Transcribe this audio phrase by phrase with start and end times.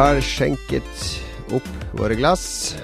[0.00, 1.00] Har skjenket
[1.52, 2.76] opp våre glass.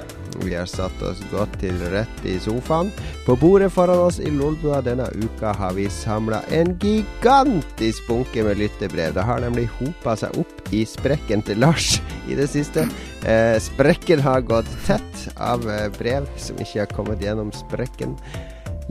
[0.43, 2.91] Vi har satt oss godt til rett i sofaen.
[3.25, 8.61] På bordet foran oss i Lolbua denne uka har vi samla en gigantisk bunke med
[8.61, 9.15] lyttebrev.
[9.17, 12.85] Det har nemlig hopa seg opp i sprekken til Lars i det siste.
[13.25, 18.13] Eh, sprekken har gått tett av eh, brev som ikke har kommet gjennom sprekken.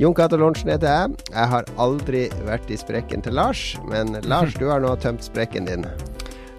[0.01, 1.29] Jon Cato Lorentzen heter jeg.
[1.29, 5.69] Jeg har aldri vært i sprekken til Lars, men Lars, du har nå tømt sprekken
[5.69, 5.85] din.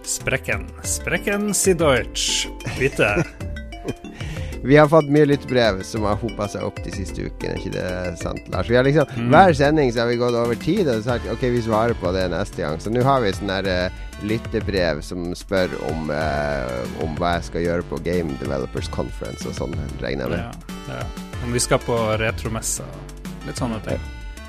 [0.06, 0.68] Sprekken.
[0.82, 2.48] Sprekken si Deutsch.
[2.78, 3.24] Bitte.
[4.66, 7.72] Vi har fått mye lyttebrev som har hopa seg opp de siste ukene, er ikke
[7.74, 8.70] det sant, Lars?
[8.70, 11.62] Vi har liksom, Hver sending så har vi gått over tid og sagt ok, vi
[11.62, 12.80] svarer på det neste gang.
[12.82, 17.46] Så nå har vi sånn der uh, lyttebrev som spør om, uh, om hva jeg
[17.52, 20.66] skal gjøre på Game Developers Conference og sånn, regner jeg med.
[20.88, 21.30] Ja, ja.
[21.46, 24.02] Om vi skal på retromesse og litt sånne ting.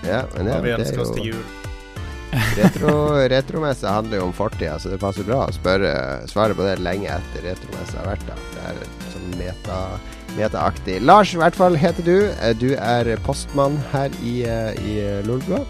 [0.05, 1.66] Ja, men ja, Hva vi det ønsker er oss til jul.
[2.31, 2.93] Retro,
[3.31, 5.91] Retromesse handler jo om fortida, så det passer bra å spørre,
[6.27, 8.41] svare på det lenge etter retromesse har vært der.
[8.53, 8.75] Det er
[9.13, 9.77] sånn meta,
[10.37, 10.97] metaaktig.
[11.07, 12.17] Lars, i hvert fall heter du.
[12.41, 14.97] Eh, Du er postmann her i, eh, i
[15.27, 15.63] Lolbua.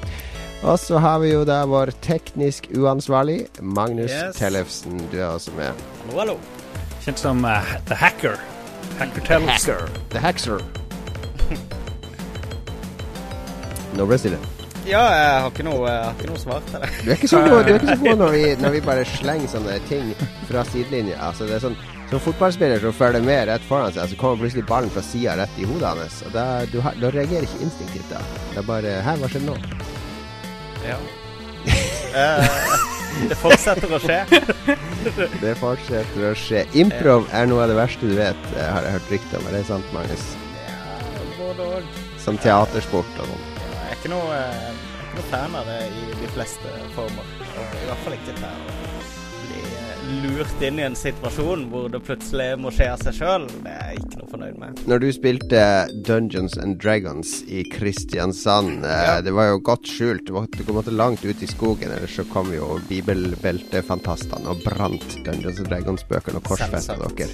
[0.66, 4.36] Og så har vi jo da vår teknisk uansvarlig, Magnus Yes.
[4.40, 4.98] Tellefsen.
[5.12, 5.72] Du er også med.
[6.08, 6.38] Hallo, hallo.
[7.06, 8.40] Kjent som uh, The Hacker.
[8.98, 9.88] Hacker Tellefsen.
[10.10, 10.58] The Hacker
[13.98, 14.57] Nå ble det stille.
[14.88, 16.90] Ja, jeg har ikke noe, jeg har ikke noe svar til det.
[17.04, 19.06] Du er ikke så god, du er ikke så god når, vi, når vi bare
[19.18, 20.12] slenger sånne ting
[20.48, 21.18] fra sidelinja.
[21.28, 24.64] Altså, det er sånn som fotballspiller som følger med rett foran seg, så kommer plutselig
[24.70, 26.22] ballen fra sida rett i hodet hans.
[26.24, 28.22] Og da, du da reagerer ikke instinktivt da.
[28.54, 29.58] Det er bare Hæ, hva skjedde nå?
[30.88, 31.00] Ja.
[32.18, 34.16] Eh, det fortsetter å skje.
[35.44, 36.64] Det fortsetter å skje.
[36.80, 39.46] Improv er noe av det verste du vet, eh, har jeg hørt rykte om.
[39.52, 40.24] Er det sant, Magnus?
[40.72, 42.02] Ja, både og.
[42.24, 43.57] Som teatersport og sånn.
[44.08, 47.32] Ikke noe, eh, jeg ikke noe fan av det i de fleste former.
[47.44, 48.87] I hvert fall ikke eh,
[50.24, 53.46] lurt inn i en situasjon hvor det plutselig må skje av seg sjøl.
[53.66, 54.82] Det er jeg ikke noe fornøyd med.
[54.88, 55.62] Når du spilte
[56.08, 59.22] Dungeons and Dragons i Kristiansand, eh, Ja.
[59.22, 60.26] det var jo godt skjult.
[60.28, 60.34] Du
[60.74, 66.40] måtte, langt ut i skogen, ellers så kom jo bibelbeltefantastene og brant Dungeons and Dragons-bøkene
[66.40, 67.28] og korsfesta dere.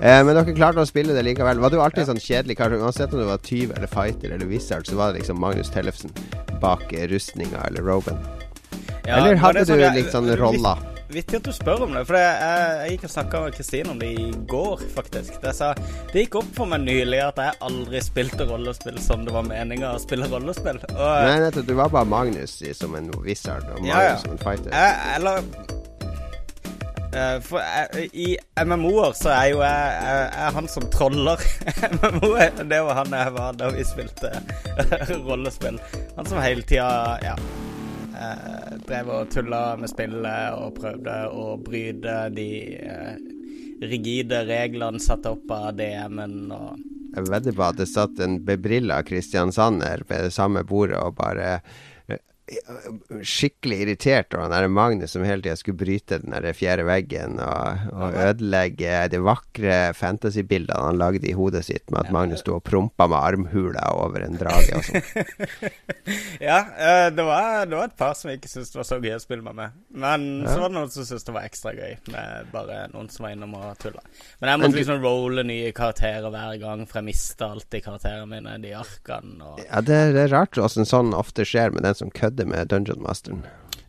[0.00, 1.60] Eh, men dere klarte å spille det likevel.
[1.62, 2.70] Var du alltid sånn kjedelig kar?
[2.70, 6.10] Uansett om du var tyv eller fighter eller wizard, så var det liksom Magnus Tellefsen
[6.60, 8.18] bak eh, rustninga eller roben.
[9.06, 10.95] Ja, eller hadde sånn du litt sånn roller?
[11.08, 14.00] Vittig at du spør om det, for jeg, jeg, gikk og snakka med Kristine om
[14.00, 15.36] det i går, faktisk.
[15.42, 15.68] Det, sa,
[16.10, 19.92] det gikk opp for meg nylig at jeg aldri spilte rollespill som det var meninga
[19.94, 20.80] å spille rollespill.
[20.90, 21.68] Og Nei, nettopp.
[21.68, 24.16] Du var bare Magnus som en wizard og Magnus Ja, ja.
[24.24, 24.74] som en fighter.
[24.74, 25.38] jeg, eller
[27.12, 28.28] eh, For jeg, i
[28.66, 31.46] MMO-er så er jo jeg, jeg, jeg han som troller.
[32.00, 32.32] MMO,
[32.66, 34.34] det var han jeg var da vi spilte
[35.28, 35.78] rollespill.
[36.18, 36.90] Han som hele tida,
[37.22, 37.38] ja
[38.16, 42.50] eh, Drev og tulla med spillet og prøvde å bryte de
[42.80, 43.16] eh,
[43.82, 46.84] rigide reglene satt opp av DM-en og
[47.16, 51.60] Jeg vedder på at det satt en bebrilla Kristiansander ved det samme bordet og bare
[53.26, 57.40] Skikkelig irritert over han der Magnus som hele tida skulle bryte den der fjerde veggen
[57.42, 62.54] og, og ødelegge de vakre fantasybildene han lagde i hodet sitt med at Magnus sto
[62.58, 65.02] og prompa med armhula over en drage og sånn.
[66.38, 69.14] Ja, eh, det var, det var et par som ikke syntes det var så gøy
[69.16, 69.72] å spille med meg.
[69.96, 70.52] Men Ja.
[70.52, 73.32] så var det noen som syntes det var ekstra gøy med bare noen som var
[73.34, 74.02] innom og tulla.
[74.40, 77.84] Men jeg Men måtte du- liksom rolle nye karakterer hver gang, for jeg mista alltid
[77.88, 81.82] karakterene mine, de arkene og Ja, det, det er rart åssen sånn ofte skjer med
[81.88, 83.46] den som kødder med Dungeon Masteren.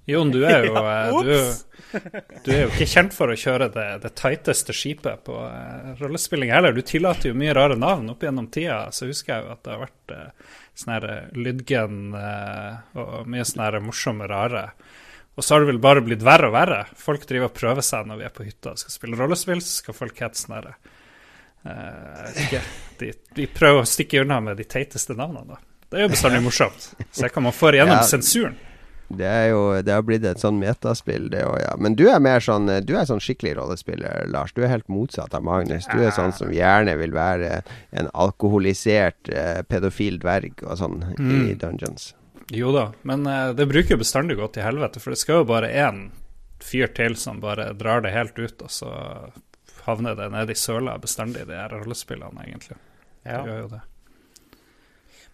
[0.08, 2.00] Jon, du er jo, ja, du,
[2.46, 6.54] du er jo ikke kjent for å kjøre det, det tighteste skipet på uh, rollespilling
[6.56, 6.72] heller.
[6.72, 8.86] Du tillater jo mye rare navn opp gjennom tida.
[8.96, 13.28] Så husker jeg jo at det har vært uh, sånn her eh, Lydgen uh, og
[13.28, 14.70] mye sånn her morsomme, rare.
[15.36, 16.86] Og så har det vel bare blitt verre og verre.
[16.98, 19.82] Folk driver og prøver seg når vi er på hytta og skal spille rollespill, så
[19.84, 20.78] skal folk hete sånn herre
[21.68, 22.62] eh,
[22.98, 25.77] de, de prøver å stikke unna med de teiteste navnene, da.
[25.90, 26.90] Det er jo bestandig morsomt.
[27.16, 28.08] Se hva man får igjennom Ja.
[28.08, 28.56] sensuren.
[29.10, 31.76] Det er jo Det har blitt et sånn metaspill, det òg, ja.
[31.80, 34.52] Men du er mer sånn Du er sånn skikkelig rollespiller, Lars.
[34.52, 35.88] Du er helt motsatt av Magnus.
[35.88, 37.62] Du er sånn som gjerne vil være
[37.94, 42.14] en alkoholisert eh, pedofil dverg og sånn i Dungeons.
[42.52, 45.44] Jo da, men eh, det bruker jo bestandig gå til helvete, for det skal jo
[45.46, 46.10] bare én
[46.60, 48.92] fyr til som bare drar det helt ut, og så
[49.86, 52.76] havner det nede i søla bestandig, de her rollespillene, egentlig.
[53.26, 53.42] Ja.
[53.44, 53.82] Det gjør jo det.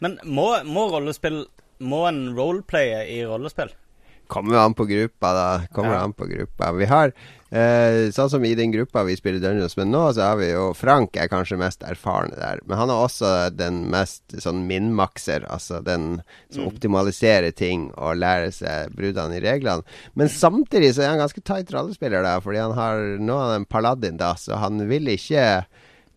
[0.04, 1.46] Men må, må rollespill
[1.84, 3.72] Må en roleplaye i rollespill?
[4.32, 5.48] Kommer an på gruppa, da.
[5.76, 6.04] Kommer Ja.
[6.08, 6.70] an på gruppa.
[6.80, 7.12] Vi har
[7.52, 10.70] eh, Sånn som i den gruppa vi spiller Dungeons men nå, så har vi jo
[10.74, 12.62] Frank er kanskje mest erfarne der.
[12.66, 18.50] Men han er også den mest sånn minmakser, altså den som optimaliserer ting og lærer
[18.56, 19.84] seg bruddene i reglene.
[20.16, 23.62] Men samtidig så er han ganske tight rollespiller, da, fordi han har Nå er han
[23.62, 25.46] en paladin, da, så han vil ikke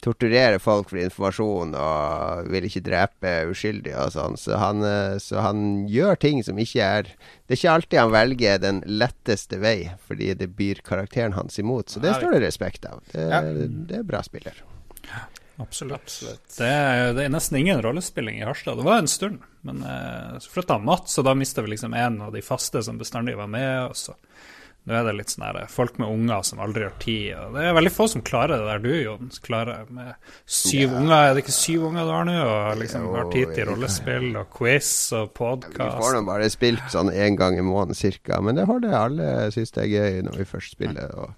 [0.04, 4.37] torturere folk for informasjon og vil ikke drepe uskyldige og sånn.
[4.40, 7.02] Så han, eh, så han gjør ting som ikke er
[7.46, 11.88] Det er ikke alltid han velger den letteste vei, fordi det byr karakteren hans imot.
[11.90, 13.00] Så det står det respekt av.
[13.12, 13.40] Det, Ja.
[13.43, 14.54] det er bra spiller.
[15.58, 16.02] Absolutt.
[16.02, 16.56] Absolutt.
[16.58, 18.76] Det, er, det er nesten ingen rollespilling i Harstad.
[18.76, 22.20] Det var en stund, men eh, så flytta Mats, og da mista vi liksom en
[22.26, 23.87] av de faste som bestandig var med.
[23.88, 24.12] Og så
[24.87, 27.33] nå er det litt sånn her folk med unger som aldri har tid.
[27.35, 29.31] Og det er veldig få som klarer det der du, Jon.
[29.43, 30.12] Klarer med
[30.47, 30.99] syv Ja.
[31.00, 31.17] unger.
[31.31, 32.37] Er det ikke syv unger du har nå?
[32.47, 36.15] Og liksom Jo, har tid til rollespill og quiz og Vi får podkast.
[36.15, 39.73] nå bare spilt sånn én gang i måneden cirka, men det har det alle syns
[39.73, 41.11] det er gøy når vi først spiller.
[41.19, 41.35] og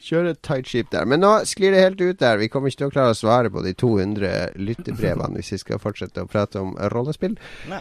[0.00, 1.04] Kjøre et tight ship der.
[1.06, 2.36] Men nå sklir det helt ut der.
[2.38, 5.78] Vi kommer ikke til å klare å svare på de 200 lyttebrevene hvis vi skal
[5.82, 7.34] fortsette å prate om rollespill.
[7.68, 7.80] Nei.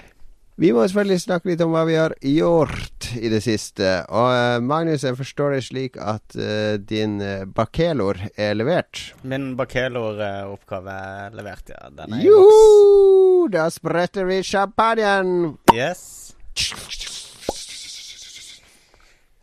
[0.58, 3.86] Vi må selvfølgelig snakke litt om hva vi har gjort i det siste.
[4.10, 9.12] Og eh, Magnus, jeg forstår det slik at uh, din uh, Bakelor er levert.
[9.22, 11.92] Min Bakelor-oppgave er levert, ja.
[11.94, 12.48] Den er i boks.
[12.58, 13.44] Joho!
[13.54, 15.60] Da spretter vi champagnen!
[15.76, 16.34] Yes.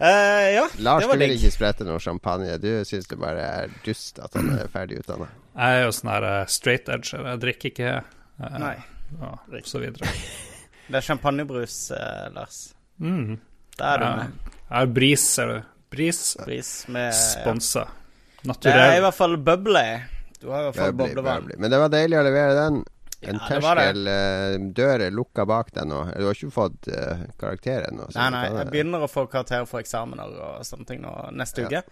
[0.03, 2.57] Eh, ja, Lars, det du var vil ikke sprette noe champagne.
[2.59, 5.31] Du syns det bare er dust at han er ferdig utdanna.
[5.55, 7.15] Jeg er jo sånn her straight edge.
[7.15, 7.95] Jeg drikker ikke
[8.59, 8.75] Nei.
[9.23, 10.11] og så videre.
[10.89, 12.75] Det er champagnebrus, eh, Lars.
[13.01, 13.39] Mm.
[13.79, 14.33] Der er du med.
[14.71, 15.61] Ja, Bris, ser du.
[15.95, 17.87] Bris Bris med sponsa.
[18.45, 19.87] Det er i hvert fall bubbly.
[20.41, 21.47] Du har i hvert fall boblevann.
[21.57, 22.83] Men det var deilig å levere den.
[23.25, 23.85] En Ja, det var det.
[23.87, 26.01] terskel eh, dør er lukka bak deg nå.
[26.13, 28.11] Du har ikke fått uh, karakter ennå.
[28.13, 31.71] Nei, nei, jeg begynner å få karakterer for eksamener og sånne ting nå neste Ja.
[31.81, 31.83] uke.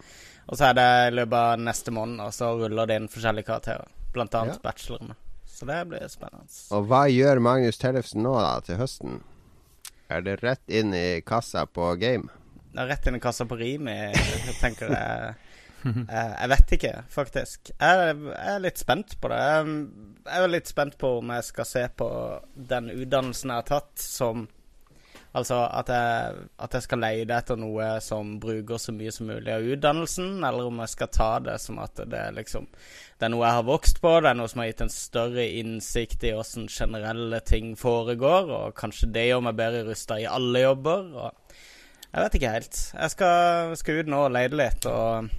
[0.51, 3.47] Og så er det i løpet av neste måned, og så ruller det inn forskjellige
[3.49, 3.87] karakterer.
[4.13, 4.69] Blant annet Ja.
[4.69, 5.15] bachelorene.
[5.63, 6.49] Så det blir spennende.
[6.75, 9.21] Og hva gjør Magnus Tellefsen nå, da, til høsten?
[10.11, 12.27] Er det rett inn i kassa på game?
[12.73, 15.29] Det er rett inn i kassa på Rimi, jeg tenker jeg.
[15.85, 17.71] Jeg vet ikke, faktisk.
[17.79, 18.11] Jeg
[18.43, 19.39] er litt spent på det.
[20.27, 22.09] Jeg er litt spent på om jeg skal se på
[22.73, 24.43] den utdannelsen jeg har tatt, som
[25.33, 29.49] Altså at jeg, at jeg skal leide etter noe som bruker så mye som mulig
[29.49, 32.67] av utdannelsen, eller om jeg skal ta det som at det liksom
[33.17, 35.45] Det er noe jeg har vokst på, det er noe som har gitt en større
[35.57, 40.65] innsikt i åssen generelle ting foregår, og kanskje det gjør meg bedre rusta i alle
[40.65, 41.07] jobber.
[41.15, 41.55] Og
[42.11, 42.81] jeg vet ikke helt.
[42.93, 45.31] Jeg skal, skal ut nå og leide litt og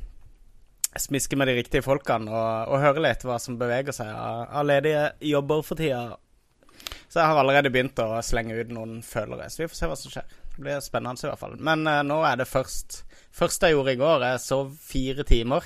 [0.98, 4.66] smiske med de riktige folkene og, og høre litt hva som beveger seg av, av
[4.66, 6.16] ledige jobber for tida.
[7.14, 9.96] Så jeg har allerede begynt å slenge ut noen følere, så vi får se hva
[10.00, 10.32] som skjer.
[10.56, 11.54] Det blir spennende i hvert fall.
[11.62, 15.64] Men uh, nå er det først Første jeg gjorde i går, jeg sov fire timer.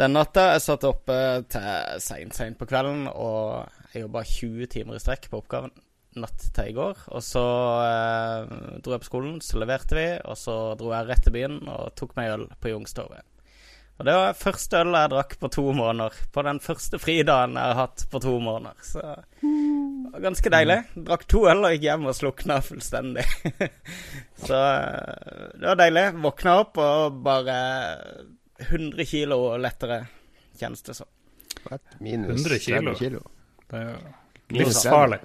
[0.00, 1.16] Den natta jeg satt oppe
[1.52, 5.72] til seint, seint på kvelden, og jeg jobba 20 timer i strekk på oppgaven
[6.20, 7.06] natt til i går.
[7.12, 7.44] Og så
[7.86, 8.52] eh,
[8.84, 11.96] dro jeg på skolen, så leverte vi, og så dro jeg rett til byen og
[11.96, 13.24] tok meg øl på Youngstorget.
[13.98, 16.20] Og det var første øl jeg drakk på to måneder.
[16.36, 18.76] På den første fridagen jeg har hatt på to måneder.
[18.86, 19.24] Så var
[20.22, 20.78] ganske deilig.
[21.08, 23.24] Drakk to øl og gikk hjem og slukna fullstendig.
[24.48, 26.04] så eh, det var deilig.
[26.24, 27.56] Våkna opp og bare
[28.58, 30.02] 100 kilo lettere,
[30.58, 31.10] kjennes det som.
[31.98, 32.94] Minus 100 kilo.
[32.94, 33.24] 30 kilo.
[33.68, 33.98] Det er jo
[34.58, 35.20] livsfarlig.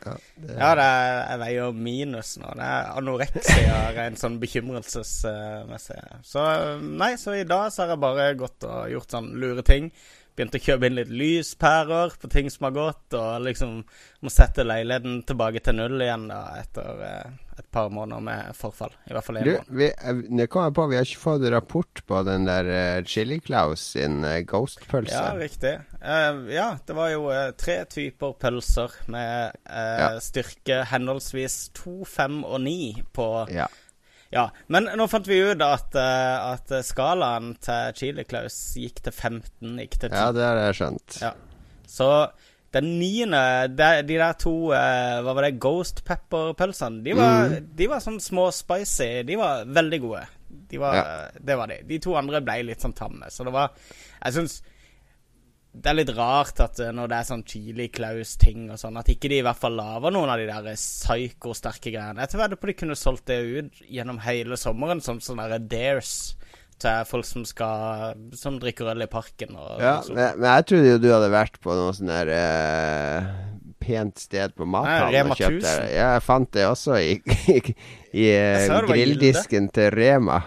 [0.00, 2.52] Ja, det, Ja, det er, jeg veier minus nå.
[2.56, 5.98] Det er anoreksia rent sånn bekymrelsesmessig.
[6.24, 6.44] Så
[6.80, 9.90] nei, så i dag så har jeg bare gått og gjort sånn lure ting.
[10.36, 13.80] Begynt å kjøpe inn litt lyspærer på ting som har gått, og liksom
[14.20, 18.94] må sette leiligheten tilbake til null igjen da etter eh, et par måneder med forfall.
[19.10, 19.74] I hvert fall én måned.
[19.80, 23.40] vi, eh, kom jeg på, vi har ikke fått rapport på den der uh, Chili
[23.44, 25.12] Claus sin uh, Ghost-pølse.
[25.12, 25.74] Ja, riktig.
[26.00, 27.28] Uh, ja, det var jo
[27.60, 30.14] tre typer pølser med Ja.
[30.22, 33.68] styrke henholdsvis to, fem og ni på Ja.
[34.32, 39.72] Ja, men nå fant vi ut at, eh, at skalaen til Chili-Klaus gikk til 15,
[39.82, 40.14] ikke til 10.
[40.20, 41.16] ja, det har jeg skjønt.
[41.24, 41.32] Ja.
[41.90, 42.10] Så
[42.70, 43.40] den niende
[43.74, 45.56] de, de der to eh, Hva var det?
[45.58, 47.02] Ghost pepper-pølsene.
[47.02, 47.66] De, var- Mm.
[47.74, 49.22] de var sånn små spicy.
[49.26, 50.22] De var veldig gode.
[50.70, 51.28] De var, Ja.
[51.40, 51.80] Det var de.
[51.88, 53.26] De to andre ble litt sånn tamme.
[53.30, 53.72] Så det var
[54.22, 54.60] Jeg syns
[55.70, 59.10] det er litt rart at eh, når det er sånn Chili Claus-ting og sånn, at
[59.12, 62.24] ikke de i hvert fall lager noen av de der psyko-sterke greiene.
[62.24, 66.14] Jeg tror på de kunne solgt det ut gjennom hele sommeren som sånne der Dares
[66.80, 69.52] til folk som skal Som drikker øl i parken.
[69.52, 70.16] Og, Ja, og sånn.
[70.16, 73.30] men, men jeg trodde jo du hadde vært på noe sånn der eh,
[73.80, 75.74] pent sted på mathallen og kjøpt det.
[75.94, 77.18] Ja, jeg fant det også i,
[77.54, 77.60] i,
[78.16, 80.40] i eh, Jeg det grilldisken til Rema.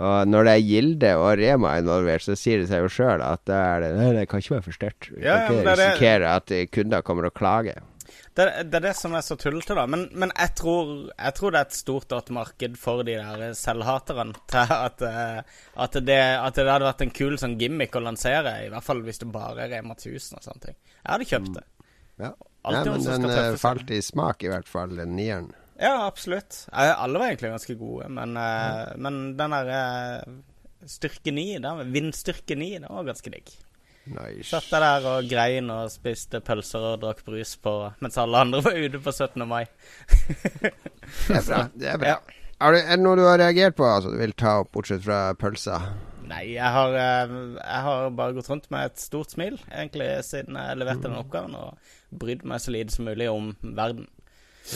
[0.00, 3.42] Og når det er Gilde og Rema involvert, så sier det seg jo sjøl at
[3.48, 5.10] det, det det kan ikke være for sterkt.
[5.12, 7.82] Vi Ja, kan ikke er risikere at kunder kommer og klager.
[8.34, 9.84] Det, det er det som er så tullete, da.
[9.90, 14.38] Men, men jeg, tror, jeg tror det er et stort marked for de der selvhaterne
[14.48, 15.40] til at, eh,
[15.74, 18.54] at, det, at det hadde vært en kul sånn gimmick å lansere.
[18.64, 20.78] I hvert fall hvis det bare er Rema 1000 og sånne ting.
[20.94, 21.66] Jeg hadde kjøpt det.
[22.20, 22.32] Ja.
[22.60, 25.50] Ja, men den eh, falt i smak, i hvert fall, den nieren.
[25.80, 26.66] Ja, absolutt.
[26.72, 29.00] Eh, Alle var egentlig ganske gode, men, mm.
[29.00, 30.38] men den der eh,
[30.88, 33.52] styrke 9, den- vindstyrke 9, den var ganske digg.
[34.10, 34.48] Nice.
[34.48, 38.62] Satt jeg der og grein og spiste pølser og drakk brus på mens alle andre
[38.64, 39.44] var ute på 17.
[39.48, 39.64] mai.
[41.28, 41.64] Det er bra.
[41.74, 42.14] Det er bra.
[42.14, 42.38] Ja.
[42.60, 45.78] Er, det, noe du har reagert på altså, du vil ta opp, bortsett fra pølsa?
[46.30, 50.78] Nei, jeg har, jeg har bare gått rundt med et stort smil, egentlig, siden jeg
[50.78, 54.06] leverte den oppgaven, og brydd meg så lite som mulig om verden.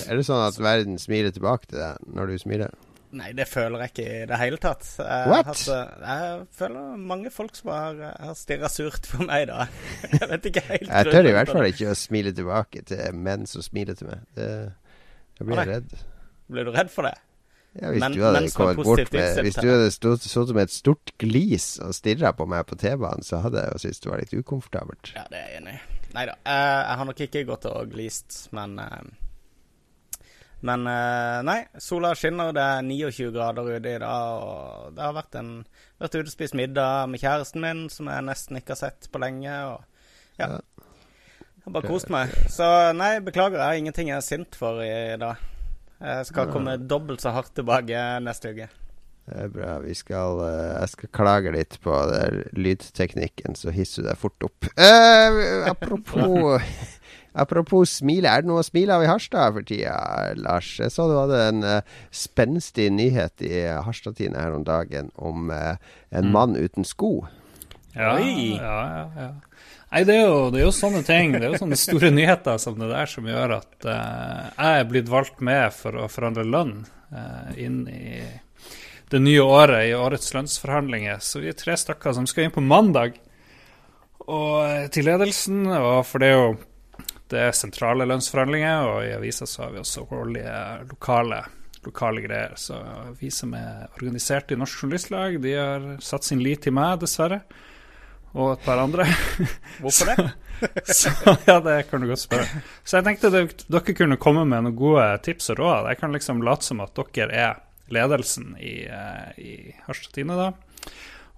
[0.09, 2.75] Er det sånn at verden smiler tilbake til deg når du smiler?
[3.15, 4.87] Nei, det føler jeg ikke i det hele tatt.
[4.99, 5.47] Jeg, What?
[5.47, 9.69] hatt, eh, jeg føler mange folk som har, eh, har stirra surt på meg da.
[10.19, 13.47] Jeg vet ikke helt Jeg tør i hvert fall ikke å smile tilbake til menn
[13.47, 14.25] som smiler til meg.
[14.35, 14.49] Det,
[15.39, 15.95] jeg blir Å, redd.
[16.51, 17.15] Blir du redd for det?
[17.79, 21.11] Ja, hvis Men- du hadde kommet bort med Hvis du hadde stått med et stort
[21.19, 24.35] glis og stirra på meg på T-banen, så hadde jeg jo syntes det var litt
[24.43, 25.11] ukomfortabelt.
[25.15, 25.81] Ja, det er jeg enig i.
[26.15, 26.35] Nei da.
[26.47, 29.01] Jeg, jeg har nok ikke gått og glist, men eh,
[30.65, 35.17] Men eh, nei, sola skinner, det er 29 grader ute i dag, og det har
[35.17, 35.57] vært en
[36.01, 39.21] Vært ute og spist middag med kjæresten min, som jeg nesten ikke har sett på
[39.23, 40.49] lenge, og ja.
[40.49, 42.33] Jeg har bare kost meg.
[42.53, 42.67] Så
[42.99, 45.39] nei, beklager, jeg har ingenting jeg er sint for i dag.
[46.03, 48.67] Jeg skal komme dobbelt så hardt tilbake neste uke.
[49.25, 49.79] Det er bra.
[49.81, 54.45] Vi skal eh, Jeg skal klage litt på der lydteknikken, så hisser du deg fort
[54.45, 54.69] opp.
[54.77, 56.61] Eh, apropos
[57.35, 59.95] Apropos smile, er det noe å smile av i Harstad for tida,
[60.39, 60.69] Lars?
[60.79, 65.75] Jeg så du hadde en uh, spenstig nyhet i Harstad-tiden her om dagen om uh,
[66.15, 67.25] en mann uten sko.
[67.95, 68.55] Ja, Oi.
[68.55, 69.33] ja, ja, ja.
[69.95, 71.37] Nei, det er, jo, det er jo sånne ting.
[71.37, 74.89] Det er jo sånne store nyheter som det der som gjør at uh, jeg er
[74.91, 76.81] blitt valgt med for å forandre lønn
[77.15, 78.17] eh, inn i
[79.13, 81.23] det nye året, i årets lønnsforhandlinger.
[81.23, 83.21] Så vi er tre stykker som skal inn på mandag
[84.25, 85.69] og til ledelsen.
[85.71, 86.49] Og for det er jo
[87.33, 90.55] det er sentrale lønnsforhandlinger, og i avisa så har vi også årlige
[90.91, 91.39] lokale,
[91.87, 92.55] lokale greier.
[92.61, 92.79] Så
[93.21, 97.41] vi som er organisert i Norsk Journalistlag, de har satt sin lit til meg, dessverre.
[98.35, 99.07] Og et par andre.
[99.83, 100.31] Hvorfor det?
[100.97, 101.11] Så
[101.47, 102.63] ja, det kan du godt spørre.
[102.87, 105.89] Så jeg tenkte dere kunne komme med noen gode tips og råd.
[105.93, 107.61] Jeg kan liksom late som at dere er
[107.95, 109.53] ledelsen i, eh, i
[109.87, 110.51] Harstad Tine, da.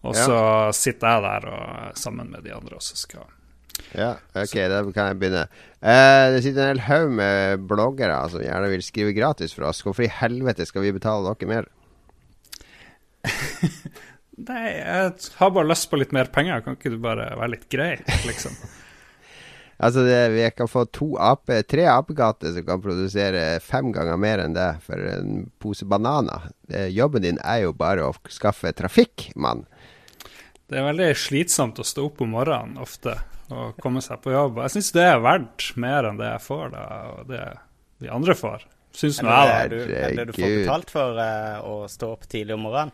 [0.07, 0.25] Og Ja.
[0.25, 0.39] så
[0.77, 3.27] sitter jeg der og, sammen med de andre og så skal
[3.97, 5.47] Ja, ok, da kan jeg begynne.
[5.81, 9.83] Eh, det sitter en hel haug med bloggere som gjerne vil skrive gratis for oss.
[9.85, 11.69] Hvorfor i helvete skal vi betale dere mer?
[14.47, 16.65] Nei, jeg har bare lyst på litt mer penger.
[16.65, 17.95] Kan ikke du bare være litt grei,
[18.29, 18.57] liksom?
[19.77, 24.41] Altså, det, vi kan få to ape, tre apegater som kan produsere fem ganger mer
[24.41, 26.47] enn det for en pose bananer.
[26.73, 29.67] Eh, jobben din er jo bare å skaffe trafikk, mann.
[30.65, 33.19] Det er veldig slitsomt å stå opp om morgenen ofte
[33.55, 34.59] og komme seg på jobb.
[34.65, 36.85] Jeg syns det er verdt mer enn det jeg får, da,
[37.15, 37.43] og det
[38.03, 38.65] de andre får.
[38.97, 39.59] Syns nå jeg, da.
[39.69, 42.93] du, er det du får betalt for eh, å stå opp tidlig om morgenen?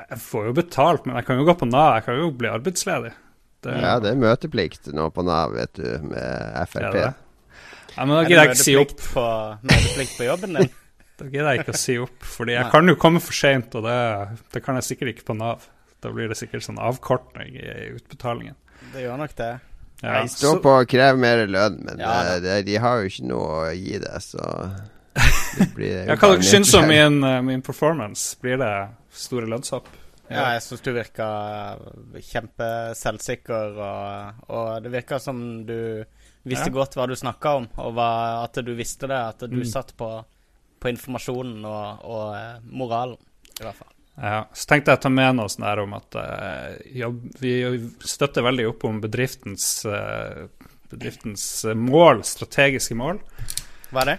[0.00, 1.98] Jeg får jo betalt, men jeg kan jo gå på Nav.
[1.98, 3.10] Jeg kan jo bli arbeidsledig.
[3.60, 6.94] Det, Ja, det er møteplikt nå på Nav, vet du, med Frp.
[6.96, 7.08] det.
[7.96, 8.94] Ja, men da Er gidder jeg ikke si opp.
[9.12, 9.24] på,
[9.66, 10.70] møteplikt på jobben din?
[11.20, 13.84] Da gidder jeg ikke å si opp, fordi jeg kan jo komme for seint, og
[13.84, 13.96] det,
[14.54, 15.66] det kan jeg sikkert ikke på Nav.
[16.00, 18.56] Da blir det sikkert sånn avkortning i utbetalingen.
[18.92, 19.50] Det gjør nok det.
[20.02, 20.62] Ja, Jeg står så...
[20.64, 23.72] på å kreve mer lønn, men Ja, eh, det, de har jo ikke noe å
[23.76, 24.44] gi det, så
[25.58, 28.36] det blir Ja, hva dere syns om min, eh, min performance?
[28.40, 28.72] Blir det
[29.12, 29.90] store lønnshopp?
[30.30, 31.26] Ja, jeg syns du virka
[32.22, 36.04] kjempeselvsikker, og, og det virka som du
[36.48, 36.74] visste Ja.
[36.74, 38.10] godt hva du snakka om, og hva,
[38.44, 39.18] at du visste det.
[39.34, 39.64] At du Mm.
[39.68, 40.24] satt på,
[40.80, 43.18] på informasjonen og, og eh, moralen,
[43.60, 43.92] i hvert fall.
[44.20, 46.16] Ja, så tenkte jeg å ta med noe sånn her om at
[46.92, 47.08] ja,
[47.40, 47.52] vi
[48.04, 50.42] støtter veldig opp om bedriftens, eh,
[50.92, 53.22] bedriftens eh, mål, strategiske mål.
[53.94, 54.18] Hva er det?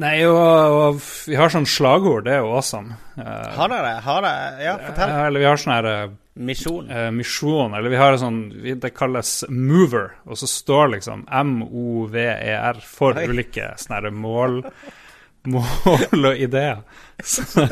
[0.00, 0.36] Nei, og,
[0.80, 2.94] og vi har sånn slagord, det er jo awesome.
[3.20, 3.96] Eh, Har dere det?
[4.06, 4.52] Har dere?
[4.64, 5.10] Ja, fortell.
[5.16, 6.04] eh, Eller vi har sånn her eh,
[6.34, 6.88] Misjon.
[6.90, 8.38] eh, misjon, eller vi har en sånn
[8.82, 13.28] Det kalles mover, og så står liksom M-O-V-E-R E for Oi.
[13.30, 14.56] ulike sånne mål
[15.52, 16.80] mål og ideer.
[17.24, 17.68] Så,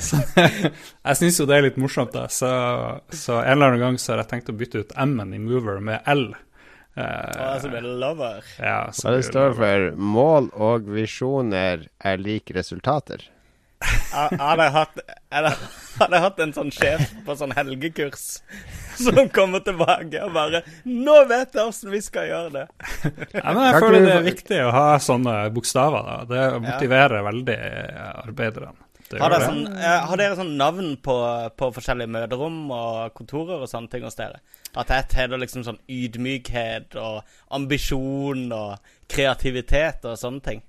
[0.00, 0.20] så
[1.08, 2.26] jeg syns jo det er litt morsomt, da.
[2.32, 2.50] Så,
[3.10, 5.80] så, en eller annen gang så har jeg tenkt å bytte ut M-en i Mover
[5.84, 6.28] med L.
[6.96, 8.44] Uh, ah, som er lover.
[8.56, 13.26] Ja, så det står for mål og visjoner er lik resultater.
[14.16, 15.00] Hadde jeg hatt,
[16.00, 18.38] hadde hatt en sånn sjef på sånn helgekurs
[19.04, 22.66] som kommer tilbake og bare 'Nå vet jeg åssen vi skal gjøre det'.
[23.36, 26.08] Ja, men jeg føler det er viktig å ha sånne bokstaver.
[26.08, 26.16] da.
[26.30, 27.26] Det motiverer ja.
[27.28, 27.60] veldig
[28.24, 28.85] arbeiderne.
[29.14, 31.14] Har dere, sånn, uh, har dere sånn navn på,
[31.54, 34.40] på, forskjellige møterom og kontorer og sånne ting hos dere?
[34.76, 40.65] At ett heter liksom sånn ydmykhet og ambisjon og kreativitet og sånne ting?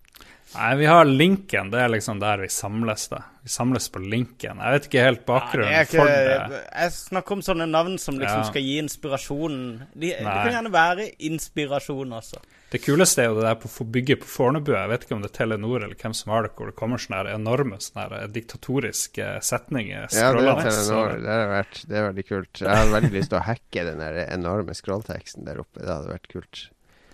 [0.56, 1.72] Nei, vi har linken.
[1.72, 3.22] Det er liksom der vi samles, da.
[3.44, 4.62] Vi samles på linken.
[4.64, 6.62] Jeg vet ikke helt bakgrunnen Nei, ikke, for det.
[6.72, 8.48] Jeg snakker om sånne navn som liksom ja.
[8.50, 9.58] skal gi inspirasjon.
[9.94, 12.42] De, det kan gjerne være inspirasjon også.
[12.68, 14.74] Det kuleste er jo det der på bygget på Fornebu.
[14.76, 17.00] Jeg vet ikke om det er Telenor eller hvem som har det, hvor det kommer
[17.00, 20.10] sånne enorme sånne diktatoriske setninger.
[20.12, 21.14] Ja, det er Telenor.
[21.24, 22.64] Det, har vært, det er veldig kult.
[22.64, 25.80] Jeg har veldig lyst til å hacke den enorme scrollteksten der oppe.
[25.80, 26.66] Det hadde vært kult.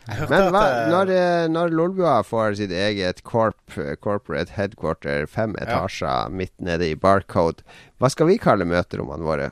[0.03, 1.09] Men hva, når,
[1.53, 6.31] når Lolbua får sitt eget corp, corporate headquarter, fem etasjer ja.
[6.31, 7.63] midt nede i Barcode,
[8.03, 9.51] hva skal vi kalle møterommene våre?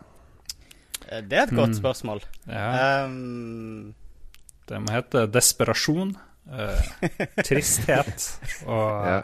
[1.12, 1.80] Eh, det er et godt mm.
[1.80, 2.24] spørsmål.
[2.48, 3.06] Ja.
[3.06, 3.94] Um,
[4.70, 6.16] det må hete desperasjon,
[6.52, 6.92] uh,
[7.48, 8.28] tristhet
[8.66, 9.22] og ja.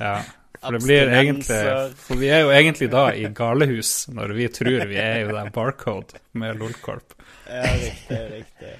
[0.00, 0.18] ja.
[0.58, 1.58] For det blir egentlig
[2.02, 5.44] For vi er jo egentlig da i galehus når vi tror vi er i det
[5.54, 7.14] barcode med Lolcorp.
[7.46, 8.72] Ja, riktig, riktig.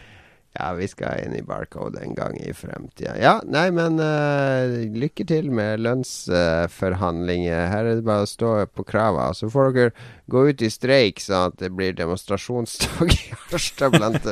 [0.58, 3.12] Ja, vi skal inn i Barcode en gang i fremtida.
[3.22, 7.60] Ja, nei, men uh, lykke til med lønnsforhandlinger.
[7.62, 9.28] Uh, Her er det bare å stå på krava.
[9.38, 9.92] Så får dere
[10.26, 14.26] gå ut i streik, sånn at det blir demonstrasjonstog i Harstad blant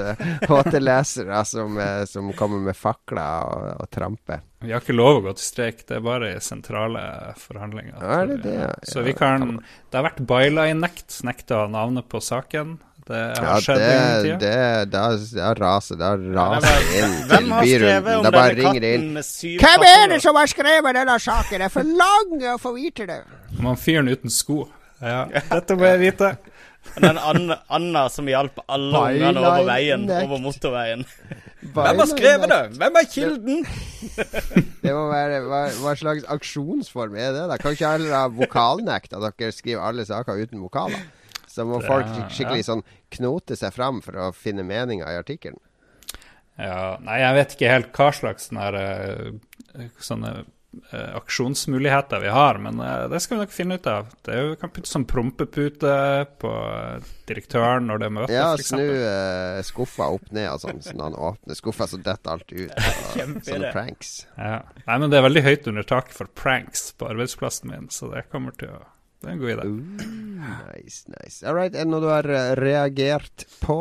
[0.50, 4.42] HT-lesere som, uh, som, kommer med fakler og, og tramper.
[4.66, 7.04] Vi har ikke lov å gå til streik, det er bare i sentrale
[7.38, 8.02] forhandlinger.
[8.02, 8.58] Ja, det det?
[8.64, 12.80] Ja, så vi kan Det har vært byline-nekt, nekta navnet på saken.
[13.06, 13.82] Det har ja, skjedd
[14.24, 14.32] tid.
[14.42, 14.48] Det,
[14.90, 15.02] det,
[15.36, 20.08] det raset det raser inn Hvem har skrevet om denne katten med syv Hvem er
[20.10, 21.64] det som har skrevet denne saken?
[21.68, 23.20] Jeg forlanger å få vite det.
[23.62, 24.64] Man fyren uten sko.
[24.98, 25.22] Ja,
[25.52, 26.34] dette må jeg vite.
[27.02, 31.04] Den Anna som hjalp alle ungene over veien, over motorveien.
[31.66, 32.60] Hvem har skrevet det?
[32.78, 33.66] Hvem er kilden?
[34.84, 37.44] det må være hva, hva, slags aksjonsform er det?
[37.50, 37.58] da?
[37.60, 41.02] Kan ikke alle ha vokalnekt, at dere skriver alle saker uten vokaler?
[41.56, 42.82] Så må folk skikkelig sånn
[43.16, 45.60] knote seg fram for å finne meninga i artikkelen.
[46.56, 48.84] Ja, nei, jeg vet ikke helt hva slags sånne,
[49.76, 54.08] uh, sånne uh, aksjonsmuligheter vi har, men uh, det skal vi nok finne ut av.
[54.24, 55.92] Det er jo, Vi kan putte sånn prompepute
[56.40, 56.52] på
[57.28, 61.10] direktøren når det er møte, ja, snu Ja, skuffa opp ned og sånn, så når
[61.10, 62.72] han åpner skuffa, så detter alt ut.
[63.16, 64.18] Og, sånne pranks.
[64.36, 64.60] Ja.
[64.82, 68.28] Nei, men det er veldig høyt under taket for pranks på arbeidsplassen min, så det
[68.32, 68.84] kommer til å
[69.20, 69.66] det er en god idé.
[69.66, 71.40] Uh, nice, nice.
[71.46, 73.80] All right, er det noe du har uh, reagert på?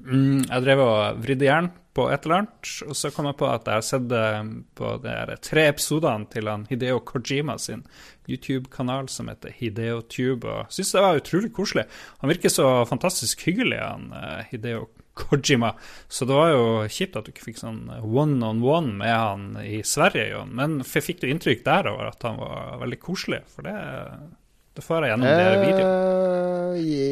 [0.00, 3.48] Mm, jeg drev og vridde jern på et eller annet, og så kom jeg på
[3.50, 7.82] at jeg har sett uh, på de tre episodene til han Hideo Kojima sin
[8.30, 11.88] YouTube-kanal som heter HideoTube, og syns det var utrolig koselig.
[12.22, 14.99] Han virker så fantastisk hyggelig, han uh, Hideo Kojima.
[16.08, 20.30] Så det var jo kjipt at du ikke fikk sånn one-on-one med han i Sverige,
[20.34, 20.52] Jon.
[20.56, 23.42] Men fikk du inntrykk der over at han var veldig koselig?
[23.52, 23.76] For det,
[24.78, 26.20] det får jeg gjennom uh, videoen.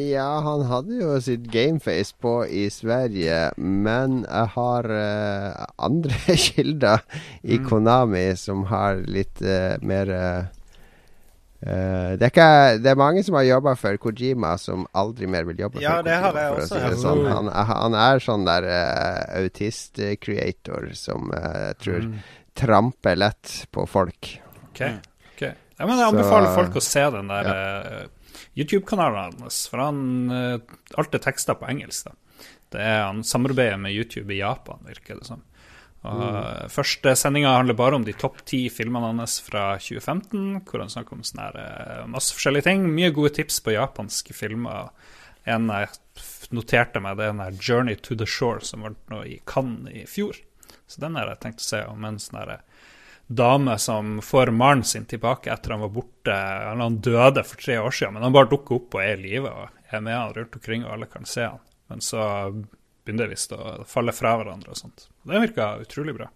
[0.09, 7.03] Ja, han hadde jo sitt gameface på i Sverige, men jeg har uh, andre kilder
[7.43, 7.67] i mm.
[7.67, 10.13] Konami som har litt uh, mer
[11.59, 15.43] Uh, det, er ikke, det, er mange som har jobba for Kojima, som aldri mer
[15.49, 16.21] vil jobbe ja, for Kojima.
[16.23, 17.23] Har jeg også, si sånn.
[17.27, 22.15] han, han, er sånn der uh, autist-creator som uh, tror mm.
[22.61, 24.31] tramper lett på folk.
[24.69, 24.85] Ok,
[25.33, 25.51] okay.
[25.75, 27.99] Ja, men Jeg anbefaler Så, folk å se den der ja.
[28.63, 29.99] YouTube-kanalen hans, for han
[30.99, 32.07] Alt er tekster på engelsk.
[32.09, 35.43] da Det er Han samarbeider med YouTube i Japan, virker det som.
[35.99, 36.69] Mm.
[36.71, 41.17] Første sendinga handler bare om de topp ti filmene hans fra 2015, hvor han snakker
[41.17, 42.85] om sånne eh, masse forskjellige ting.
[42.95, 44.93] Mye gode tips på japanske filmer.
[45.49, 45.91] En jeg
[46.55, 49.91] noterte meg, det er den her 'Journey to the Shore', som vant nå i Cannes
[49.91, 50.39] i fjor.
[50.87, 52.61] Så den har jeg tenkt å se om en sånn herre
[53.29, 56.33] dame som får mannen sin tilbake etter han var borte.
[56.33, 59.21] Eller han døde for tre år siden, men han bare dukker opp og er i
[59.27, 61.61] live og er med han rundt omkring, og alle kan se han.
[61.89, 62.23] Men så
[63.09, 65.09] begynner og faller fra hverandre og sånt.
[65.25, 66.29] Det virka utrolig bra.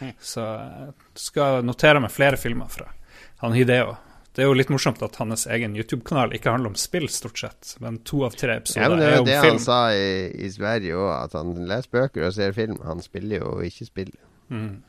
[0.00, 0.12] Mm.
[0.20, 2.90] Så jeg skal notere meg flere filmer fra
[3.44, 3.96] han Hideo.
[4.34, 7.76] Det er jo litt morsomt at hans egen YouTube-kanal ikke handler om spill, stort sett,
[7.84, 9.52] men to av tre episoder ja, men det er, det film.
[9.52, 10.08] han sa i,
[10.42, 12.80] i Sverige òg, at han leser bøker og ser film.
[12.82, 14.10] Han spiller jo ikke spill.
[14.50, 14.80] Mm.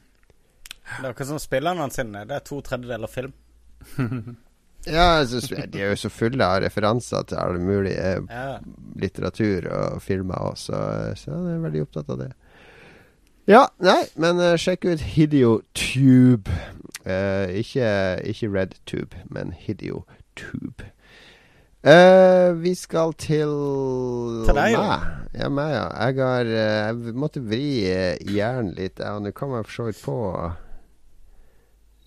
[0.72, 2.26] Det er akkurat som spillerne sine.
[2.26, 3.38] Det er to tredjedeler film.
[4.86, 8.60] Ja, de er jo så fulle av referanser til all mulig eh, Ja.
[9.02, 10.82] litteratur og filmer òg, så,
[11.18, 12.32] jeg er veldig opptatt av det.
[13.50, 16.50] Ja, nei, men uh, sjekk ut Hideotube.
[17.06, 17.90] Uh, ikke,
[18.26, 20.92] ikke RedTube, men Hideotube.
[21.86, 23.52] Uh, vi skal til
[24.48, 24.82] Til deg, jo.
[25.38, 25.86] Ja, meg, ja.
[26.08, 27.68] Jeg har Jeg måtte vri
[28.26, 28.98] hjernen litt.
[28.98, 30.18] Ja, Nå kom jeg for så vidt på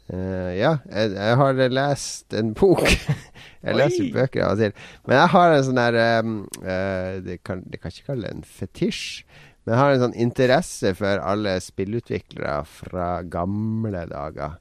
[0.08, 2.80] Eh, ja, jeg, jeg har lest en bok.
[3.64, 3.76] jeg Oi.
[3.76, 4.88] leser bøker av og til.
[5.04, 8.38] Men jeg har en sånn der um, uh, det, kan, det kan ikke kalle det
[8.38, 9.26] en fetisj.
[9.64, 14.56] Men jeg har en sånn interesse for alle spillutviklere fra gamle dager.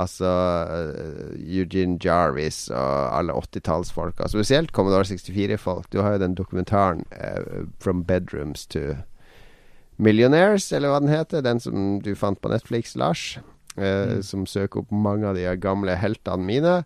[0.00, 0.32] Altså
[0.70, 4.30] uh, Eugene Jarvis og alle 80-tallsfolka.
[4.32, 5.92] Spesielt Commodore 64-folk.
[5.92, 7.04] Du har jo den dokumentaren
[7.82, 8.96] 'From Bedrooms to
[10.00, 11.44] Millionaires', eller hva den heter.
[11.44, 13.36] Den som du fant på Netflix, Lars.
[13.80, 16.76] Eh, Som søker opp mange av de gamle heltene mine.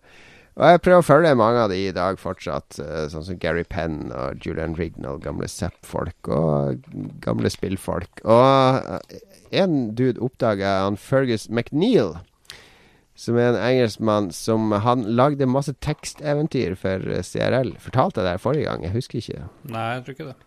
[0.54, 3.64] Og jeg prøver å følge mange av de i dag fortsatt, eh, sånn som Gary
[3.66, 6.84] Penn og Julian Rignall, gamle Zapp-folk og
[7.24, 8.22] gamle spillfolk.
[8.22, 8.78] Og
[9.10, 9.24] eh,
[9.64, 12.14] en dude oppdaga han Fergus McNeil,
[13.18, 17.74] som er en engelskmann som Han lagde masse teksteventyr for eh, CRL.
[17.82, 18.86] Fortalte jeg det her forrige gang?
[18.86, 19.48] Jeg husker ikke.
[19.74, 20.38] Nei, jeg tror ikke det.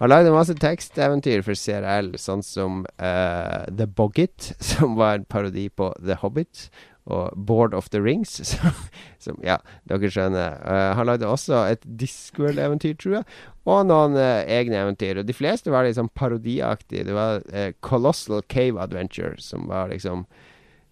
[0.00, 5.68] Han lagde masse teksteventyr for CRL, sånn som uh, The Boggit, som var en parodi
[5.68, 6.68] på The Hobbit,
[7.10, 8.76] og Board of the Rings, som,
[9.22, 9.58] som Ja,
[9.90, 10.60] dere skjønner.
[10.62, 15.22] Uh, han lagde også et Discworld-eventyr, tror jeg, og noen uh, egne eventyr.
[15.22, 17.08] Og de fleste var liksom parodiaktige.
[17.08, 17.42] Det var
[17.84, 20.26] Colossal Cave Adventure, som var liksom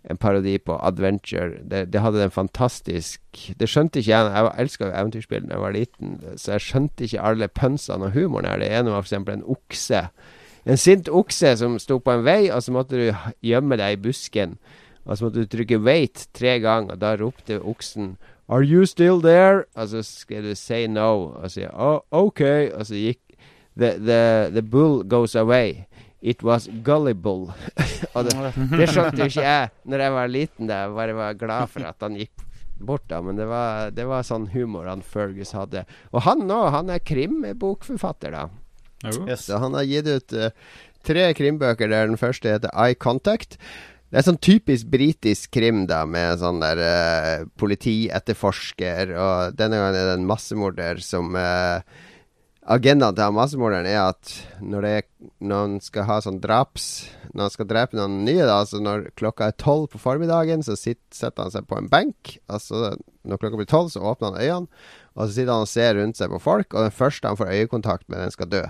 [0.08, 1.60] en parodi på adventure.
[1.68, 3.20] Det, det hadde en fantastisk
[3.60, 4.32] Det skjønte ikke jeg.
[4.32, 8.48] Jeg elska eventyrspill da jeg var liten, så jeg skjønte ikke alle pønsene og humoren
[8.48, 8.62] her.
[8.62, 9.12] Det ene var f.eks.
[9.18, 10.02] en okse.
[10.68, 14.00] En sint okse som sto på en vei, og så måtte du gjemme deg i
[14.08, 14.56] busken.
[15.04, 18.16] Og så måtte du trykke 'wait' tre ganger, og da ropte oksen
[18.48, 22.86] 'Are you still there?' Og så skrev du 'say no', og så oh, 'OK', og
[22.86, 23.20] så gikk
[23.76, 25.86] the, the, the bull goes away.
[26.20, 27.54] It was gullible.
[28.14, 28.34] og det,
[28.74, 30.70] det skjønte jo ikke jeg Når jeg var liten.
[30.70, 30.84] Da.
[30.84, 32.46] Jeg bare var glad for at han gikk
[32.78, 33.20] bort, da.
[33.22, 35.84] Men det var, det var sånn humor han Fergus hadde.
[36.12, 38.48] Og han nå, han er krimbokforfatter, da.
[39.06, 39.46] Yes.
[39.46, 40.50] Så han har gitt ut uh,
[41.06, 43.58] tre krimbøker der den første heter Eye Contact.
[44.08, 49.98] Det er sånn typisk britisk krim, da, med sånn der uh, politietterforsker, og denne gangen
[50.00, 51.84] er det en massemorder som eh,
[52.68, 57.54] Agendaen til massemorderen er at når, det, når han skal ha sånn draps Når han
[57.54, 61.46] skal drepe noen nye, da, altså når klokka er tolv på formiddagen, så sitter, setter
[61.46, 62.36] han seg på en benk.
[62.50, 62.94] Altså
[63.28, 66.20] når klokka blir tolv, så åpner han øynene, og så sitter han og ser rundt
[66.20, 68.64] seg på folk, og den første han får øyekontakt med, den skal dø.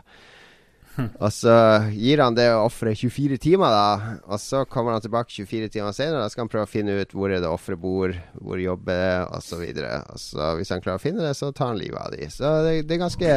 [1.23, 1.55] Og så
[1.95, 4.19] gir han det offeret 24 timer, da.
[4.27, 6.25] Og så kommer han tilbake 24 timer senere.
[6.25, 9.17] Da skal han prøve å finne ut hvor er det offeret bor, hvor jobber det,
[9.39, 9.63] osv.
[9.63, 12.31] Og så hvis han klarer å finne det, så tar han livet av de.
[12.35, 13.35] Så det, det er ganske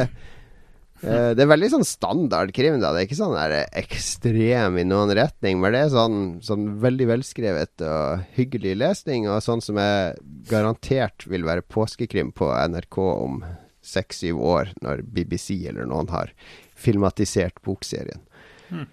[1.02, 2.92] eh, Det er veldig sånn standard krim, da.
[2.94, 7.08] Det er ikke sånn der ekstrem i noen retning, men det er sånn, sånn veldig
[7.12, 10.16] velskrevet og hyggelig lesning, og sånn som jeg
[10.50, 13.42] garantert vil være påskekrim på NRK om
[13.82, 16.30] seks-syv år, når BBC eller noen har
[16.78, 18.22] filmatisert bokserien.
[18.70, 18.86] Mm.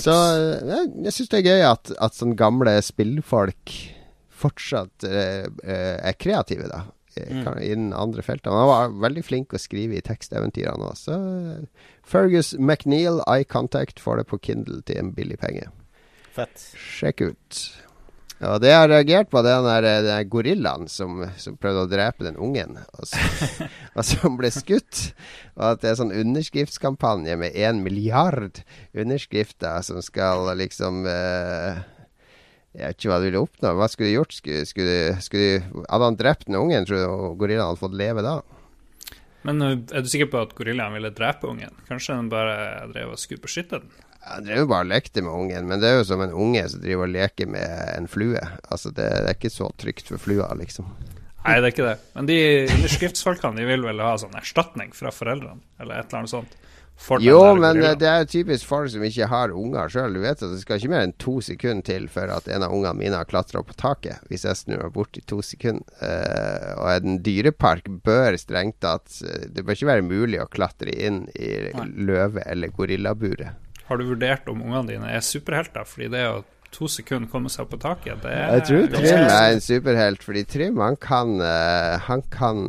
[0.00, 3.74] Så eh, jeg, jeg syns det er gøy at, at sånn gamle spillfolk
[4.40, 6.84] fortsatt eh, eh, er kreative, da.
[7.16, 7.62] Eh, Mm.
[7.62, 8.50] Innen andre felter.
[8.50, 10.90] Han var veldig flink å skrive i teksteventyrene.
[11.08, 11.66] Eh,
[12.04, 15.68] Fergus McNeil, Eye Contact, får det på Kindle til en billig penge.
[16.34, 16.70] Fett.
[16.76, 17.62] Sjekk ut.
[18.40, 21.82] Og det jeg har reagert på, det er den den der gorillaen som, som prøvde
[21.84, 23.20] å drepe den ungen, og, så,
[23.96, 25.10] og som ble skutt.
[25.58, 28.62] Og at det er sånn underskriftskampanje med én milliard
[28.96, 31.82] underskrifter som skal liksom eh,
[32.76, 33.72] Jeg vet ikke hva du ville oppnå.
[33.78, 34.34] Hva skulle du gjort?
[34.36, 38.36] Skulle, skulle, skulle, hadde han drept den ungen, tror du gorillaen hadde fått leve da?
[39.48, 41.74] Men uh, er du sikker på at gorillaen ville drepe ungen?
[41.88, 43.90] Kanskje den bare drev og skulle beskytte den?
[44.30, 46.82] Han drev bare og lekte med ungen, men det er jo som en unge som
[46.82, 48.42] driver og leker med en flue.
[48.68, 50.92] Altså, det, det er ikke så trygt for flua, liksom.
[51.40, 51.96] Nei, det er ikke det.
[52.14, 56.34] Men de underskriftsfolkene de vil vel ha sånn erstatning fra foreldrene, eller et eller annet
[56.34, 56.58] sånt?
[57.00, 60.18] For den Jo, men eh, det er jo typisk folk som ikke har unger sjøl.
[60.18, 62.74] Du vet at det skal ikke mer enn to sekunder til før at en av
[62.76, 64.20] ungene mine har klatra på taket.
[64.28, 65.86] Hvis jeg snur meg bort i to sekunder.
[65.96, 70.92] Uh, og en dyrepark bør strengt tatt eh, Det bør ikke være mulig å klatre
[70.92, 71.50] inn i
[71.96, 73.56] løve- eller gorillaburet.
[73.88, 75.88] Har du vurdert om ungene dine er superhelter?
[75.88, 76.42] Fordi det å
[76.74, 80.24] to sekunder komme seg opp på taket, det er Jeg tror Trym er en superhelt,
[80.26, 82.60] fordi Trym han kan, eh, han kan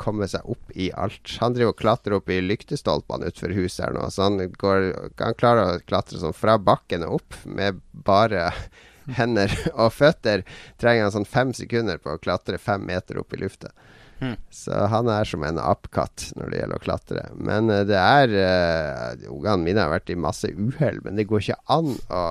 [0.00, 1.36] komme seg opp i alt.
[1.40, 4.90] Han driver og klatrer opp i lyktestolpene utenfor huset her nå, så han, går,
[5.22, 8.50] han klarer å klatre sånn fra bakken og opp med bare
[9.18, 10.44] hender og føtter,
[10.80, 13.72] trenger han sånn fem sekunder på å klatre fem meter opp i lufta.
[14.54, 17.24] Så han er som en appkatt når det gjelder å klatre.
[17.36, 21.44] Men uh, det er uh, Ungene mine har vært i masse uhell, men det går
[21.44, 22.22] ikke an å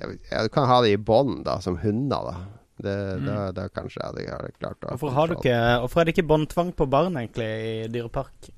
[0.00, 2.38] jeg, kan ha det i bånd, da, som hunder, da.
[2.80, 3.26] Det, mm.
[3.26, 6.30] da, da, kanskje jeg hadde klart å Hvorfor, har du ikke, hvorfor er det ikke
[6.30, 8.48] båndtvang på barn, egentlig, i dyrepark?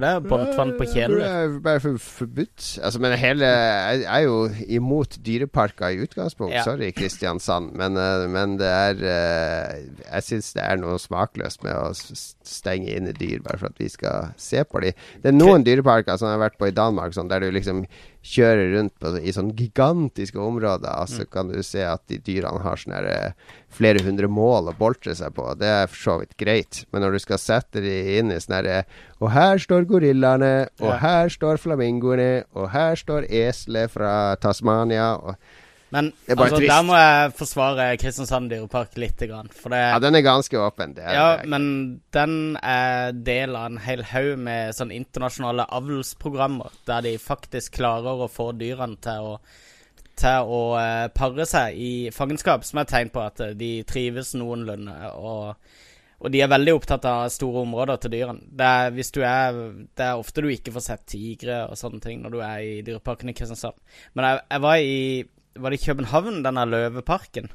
[0.00, 1.20] Det er båndtvang på kjæledyr.
[1.20, 2.66] Det er bare for, forbudt.
[2.82, 6.54] Altså, men hele Jeg er jo imot dyreparker i utgangspunkt.
[6.54, 6.64] Ja.
[6.64, 7.72] Sorry, Kristiansand.
[7.76, 12.94] Men, eh, men, det er eh, Jeg syns det er noe smakløst med å stenge
[12.96, 14.96] inne dyr bare for at vi skal se på dem.
[15.22, 17.84] Det er noen dyreparker som jeg har vært på i Danmark, sånn, der du liksom
[18.26, 20.90] kjører rundt på, i sånne gigantiske områder.
[20.92, 21.30] Altså mm.
[21.32, 25.32] kan du se at de dyrene har sånne eh, flere hundre mål å boltre seg
[25.36, 25.46] på.
[25.60, 26.82] Det er for så vidt greit.
[26.92, 28.82] Men når du skal sette de inn i sånn herre
[29.20, 31.00] Og her står gorillaene, og ja.
[31.04, 35.14] her står flamingoene, og her står eselet fra Tasmania.
[35.16, 35.36] og
[35.90, 39.24] men altså, der må jeg forsvare Kristiansand dyrepark litt.
[39.56, 40.94] For det, ja, den er ganske åpen.
[40.98, 41.64] Er, ja, men
[42.14, 48.22] den er del av en hel haug med sånn internasjonale avlsprogrammer, der de faktisk klarer
[48.22, 49.36] å få dyrene til å,
[50.20, 53.74] til å uh, pare seg i fangenskap, som er et tegn på at uh, de
[53.90, 54.98] trives noenlunde.
[55.18, 55.54] og
[56.20, 58.42] og de er veldig opptatt av store områder til dyrene.
[58.44, 58.90] Det er,
[59.24, 59.60] er,
[59.96, 62.74] det er ofte du ikke får sett tigre og sånne ting når du er i
[62.84, 63.78] dyreparken i Kristiansand.
[64.12, 64.98] Men jeg, jeg var i
[65.58, 67.48] var det i København, denne løveparken?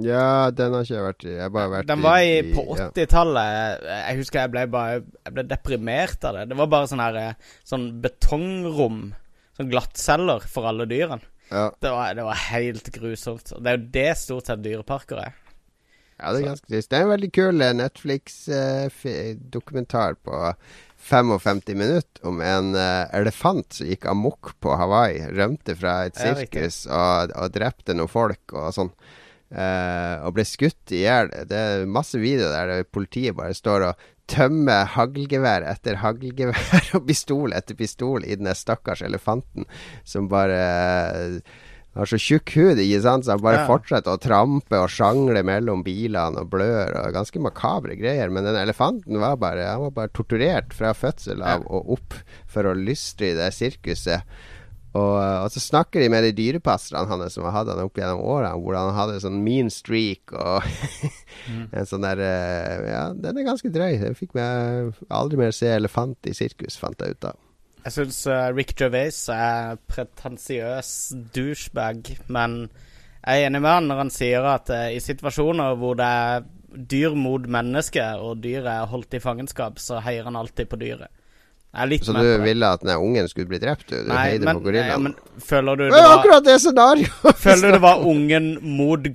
[0.00, 1.32] Ja, den har ikke jeg vært i.
[1.34, 3.82] Jeg har bare vært den var i, på 80-tallet.
[3.84, 3.98] Ja.
[4.08, 6.44] Jeg husker jeg ble bare Jeg ble deprimert av det.
[6.50, 7.36] Det var bare sånn her eh,
[7.68, 8.98] Sånn betongrom.
[9.54, 11.24] Sånn glattceller for alle dyrene.
[11.50, 11.66] Ja.
[11.78, 13.46] Det, var, det var helt grusomt.
[13.52, 15.32] Det er jo det stort sett dyreparker er.
[16.18, 16.90] Ja, det er ganske trist.
[16.90, 20.36] Det er en veldig kul eh, Netflix-dokumentar eh, på
[21.04, 25.26] 55 minutter om en uh, elefant som gikk amok på Hawaii.
[25.36, 28.90] Rømte fra et sirkus og, og, drepte noen folk og sånn.
[29.54, 31.28] Uh, og ble skutt i hjel.
[31.50, 37.52] Det er masse videoer der politiet bare står og tømmer haglgevær etter haglgevær og pistol
[37.52, 39.68] etter pistol i den stakkars elefanten
[40.08, 40.64] som bare
[41.12, 41.60] uh,
[41.94, 43.66] har så tjukk hud, ikke sant, så han bare ja.
[43.68, 48.32] fortsetter å trampe og sjangle mellom bilene og blør og ganske makabre greier.
[48.34, 51.70] Men den elefanten var bare Han var bare torturert fra fødsel av ja.
[51.70, 52.18] og opp
[52.50, 54.26] for å lystre i det sirkuset.
[54.94, 58.22] Og, og, så snakker de med de dyrepasserne hans som har hatt han opp gjennom
[58.22, 60.62] årene, hvor han hadde sånn mean streak og
[61.50, 61.64] mm.
[61.74, 63.98] en sånn der eh, Ja, den er ganske drøy.
[64.02, 67.40] Den fikk meg aldri mer se elefant i sirkus, fant jeg ut av.
[67.84, 70.90] Jeg syns uh, Rick Gervais er pretensiøs
[71.34, 72.54] douchebag, men
[73.20, 76.46] jeg er enig med han når han sier at uh, i situasjoner hvor det er
[76.74, 81.12] dyr mot menneske, og dyret er holdt i fangenskap, så heier han alltid på dyret.
[82.04, 83.88] Så du ville at den ungen skulle bli drept?
[83.90, 84.90] Du, du Nei, men, gorillaen?
[84.92, 87.40] Ja, men føler du det var akkurat det scenarioet!
[87.44, 89.08] føler du det var ungen mot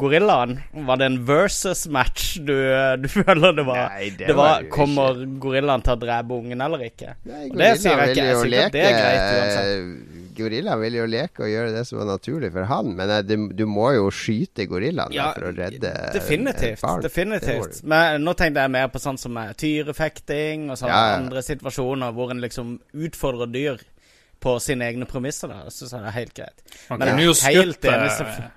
[0.00, 0.56] gorillaen?
[0.88, 2.54] Var det en versus match du,
[3.02, 3.82] du føler det var?
[3.92, 7.18] Nei, det, det var, var Kommer gorillaen til å drepe ungen eller ikke?
[7.28, 8.86] Nei, det vil jo ikke.
[10.36, 13.24] Jeg gorillaen vil jo leke og gjøre det som er naturlig for han, men eh,
[13.24, 16.82] du, du må jo skyte gorillaen ja, for å redde Definitivt.
[16.82, 17.02] Barn.
[17.04, 17.82] definitivt.
[17.88, 21.20] Men nå tenkte jeg mer på sånn som tyrefekting og sånne ja, ja.
[21.22, 23.86] andre situasjoner hvor en liksom utfordrer dyr
[24.46, 25.48] på sine egne premisser.
[25.48, 26.60] da Så det er helt greit.
[26.90, 27.88] Man kunne jo skutt,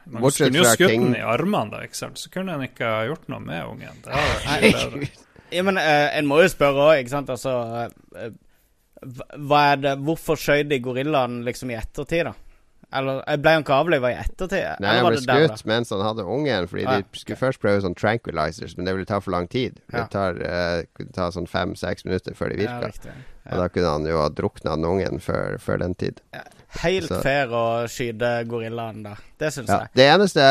[0.05, 2.19] man kunne jo skutt den i armene, da, ikke sant?
[2.19, 4.03] så kunne en ikke ha gjort noe med ungen.
[4.05, 5.07] Det er,
[5.55, 7.31] ja, men uh, en må jo spørre òg, ikke sant.
[7.33, 8.29] Altså uh,
[9.01, 12.35] det, Hvorfor skjøt de gorillaen liksom i ettertid, da?
[12.99, 14.81] Eller ble han ikke avliva i ettertid?
[14.81, 17.41] Nei, han ble skutt mens han hadde ungen, fordi ah, de skulle okay.
[17.43, 19.77] først prøve sånn tranquilizers, men det ville ta for lang tid.
[19.93, 22.89] Det tar, uh, kunne ta sånn fem-seks minutter før det virka.
[22.89, 23.38] Ja, ja.
[23.49, 26.21] Og da kunne han jo ha drukna den ungen før, før, den tid.
[26.83, 27.17] Helt Så.
[27.25, 29.15] fair å skyte gorillaen da.
[29.41, 29.89] Det syns jeg.
[29.97, 30.43] Det eneste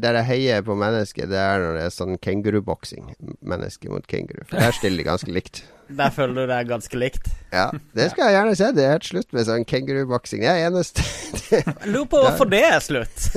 [0.00, 3.10] der jeg heier på mennesket, det er når det er sånn kenguruboksing.
[3.44, 4.46] Menneske mot kenguru.
[4.48, 5.64] For der stiller de ganske likt.
[5.88, 7.30] Der føler du det er ganske likt?
[7.48, 8.66] Ja, det skal jeg gjerne se.
[8.76, 10.42] Det er helt slutt med sånn kenguruboksing.
[10.44, 11.00] Det er eneste
[11.48, 13.30] Jeg lurer på hvorfor det er slutt.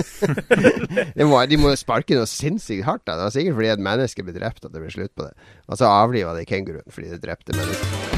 [1.16, 3.06] de, må, de må sparke noe sinnssykt hardt.
[3.08, 3.16] Da.
[3.16, 5.52] Det var sikkert fordi et menneske ble drept at det ble slutt på det.
[5.72, 8.11] Og så avliva de kenguruen fordi det drepte mennesker.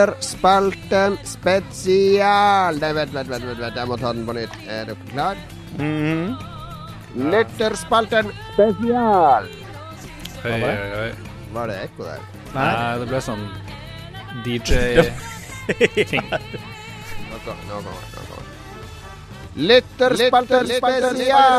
[0.00, 2.78] Lytterspalten spesial.
[2.80, 4.54] Nei, vent, vent, vent, vent, jeg må ta den på nytt.
[4.64, 5.36] Er dere klar?
[5.76, 6.38] Mhm.
[7.30, 9.44] Lytterspalten spesial.
[10.40, 11.12] Høy, høy, høy.
[11.52, 12.22] Var det ekko der?
[12.54, 13.42] Nei, det ble sånn
[14.46, 15.12] DJ-ting.
[17.30, 18.08] Nå kommer nå kommer det.
[18.14, 18.46] nå kommer.
[19.68, 21.52] Lytterspalten spesial.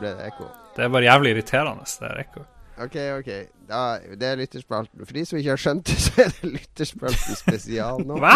[0.00, 0.50] Ble det ekko?
[0.74, 2.42] Det er bare jævlig irriterende, det er ekko.
[2.82, 3.28] OK, OK.
[3.68, 3.80] Da,
[4.18, 5.04] det er lytterspalten.
[5.06, 8.18] For de som ikke har skjønt det, så er det lytterspalten spesial nå.
[8.20, 8.34] Hva?!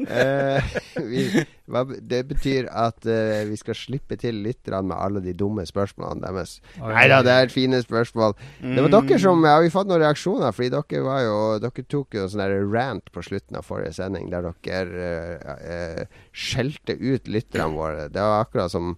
[0.00, 0.76] Eh,
[1.10, 1.24] vi,
[1.70, 6.22] hva, det betyr at eh, vi skal slippe til lytterne med alle de dumme spørsmålene
[6.24, 6.56] deres.
[6.80, 8.36] Nei da, det er fine spørsmål.
[8.62, 10.54] Det var dere som Har vi fått noen reaksjoner?
[10.56, 14.30] Fordi dere var jo Dere tok jo en sånn rant på slutten av forrige sending
[14.32, 18.08] der dere eh, eh, skjelte ut lytterne våre.
[18.12, 18.94] Det var akkurat som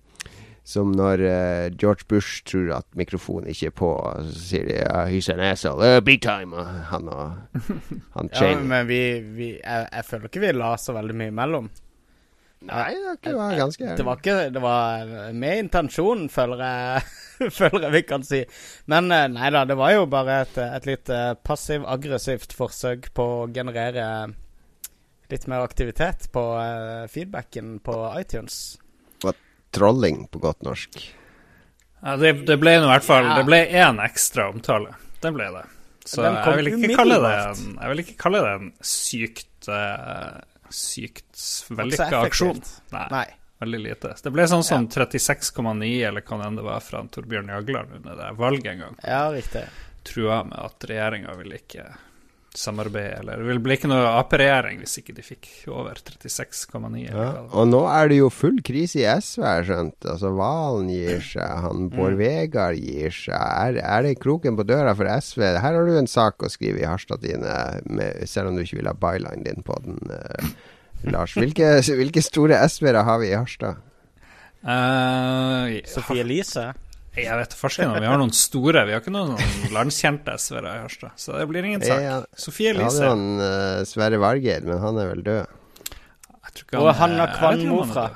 [0.64, 4.76] som når uh, George Bush tror at mikrofonen ikke er på, og så sier de
[4.78, 5.96] ja, 'he's an asshole'.
[5.96, 6.56] Uh, big time.
[6.56, 7.32] Og han og
[8.16, 11.70] han Ja, men vi, vi jeg, jeg føler ikke vi la så veldig mye imellom.
[12.62, 17.02] Nei, det var ganske Det var ikke Det var med intensjon, føler jeg,
[17.58, 18.42] føler jeg vi kan si.
[18.90, 23.28] Men eh, nei da, det var jo bare et, et litt eh, passiv-aggressivt forsøk på
[23.40, 24.06] å generere
[25.32, 28.60] litt mer aktivitet på eh, feedbacken på iTunes.
[29.74, 31.00] Trolling på godt norsk.
[32.02, 33.36] Ja, det, det ble nå i hvert fall Ja.
[33.38, 34.96] Det ble én ekstra omtale.
[35.22, 35.66] Det ble det.
[36.04, 40.40] Så jeg vil, ikke kalle det en, jeg vil ikke kalle det en sykt uh,
[40.72, 42.58] Sykt vellykka aksjon.
[42.94, 43.26] Nei, Nei.
[43.60, 44.14] veldig lite.
[44.24, 48.16] Det ble sånn som 36,9 eller hva det enn det var fra Torbjørn Jagland under
[48.18, 48.96] det valget en gang.
[49.04, 49.66] Ja, riktig.
[50.08, 51.84] Trua med at regjeringa ville ikke
[52.58, 57.04] samarbeide, eller det ville bli ikke noe Ap-regjering hvis ikke de fikk over 36,9.
[57.06, 57.28] Ja.
[57.56, 60.08] Og nå er det jo full krise i SV, har jeg skjønt.
[60.14, 63.38] Altså Valen gir seg, han Bård Vegar gir seg.
[63.38, 65.46] Er, er det kroken på døra for SV?
[65.64, 67.56] Her har du en sak å skrive i Harstad dine,
[67.88, 70.52] med, selv om du ikke vil ha byline din på den, eh,
[71.10, 71.34] Lars.
[71.34, 73.80] Hvilke, hvilke store SV-ere har vi i Harstad?
[74.62, 76.68] Eh, Sofie Elise.
[77.12, 78.86] Jeg vet farsken vi har noen store.
[78.88, 79.36] Vi har ikke noen
[79.74, 81.12] landskjente SV-ere i Harstad.
[81.20, 82.00] Så det blir ingen sak.
[82.00, 83.10] Ja, Sofie Jeg hadde Elise.
[83.10, 85.58] han uh, Sverre Vargeir, men han er vel død.
[86.32, 88.06] Jeg tror ikke Og Hanna jeg Kvanmo han fra.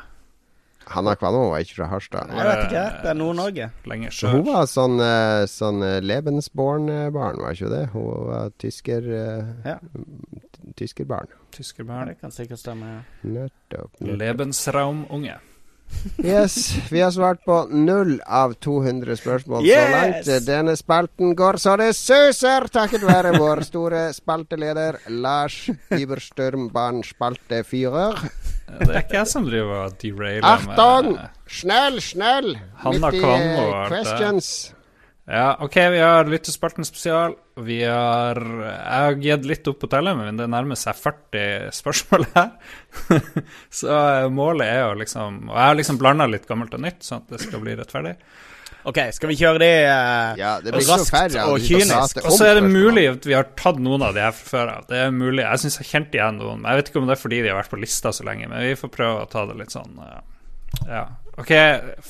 [0.86, 2.30] Hanna Kvanmo var ikke fra Harstad.
[2.30, 2.84] Jeg vet ikke.
[3.02, 3.68] Det er Nord-Norge.
[4.14, 7.82] Så hun var sånn, eh, sånn eh, Lebensborn-barn, var ikke det?
[7.92, 9.76] Hun var tysker, eh, Ja.
[10.78, 11.26] tyskerbarn.
[11.52, 12.06] Tyskerbarn.
[12.12, 12.86] det kan sikkert stemme.
[12.86, 13.28] ja.
[13.28, 13.98] Nettopp.
[14.00, 15.40] Lebensraumunge.
[16.22, 20.28] Yes, vi har svart på null av 200 spørsmål så langt.
[20.46, 25.64] Denne spalten går så det suser, takket være vår store spalteleder Lars
[25.94, 28.22] Iberstørm Bahn-spaltefyrer.
[28.66, 31.12] Det er ikke jeg som driver og derailer Achtung!
[31.16, 32.56] med Snell, snell!
[32.82, 34.00] Hanna Midt i eh, og alt det.
[34.00, 34.48] questions.
[35.26, 37.34] Ja, OK, vi har Lyttespalten spesial.
[37.58, 42.26] Vi har Jeg har gitt litt opp på tellet, men det nærmer seg 40 spørsmål
[42.36, 42.52] her.
[43.80, 47.02] så eh, målet er jo liksom Og jeg har liksom blanda litt gammelt og nytt,
[47.02, 48.14] sånn at det skal bli rettferdig.
[48.86, 52.20] OK, skal vi kjøre det uh, Ja, det blir så raskt færre og kynisk?
[52.22, 54.70] Og så er det mulig at vi har tatt noen av de her fra før
[54.76, 54.84] av.
[54.86, 55.42] Det er mulig.
[55.42, 56.60] Jeg syns jeg kjente igjen noen.
[56.62, 58.46] Men jeg vet ikke om det er fordi de har vært på lista så lenge.
[58.52, 60.20] Men vi får prøve å ta det litt sånn uh,
[60.86, 61.02] Ja.
[61.36, 61.50] OK,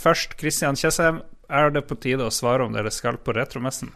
[0.05, 1.25] først Christian Tjessem.
[1.51, 3.92] Er det på tide å svare om dere skal på retromessen?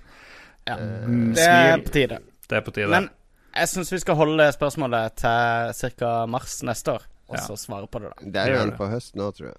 [0.68, 0.76] Ja.
[0.76, 2.18] Mm, Det er på tide.
[2.48, 2.88] Det er på tide.
[2.92, 3.08] Men
[3.56, 6.26] jeg syns vi skal holde spørsmålet til ca.
[6.30, 7.42] mars neste år, og Ja.
[7.46, 8.30] så svare på det, da.
[8.30, 8.76] Det er det.
[8.78, 9.56] på høsten nå, tror jeg.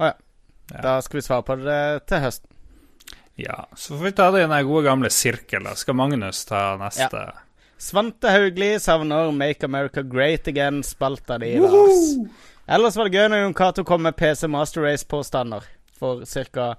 [0.00, 0.12] Ja.
[0.82, 2.48] Da skal vi svare på det til høsten.
[3.36, 5.74] Ja, så får vi ta det i den gode gamle sirkelen.
[5.76, 7.32] Skal Magnus ta neste?
[7.78, 12.28] Svante Haugli savner Make America Great Again-spalta di, Lars.
[12.68, 15.64] Ellers var det gøy når Jon Cato kom med PC Master Race-påstander
[15.98, 16.76] for ca.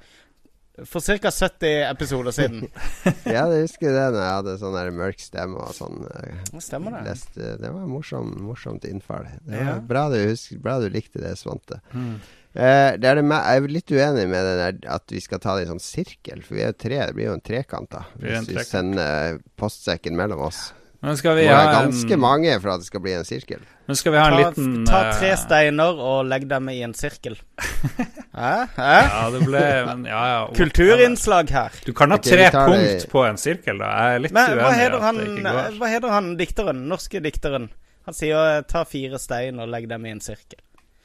[0.89, 1.30] For ca.
[1.32, 2.63] 70 episoder siden.
[3.30, 5.99] Ja, jeg husker det når jeg hadde sånn der mørk stemme og sånn.
[6.17, 7.03] eh, Stemmer det?
[7.11, 9.28] Leste, det var morsom, morsomt innfall.
[9.45, 9.76] Det var Ja.
[9.93, 11.78] bra, du husker, bra du likte det, Svante.
[11.93, 12.15] Mm.
[12.53, 15.55] Eh, det er det jeg er litt uenig med den der at vi skal ta
[15.57, 16.99] det i sånn sirkel, for vi er jo tre.
[17.05, 18.03] Det blir jo en trekant, da.
[18.17, 20.71] Hvis vi sender postsekken mellom oss.
[21.03, 23.13] Men skal Det vi må Det være ganske en, mange for at det skal bli
[23.17, 23.59] en sirkel.
[23.87, 26.77] men skal vi ha en Ta, liten ta tre eh, steiner og legg dem i
[26.85, 27.35] en sirkel.
[28.39, 28.53] Hæ?
[28.77, 28.93] Hæ?
[29.09, 31.75] Ja, det ble men, ja, ja, Kulturinnslag her.
[31.85, 33.91] Du kan ha Ok, vi tre det- punkt på en sirkel, da.
[33.99, 35.77] Jeg er litt Men uenig i at det ikke går.
[35.83, 36.83] hva heter han dikteren?
[36.87, 37.69] Norske dikteren.
[38.07, 40.59] Han sier ta fire stein og legg dem i en sirkel.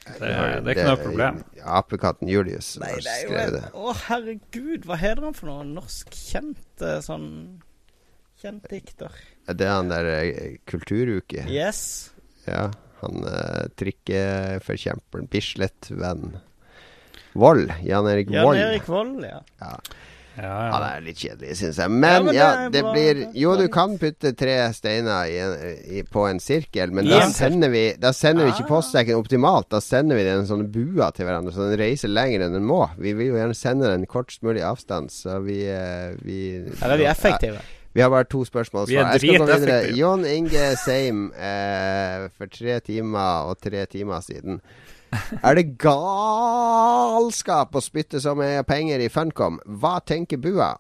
[0.08, 1.42] Det, det er ikke noe problem.
[1.66, 3.64] Apekatten Julius Nei, har det er jo skrevet det.
[3.74, 5.66] Å, herregud, hva heter han for noe?
[5.68, 7.26] Norsk kjent eh, sånn
[8.42, 9.10] Kjent dikter.
[9.48, 11.42] Det Er han der eh, Kulturuke.
[11.50, 12.10] Yes.
[12.46, 12.68] Ja,
[13.00, 15.26] han uh, trikkeforkjemperen.
[15.32, 16.36] Bislett-venn.
[17.38, 17.72] Vold.
[17.84, 19.42] Jan Erik Jan Erik Vold, ja.
[19.60, 19.74] Ja.
[20.38, 20.88] Ja, Han ja.
[20.94, 21.90] er litt kjedelig, syns jeg.
[21.90, 22.92] Men men det ja, det bra.
[22.94, 25.54] blir Jo, du kan putte tre steiner i en,
[25.98, 28.70] i, på en sirkel, men da sender vi Da sender vi ikke Ah.
[28.70, 29.66] postsekken optimalt.
[29.74, 32.84] Da sender vi den sånne bua til hverandre, så den reiser lenger enn den må.
[33.02, 36.38] Vi vil jo gjerne sende den kortest mulig avstand, så vi, eh, vi
[36.84, 37.10] Her er effektive.
[37.10, 37.60] effektive.
[37.98, 38.84] Vi har bare to spørsmål.
[38.84, 39.16] å svare.
[39.18, 39.78] Jeg skal gå videre.
[39.98, 44.60] Jon Inge Seim eh, for tre timer og tre timer siden.
[45.42, 49.58] Er det galskap å spytte så mye penger i Funcom?
[49.80, 50.74] Hva tenker bua?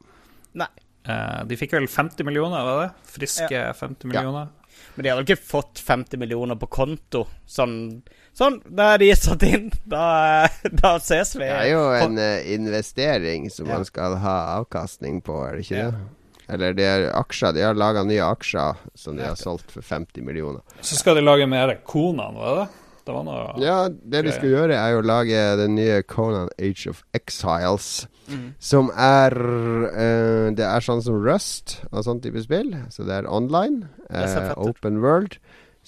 [0.58, 0.68] Nei.
[1.08, 2.90] Eh, de fikk vel 50 millioner, var det?
[3.16, 4.50] Friske 50 millioner.
[4.94, 7.24] Men de har ikke fått 50 millioner på konto?
[7.48, 8.02] Sånn,
[8.36, 9.70] sånn da er de satt inn.
[9.88, 10.46] Da,
[10.82, 11.46] da ses vi.
[11.48, 13.78] Det er jo en eh, investering som Ja.
[13.80, 15.90] man skal ha avkastning på, er det ikke Ja.
[15.96, 16.04] det?
[16.48, 17.54] Eller de er aksjer.
[17.56, 20.62] De har laga nye aksjer som de har solgt for 50 millioner.
[20.80, 22.68] Så skal de lage mer Konan, var det?
[23.08, 26.50] Det var noe Ja, det de skal gjøre, er jo å lage den nye Conan
[26.60, 28.04] Age of Exiles.
[28.28, 28.50] Mm.
[28.60, 32.74] Som er uh, Det er sånn som Rust og sånn type spill.
[32.92, 33.88] Så det er online.
[34.12, 35.38] Eh, open world.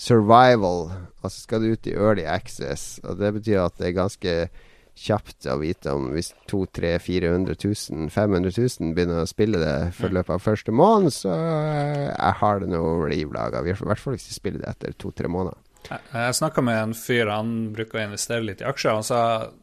[0.00, 0.88] Survival.
[1.20, 3.02] Og så skal du ut i early access.
[3.04, 4.36] Og det betyr at det er ganske
[5.00, 10.10] kjapt å vite om hvis 200 000-400 000, 500 000 begynner å spille det for
[10.10, 10.18] Mm.
[10.18, 13.64] løpet av første måned, så eh, jeg har det noe livlaga.
[13.64, 15.56] I hvert fall hvis de spiller det etter to-tre måneder.
[15.88, 18.98] Jeg, jeg snakka med en fyr, han bruker å investere litt i aksjer.
[18.98, 19.20] Han sa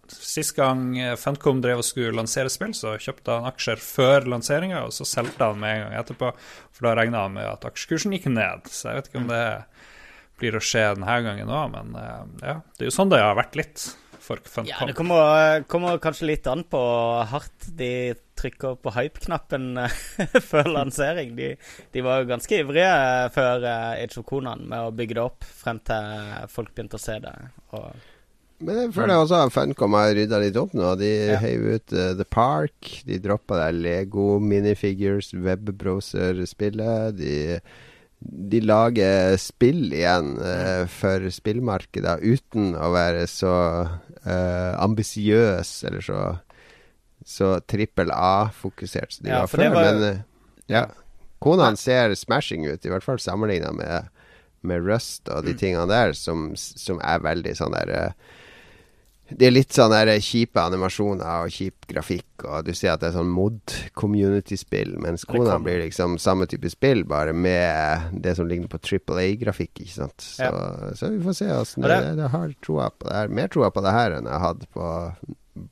[0.10, 4.96] sist gang Funcom drev og skulle lansere spill, så kjøpte han aksjer før lanseringa, og
[4.98, 6.32] så solgte han med en gang etterpå,
[6.74, 8.66] for da regna han med at aksjekursen gikk ned.
[8.74, 9.44] Så jeg vet ikke om det
[10.42, 13.38] blir å skje denne gangen òg, men eh, ja, det er jo sånn det har
[13.38, 13.86] vært litt
[14.28, 16.82] for fant Ja, det kommer, kommer kanskje litt an på
[17.32, 17.92] hardt de
[18.38, 19.96] trykker på hype-knappen eh,
[20.52, 21.32] før lansering.
[21.40, 21.54] De,
[21.96, 22.92] de var jo ganske ivrige
[23.34, 27.02] før eh, Age of Conan med å bygge det opp frem til folk begynte å
[27.02, 27.34] se det.
[27.74, 27.88] Og,
[28.68, 30.92] Men jeg føler også at Funcom har rydda litt opp nå.
[31.02, 31.40] De Ja.
[31.42, 32.92] heiv ut uh, The Park.
[33.10, 37.18] De droppa der Lego minifigures, webbrowser-spillet.
[37.18, 37.36] De,
[38.20, 43.52] de lager spill igjen eh, for spillmarkedet uten å være så
[44.26, 46.22] uh, ambisiøs eller så
[47.28, 49.70] så trippel A-fokusert som de Ja, var før.
[49.74, 50.20] var- Men eh,
[50.72, 50.86] ja.
[51.44, 54.08] Konaen ser smashing ut, i hvert fall sammenligna med,
[54.64, 55.58] med Rust og de Mm.
[55.60, 58.12] tingene der, som, som er veldig sånn der eh,
[59.30, 63.10] Det er litt sånn der kjipe animasjoner og kjip grafikk, og du ser at det
[63.10, 68.70] er sånn mod-community-spill, mens kona blir liksom samme type spill, bare med det som ligner
[68.72, 70.16] på Triple A-grafikk, ikke sant.
[70.24, 70.48] Så,
[71.00, 73.28] så vi får se åssen det, det- det, har troa på det her.
[73.42, 74.88] Mer troa på det her enn jeg hadde på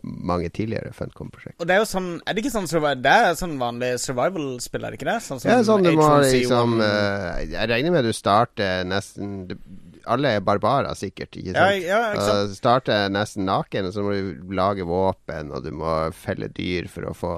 [0.03, 1.59] mange tidligere Funcom-prosjekt.
[1.61, 4.81] og det er jo sånn Er det ikke sånn survival Det er sånn vanlig survival-spill,
[4.81, 5.17] er det ikke det?
[5.21, 9.53] Sånn som Ja, sånn du må liksom uh, Jeg regner med du starter nesten du,
[10.11, 11.85] Alle er barbarer, sikkert, ikke ja, sant?
[11.85, 12.57] ja, ikke sant?
[12.57, 17.09] Starte nesten naken, og så må du lage våpen, og du må felle dyr for
[17.09, 17.33] å få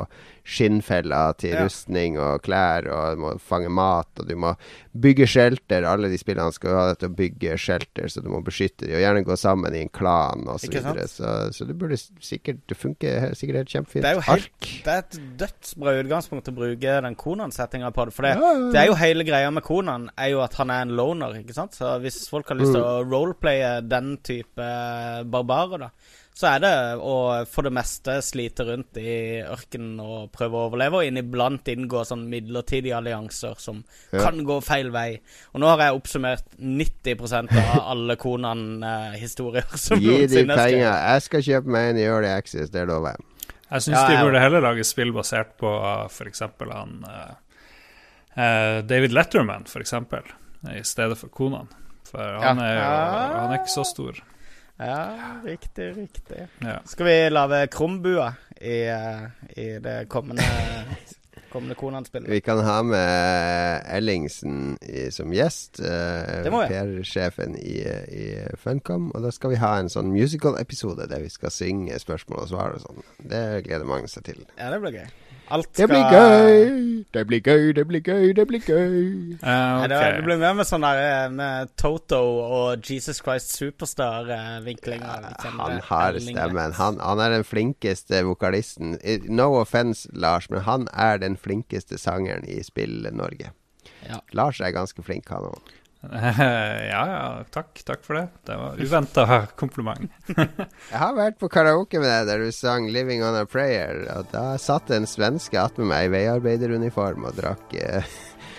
[0.47, 1.63] skinnfeller til Ja.
[1.65, 4.53] rustning og klær, og du må fange mat, og du må
[4.97, 5.83] bygge shelter.
[5.85, 8.87] Alle de spillene skal jo ha deg til å bygge shelter, så du må beskytte
[8.87, 10.67] dem, og gjerne gå sammen i en klan osv.
[10.71, 11.07] så videre.
[11.11, 14.03] Så, så det burde sikkert Det funker sikkert helt kjempefint.
[14.03, 14.69] Det er jo helt Ark.
[14.83, 18.13] Det er et dødsbra utgangspunkt å bruke den Konan-settinga på det.
[18.13, 20.69] For det, Ja, ja, det er jo hele greia med Konan er jo at han
[20.71, 21.73] er en loner, ikke sant.
[21.77, 24.67] Så hvis folk har lyst til å roleplaye den type
[25.29, 25.89] barbarer, da,
[26.37, 26.71] så er det
[27.01, 27.13] å
[27.49, 32.27] for det meste slite rundt i ørkenen og prøve å overleve, og inniblant inngå sånn
[32.29, 33.79] midlertidige allianser som
[34.13, 34.19] Ja.
[34.27, 35.19] kan gå feil vei.
[35.55, 41.01] Og nå har jeg oppsummert 90% av alle Konan-historier som Gi de noensinne er penger.
[41.15, 43.25] Jeg skal kjøpe meg en i Early Access, det lover jeg.
[43.71, 45.73] Jeg syns Ja, de burde heller lage spill basert på
[46.07, 46.39] f.eks.
[46.69, 47.33] han eh,
[48.37, 49.93] eh, David Letterman, f.eks.,
[50.77, 51.67] i stedet for Konan.
[52.07, 52.63] For han Ja.
[52.63, 54.21] er Han er ikke så stor.
[54.77, 56.47] Ja, riktig, riktig.
[56.59, 56.79] Ja.
[56.85, 59.23] Skal vi lage Krumbua i, eh,
[59.57, 60.43] i det kommende,
[61.51, 62.29] kommende Konan-spillet?
[62.29, 65.79] Vi kan ha med Ellingsen i, som gjest.
[65.81, 66.67] Uh, vi.
[66.69, 67.79] PR-sjefen i,
[68.13, 68.27] i
[68.61, 69.09] Funcom.
[69.15, 72.77] Og da skal vi ha en sånn musical-episode der vi skal synge spørsmål og svar
[72.77, 73.07] og sånn.
[73.17, 74.45] Det gleder mange seg til.
[74.59, 75.09] Ja, det blir gøy.
[75.49, 77.05] Alt Det blir gøy!
[77.13, 79.37] Det blir gøy, det blir gøy, det blir gøy.
[79.39, 79.87] Uh, okay.
[79.87, 85.07] det, det blir mer med sånn der eh, med Toto og Jesus Christ Superstar-vinklinger.
[85.47, 86.75] Han har stemmen.
[86.75, 88.97] Han, han er den flinkeste vokalisten.
[89.31, 93.53] No offense, Lars, men han er den flinkeste sangeren i Spill-Norge.
[94.03, 94.19] Ja.
[94.35, 95.75] Lars er ganske flink, han òg.
[96.91, 97.81] ja, ja, takk.
[97.85, 98.27] Takk for det.
[98.45, 99.25] Det var uventa
[99.55, 100.11] kompliment.
[100.91, 104.05] Jeg har vært på karaoke med deg der du sang 'Living on a Prayer'.
[104.17, 108.05] Og da satt en svenske attmed meg i veiarbeideruniform og drakk eh,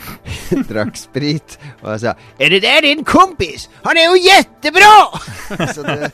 [0.71, 3.69] drakk sprit, og sa 'Er det der din kompis?
[3.87, 6.13] Han er jo jettebra!' så det,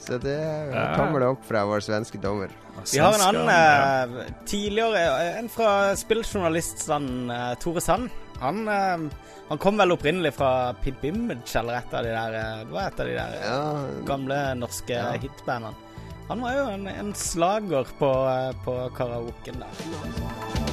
[0.00, 0.40] så det
[0.96, 2.48] kommer det opp fra vår svenske dommer.
[2.92, 8.10] Vi har en annen eh, tidligere En fra spilljournalist eh, Tore Sand.
[8.42, 9.06] Han, eh,
[9.48, 12.88] han kom vel opprinnelig fra Pimp Image, eller et av de der eh, Det var
[12.90, 15.12] et av de der eh, Ja, gamle norske Ja.
[15.22, 15.74] hitbandene.
[16.28, 18.10] Han var jo en, en slager på,
[18.64, 20.71] på karaoken der.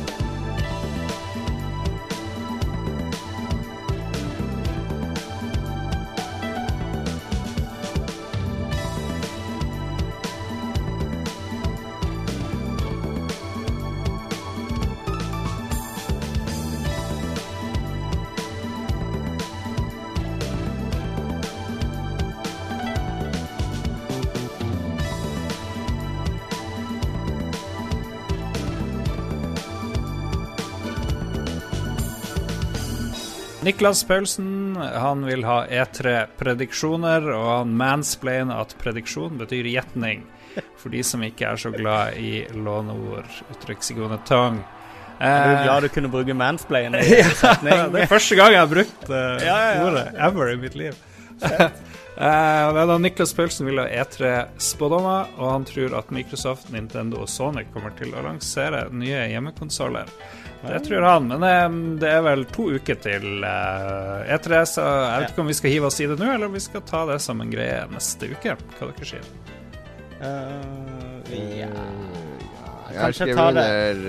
[33.70, 40.24] Niklas Paulsen han vil ha E3-prediksjoner, og han mansplainer at prediksjon betyr gjetning.
[40.82, 44.58] For de som ikke er så glad i låneord, uttrykksgående tang.
[45.20, 48.64] Er du Eh, glad du kunne bruke mansplain i en det er første gang jeg
[48.64, 49.86] har brukt uh, Ja, ja, ja.
[49.86, 50.98] ordet ever i mitt liv.
[52.18, 57.94] Eh, Niklas Paulsen vil ha E3-spådommer, og han tror at Microsoft, Nintendo og Sonic kommer
[58.02, 60.10] til å lansere nye hjemmekonsoller.
[60.62, 65.22] Det tror han, men eh, det er vel to uker til eh, E3, så jeg
[65.24, 67.06] vet ikke om vi skal hive oss i det nå, eller om vi skal ta
[67.08, 68.58] det som en greie neste uke.
[68.80, 69.30] Hva dere sier
[70.20, 71.22] Uh,
[71.56, 71.70] ja.
[72.90, 74.00] Jeg har skrevet under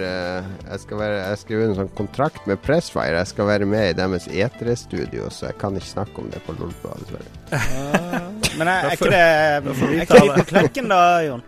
[0.72, 3.20] Jeg skal være Jeg skal under en sånn kontrakt med Pressfire.
[3.20, 6.57] Jeg skal være med i deres E3-studio, så jeg kan ikke snakke om det på
[6.59, 7.30] Lolbua, dessverre.
[7.55, 8.26] Uh,
[8.59, 10.34] men er, er ikke det Er ikke det.
[10.40, 11.46] på klekken da, Jon?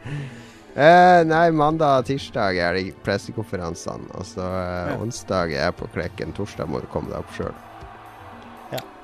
[0.72, 4.08] Eh, nei, mandag og tirsdag er det pressekonferansene.
[4.16, 4.96] Og så eh, Ja.
[5.04, 6.32] onsdag er jeg på Klekken.
[6.32, 7.52] Torsdag må du komme deg opp sjøl.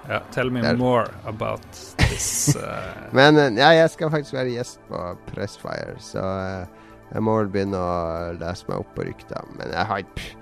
[0.08, 0.74] Ja, tell me Der.
[0.80, 1.60] more about
[1.98, 2.56] this.
[2.56, 2.94] Uh...
[3.12, 7.50] Men eh, ja, jeg skal faktisk være gjest på Pressfire, så eh, jeg må vel
[7.52, 9.44] begynne å lese meg opp på rykter.
[9.58, 10.34] Men jeg har ikke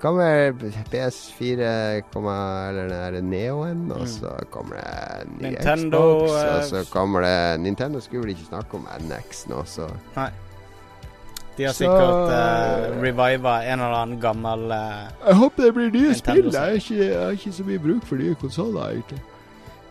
[0.00, 0.54] Kommer
[0.88, 1.66] PS4,
[2.08, 4.08] kommer, eller den der Neoen, og Mm.
[4.08, 4.86] så kommer det
[5.20, 9.42] en Nintendo, Xbox, og eh, så kommer det Nintendo skulle vel ikke snakke om NX
[9.52, 9.90] nå, så
[11.60, 16.14] De har sikkert uh, reviva en eller annen gammel uh, Jeg håper det blir nye
[16.16, 16.46] spill.
[16.48, 19.20] Jeg har ikke, ikke så mye bruk for nye konsoller, egentlig.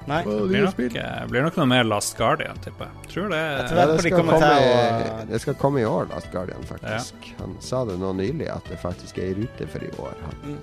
[0.09, 0.23] Nei.
[0.25, 3.09] Det blir nok, eh, blir nok noe mer Last Guardian, tipper jeg.
[3.13, 3.39] Tror det.
[3.45, 5.27] Jeg tror Ja, det, skal komme og...
[5.29, 7.29] det skal komme i år, Last Guardian, faktisk.
[7.37, 10.15] Han sa det nå nylig, at det faktisk er i rute for i år.
[10.25, 10.57] Han.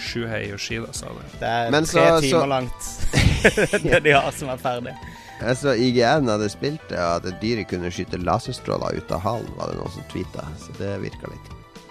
[0.00, 1.26] Shuhei Yoshida sa det.
[1.40, 2.92] Det er Men tre så- timer så- langt,
[3.90, 4.94] det de har som er ferdig.
[5.40, 9.48] Jeg så IGN hadde spilt det, og at dyret kunne skyte laserstråler ut av halen,
[9.56, 10.44] var det noen som tweeta.
[10.60, 11.48] Så det virka litt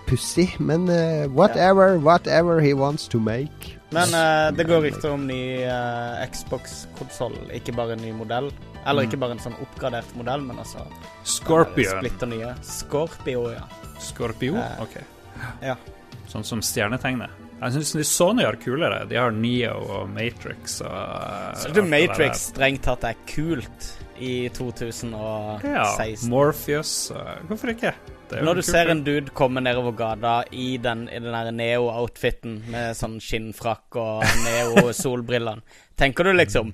[0.10, 0.48] pussig.
[0.60, 3.76] Men uh, whatever, whatever he wants to make.
[3.94, 8.52] Men uh, det går rykter om ny uh, Xbox-konsoll, ikke bare en ny modell.
[8.88, 9.10] Eller Mm.
[9.10, 10.86] ikke bare en sånn oppgradert modell, men altså
[11.28, 11.98] Scorpion.
[12.00, 12.54] Splitter nye.
[12.64, 13.66] Scorpio, ja.
[14.00, 14.56] Scorpio?
[14.56, 14.96] Eh, OK.
[15.66, 15.76] ja.
[16.32, 17.30] Sånn som stjernetegnet.
[17.60, 19.02] Jeg syns Sony har kulere.
[19.10, 20.94] De har Neo og Matrix og
[21.60, 23.90] Så alt du Matrix strengt tatt er kult
[24.20, 25.12] i 2016?
[25.68, 25.84] Ja.
[26.32, 26.94] Morpheus
[27.50, 27.94] Hvorfor ikke?
[28.30, 31.36] Det er Når du kult, ser en dude komme nedover gata i den, i den
[31.36, 35.64] der Neo-outfiten med sånn skinnfrakk og Neo-solbrillene,
[36.00, 36.72] tenker du liksom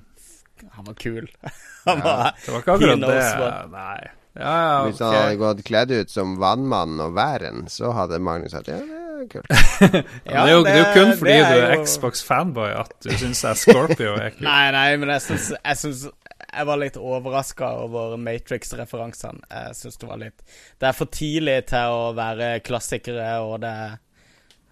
[0.76, 1.26] Han var kul.
[1.88, 3.50] Han var Det var ikke akkurat det.
[3.74, 3.98] Nei.
[4.36, 8.52] Ja, ja, Hvis han hadde gått kledd ut som vannmann og væren, så hadde Magnus
[8.52, 8.95] sagt ja, det
[9.26, 9.50] er kult.
[10.32, 12.94] Ja, det, er jo, det er jo kun fordi er du er jo- Xbox-fanboy at
[13.04, 14.46] du syns Scorpio er kult.
[14.50, 16.12] Nei, nei, men jeg syns Jeg,
[16.46, 19.42] jeg var litt overraska over Matrix-referansene.
[19.52, 20.40] Jeg syns det var litt
[20.80, 23.74] Det er for tidlig til å være klassikere, og det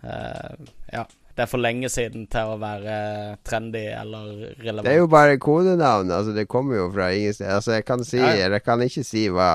[0.05, 0.57] uh,
[0.93, 1.05] Ja.
[1.35, 2.97] Det er for lenge siden til å være
[3.43, 4.87] trendy eller relevant.
[4.87, 6.13] Det er jo bare kodenavn.
[6.15, 7.49] Altså, det kommer jo fra ingen sted.
[7.51, 8.45] Altså, jeg kan si, Ja, ja.
[8.45, 9.49] eller jeg kan ikke si hva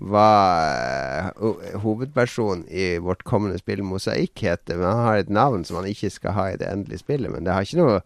[0.00, 0.28] hva
[0.72, 5.88] eh, hovedpersonen i vårt kommende spill Mosaikk heter, men han har et navn som han
[5.90, 7.32] ikke skal ha i det endelige spillet.
[7.32, 7.98] Men det har ikke noe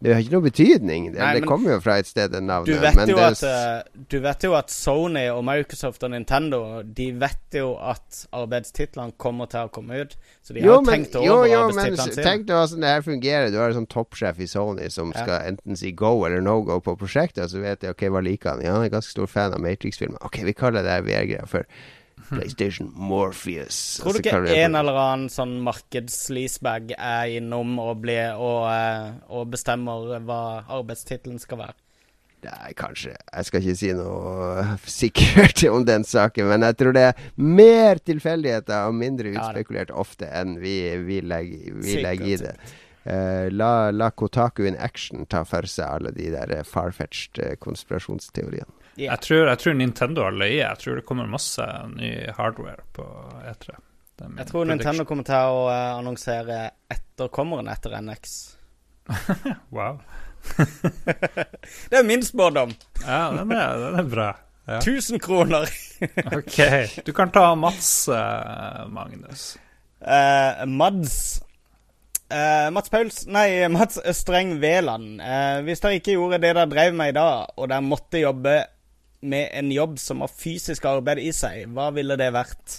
[0.00, 1.06] det har ikke noe betydning.
[1.12, 2.70] Det, Nei, det kommer jo fra et sted, det navnet.
[2.72, 6.60] Du vet, men jo at, eh, du vet jo at Sony og Microsoft og Nintendo
[6.82, 10.16] De vet jo at arbeidstitlene kommer til å komme ut.
[10.40, 12.24] Så de har jo, jo men, tenkt jo, over jo, men arbeidstitlene sine.
[12.24, 13.52] tenk deg hvordan det her fungerer.
[13.52, 15.22] Du har en sånn toppsjef i Sony som Ja.
[15.26, 18.24] skal enten si go eller no go på prosjektet, og så vet jeg ok, hva
[18.24, 18.64] liker han.
[18.64, 20.18] Ja, han er ganske stor fan av Matrix-filmer.
[20.24, 21.68] Ok, vi kaller det her VR-greia for
[22.30, 24.00] PlayStation Morpheus.
[24.00, 29.12] Tror du ikke kaller en eller annen sånn markedsleasebag er innom og, blir, og, eh,
[29.28, 31.78] og bestemmer hva arbeidstittelen skal være?
[32.40, 33.12] Nei, kanskje.
[33.12, 34.66] Jeg skal ikke si noe
[35.00, 40.30] sikkert om den saken, men jeg tror det er mer tilfeldigheter og mindre utspekulert ofte
[40.32, 42.54] enn vi, vi, legger, vi legger i det.
[43.00, 47.54] Uh, la, la Kotaku in action ta for seg alle de der eh, farfetched eh,
[47.60, 48.68] konspirasjonsteoriene.
[49.00, 49.14] Ja.
[49.14, 50.60] Jeg, tror, jeg tror Nintendo har løyet.
[50.60, 53.06] Jeg tror det kommer masse ny hardware på
[53.48, 53.78] E3.
[54.20, 54.72] Det er min Jeg tror prediction.
[54.74, 56.58] Nintendo kommer til å eh, annonsere
[56.92, 58.34] etterkommeren etter NX.
[59.76, 60.02] Wow.
[61.90, 62.74] Det er min spådom.
[63.02, 64.28] Ja, den er, den er bra.
[64.68, 65.18] Ja.
[65.18, 65.68] kroner.
[66.38, 66.58] OK.
[67.04, 69.56] Du kan ta Mats, uh, Magnus.
[70.00, 71.42] Uh, Mads
[72.32, 75.20] uh, Mats Pauls Nei, Mats Østreng Veland.
[75.66, 78.60] Hvis dere ikke gjorde det dere drev med i dag, og dere måtte jobbe
[79.22, 82.78] med en jobb som har fysisk arbeid i seg, hva ville det vært?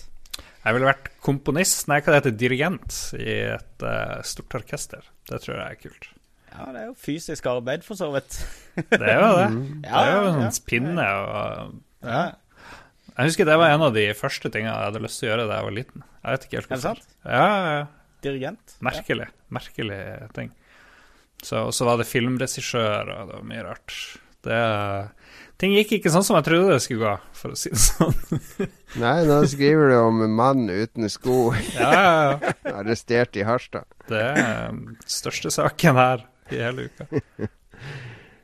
[0.61, 5.05] Jeg ville vært komponist, nei, hva det heter, dirigent i et uh, stort orkester.
[5.29, 6.09] Det tror jeg er kult.
[6.51, 8.37] Ja, det er jo fysisk arbeid, for så vidt.
[8.91, 9.47] Det er jo det.
[9.83, 10.51] Det Ja, er jo en ja.
[10.67, 11.73] pinne og
[12.05, 12.21] Ja.
[13.11, 15.47] Jeg husker det var en av de første tingene jeg hadde lyst til å gjøre
[15.49, 16.03] da jeg var liten.
[16.23, 17.01] Jeg vet ikke helt Er det hvorfor.
[17.25, 17.81] Ja, ja.
[18.23, 18.75] Dirigent.
[18.87, 19.27] Merkelig.
[19.51, 19.99] Merkelig
[20.37, 20.51] ting.
[21.43, 23.95] Så, og så var det filmregissør, og det var mye rart.
[24.47, 24.61] Det,
[25.61, 28.15] ting gikk ikke sånn som jeg trodde det skulle gå, for å si det sånn.
[29.03, 32.53] Nei, nå skriver du om en mann uten sko Ja, ja, ja.
[32.81, 33.85] arrestert i Harstad.
[34.09, 37.09] Det er den største saken her i hele uka.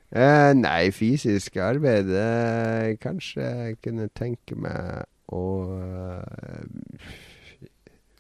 [0.08, 5.04] Eh, nei, fysisk arbeid eh, Kanskje jeg kunne tenke meg
[5.36, 7.10] å uh,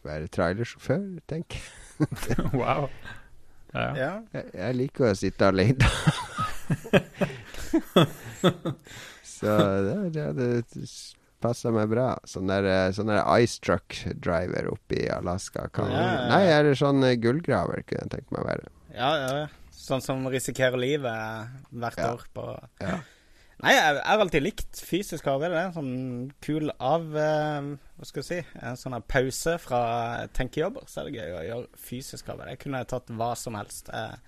[0.03, 2.43] være trailersjåfør, tenker jeg.
[2.51, 2.89] Wow.
[3.71, 3.87] Ja.
[3.95, 4.11] Ja.
[4.35, 4.51] jeg.
[4.51, 5.87] Jeg liker å sitte alene.
[9.27, 9.53] Så
[9.85, 10.85] det, det det
[11.43, 12.07] passer meg bra.
[12.25, 15.67] Sånn der, eh, sånn der ice truck driver oppe i Alaska.
[15.73, 16.29] Kan, Ja, ja, ja.
[16.31, 18.71] Nei, eller sånn eh, gullgraver kunne jeg tenkt meg å være.
[18.97, 19.45] Ja, ja.
[19.77, 22.13] Sånn som risikerer livet hvert Ja.
[22.15, 22.47] år på
[22.81, 22.97] Ja.
[23.57, 25.49] Nei, jeg har alltid likt fysisk arbeid.
[25.49, 30.27] Det er en sånn kul av eh, Hva skal jeg si En sånn pause fra
[30.37, 30.85] tenkejobber.
[30.85, 32.51] Så er det gøy å gjøre fysisk arbeid.
[32.53, 33.89] Jeg kunne tatt hva som helst.
[33.89, 34.19] Er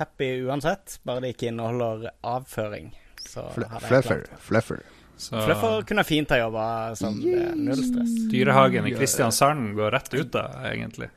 [0.00, 2.92] happy uansett, bare det ikke inneholder avføring.
[3.28, 4.24] Fluffer.
[4.40, 4.82] Fluffer.
[5.20, 6.66] Så Fluffer kunne fint ha jobba
[6.96, 8.14] som det er null stress.
[8.32, 11.10] Dyrehagen i Kristiansand går rett ut da, egentlig.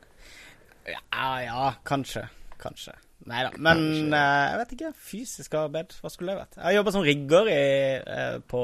[0.90, 2.26] Ja, ja, kanskje.
[2.60, 2.98] Kanskje.
[3.32, 3.54] Nei da.
[3.56, 4.20] Men uh,
[4.52, 4.90] jeg vet ikke.
[5.00, 6.58] Fysisk arbeid, hva skulle det vært?
[6.60, 7.62] Jeg har jobba som rigger i,
[8.04, 8.64] uh, på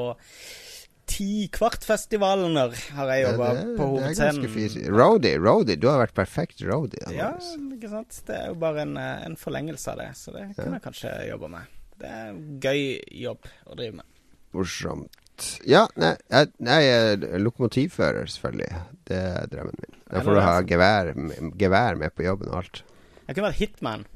[1.10, 2.76] Tikvartfestivalener.
[2.94, 3.48] Har jeg Ja, jobba
[3.80, 4.44] på hovedscenen.
[4.46, 5.76] Rody, Roadie, roadie.
[5.80, 7.02] Du har vært perfekt roadie.
[7.16, 7.32] Ja,
[7.72, 8.20] ikke sant.
[8.28, 11.16] Det er jo bare en, eh, en forlengelse av det, så det kunne jeg kanskje
[11.32, 11.79] jobba med.
[12.00, 12.84] Det er en gøy
[13.22, 14.06] jobb å drive med.
[14.56, 15.16] Morsomt.
[15.68, 16.14] Ja, nei,
[16.84, 18.70] er lokomotivfører, selvfølgelig.
[19.08, 19.98] Det er drømmen min.
[20.10, 21.12] Da får du ha gevær,
[21.60, 22.82] gevær med på jobben og alt.
[23.26, 24.08] Jeg kunne vært hitman.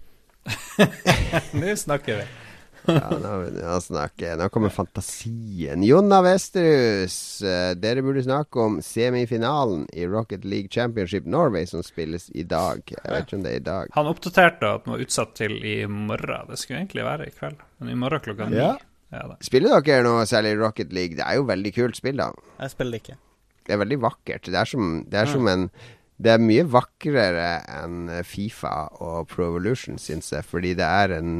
[1.60, 2.43] Nå snakker vi.
[2.84, 5.82] Ja, nå, nå, snakker, nå kommer fantasien.
[5.86, 12.28] Jonna Vesterhus, eh, dere burde snakke om semifinalen i Rocket League Championship Norway som spilles
[12.34, 12.82] i dag.
[12.92, 13.92] Jeg vet ikke om det er i dag.
[13.96, 16.50] Han oppdaterte at den var utsatt til i morgen.
[16.50, 18.60] Det skulle egentlig være i kveld, men i morgen klokka ni.
[18.60, 18.74] Ja.
[19.14, 19.28] Ja.
[19.46, 21.16] Spiller dere noe særlig Rocket League?
[21.16, 22.32] Det er jo veldig kult spill, da.
[22.58, 23.18] Jeg spiller ikke.
[23.64, 24.48] Det er veldig vakkert.
[24.50, 25.68] Det er som, det er som en
[26.14, 28.70] Det er mye vakrere enn Fifa
[29.02, 30.46] og Pro Evolution, syns jeg.
[30.46, 31.32] Fordi det er en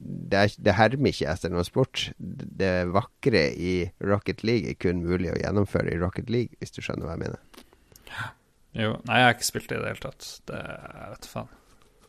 [0.00, 2.08] Det, er, det hermer ikke etter noen sport.
[2.16, 6.80] Det vakre i Rocket League er kun mulig å gjennomføre i Rocket League, hvis du
[6.80, 7.62] skjønner hva jeg mener.
[8.76, 10.32] Jo, nei, jeg har ikke spilt det i det hele tatt.
[10.48, 11.52] Det jeg vet faen.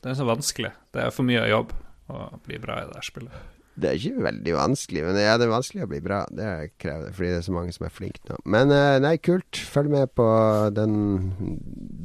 [0.01, 0.71] Det er så vanskelig.
[0.95, 1.71] Det er for mye jobb
[2.11, 3.56] å bli bra i det her spillet.
[3.77, 6.23] Det er ikke veldig vanskelig, men ja, det er vanskelig å bli bra.
[6.33, 6.47] Det
[6.81, 8.37] krever det, fordi det er så mange som er flinke nå.
[8.49, 9.59] Men eh, nei, kult.
[9.69, 10.25] Følg med på
[10.73, 10.95] den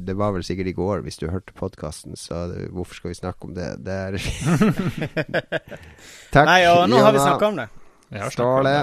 [0.05, 3.17] Det var vel sikkert i går, hvis du hørte podkasten, så det, hvorfor skal vi
[3.17, 3.71] snakke om det?
[3.87, 4.19] Det er
[6.33, 7.31] Takk, Nei, og nå har vi Jonna.
[7.31, 7.67] snakka om det.
[8.35, 8.75] Ståle.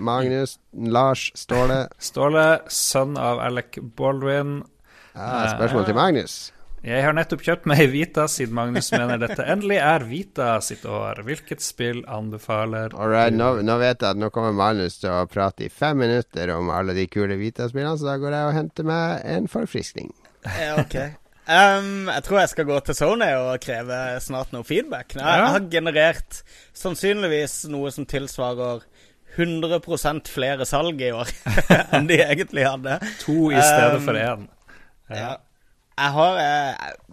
[0.00, 0.56] Magnus.
[0.72, 1.82] Lars Ståle.
[2.00, 4.62] Ståle, sønn av Alec Baldwin.
[5.12, 6.38] Ja, spørsmål til Magnus.
[6.80, 11.18] Jeg har nettopp kjøpt meg Vita, siden Magnus mener dette endelig er Vita sitt år.
[11.26, 15.26] Hvilket spill anbefaler All right, nå, nå vet jeg at nå kommer Magnus til å
[15.28, 18.88] prate i fem minutter om alle de kule Vita-spillene, så da går jeg og henter
[18.88, 20.08] meg en forfriskning.
[20.46, 20.96] Ja, ok.
[21.50, 25.12] Um, jeg tror jeg skal gå til Sony og kreve snart noe feedback.
[25.18, 25.26] Ja.
[25.36, 26.40] jeg har generert
[26.78, 28.86] sannsynligvis noe som tilsvarer
[29.36, 31.28] 100 flere salg i år
[31.92, 32.96] enn de egentlig hadde.
[33.20, 34.48] to i stedet Um, for én?
[35.12, 35.36] Ja.
[36.00, 37.10] Jeg har eh,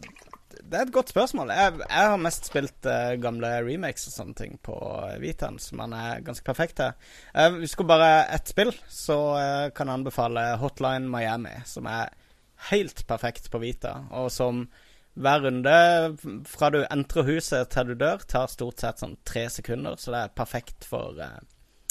[0.64, 1.52] Det er et godt spørsmål.
[1.56, 4.78] Jeg, jeg har mest spilt eh, gamle remakes og sånne ting på
[5.22, 6.96] Vitaen, som han er ganske perfekt til.
[7.36, 12.12] Uh, hvis du bare ett spill, så eh, kan jeg anbefale Hotline Miami, som er
[12.72, 14.66] helt perfekt på Vita, og som
[15.18, 15.76] hver runde
[16.46, 20.24] fra du entrer huset til du dør, tar stort sett sånn tre sekunder, så det
[20.26, 21.38] er perfekt for eh,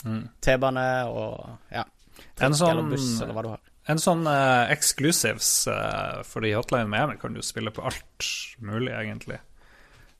[0.04, 0.28] Mm.
[0.40, 3.62] T-bane og ja, En trikk sånn, eller buss, eller hva du har.
[3.90, 9.38] En sånn uh, exclusives, eh, fordi Hotline Miami kan du spille på alt mulig, egentlig.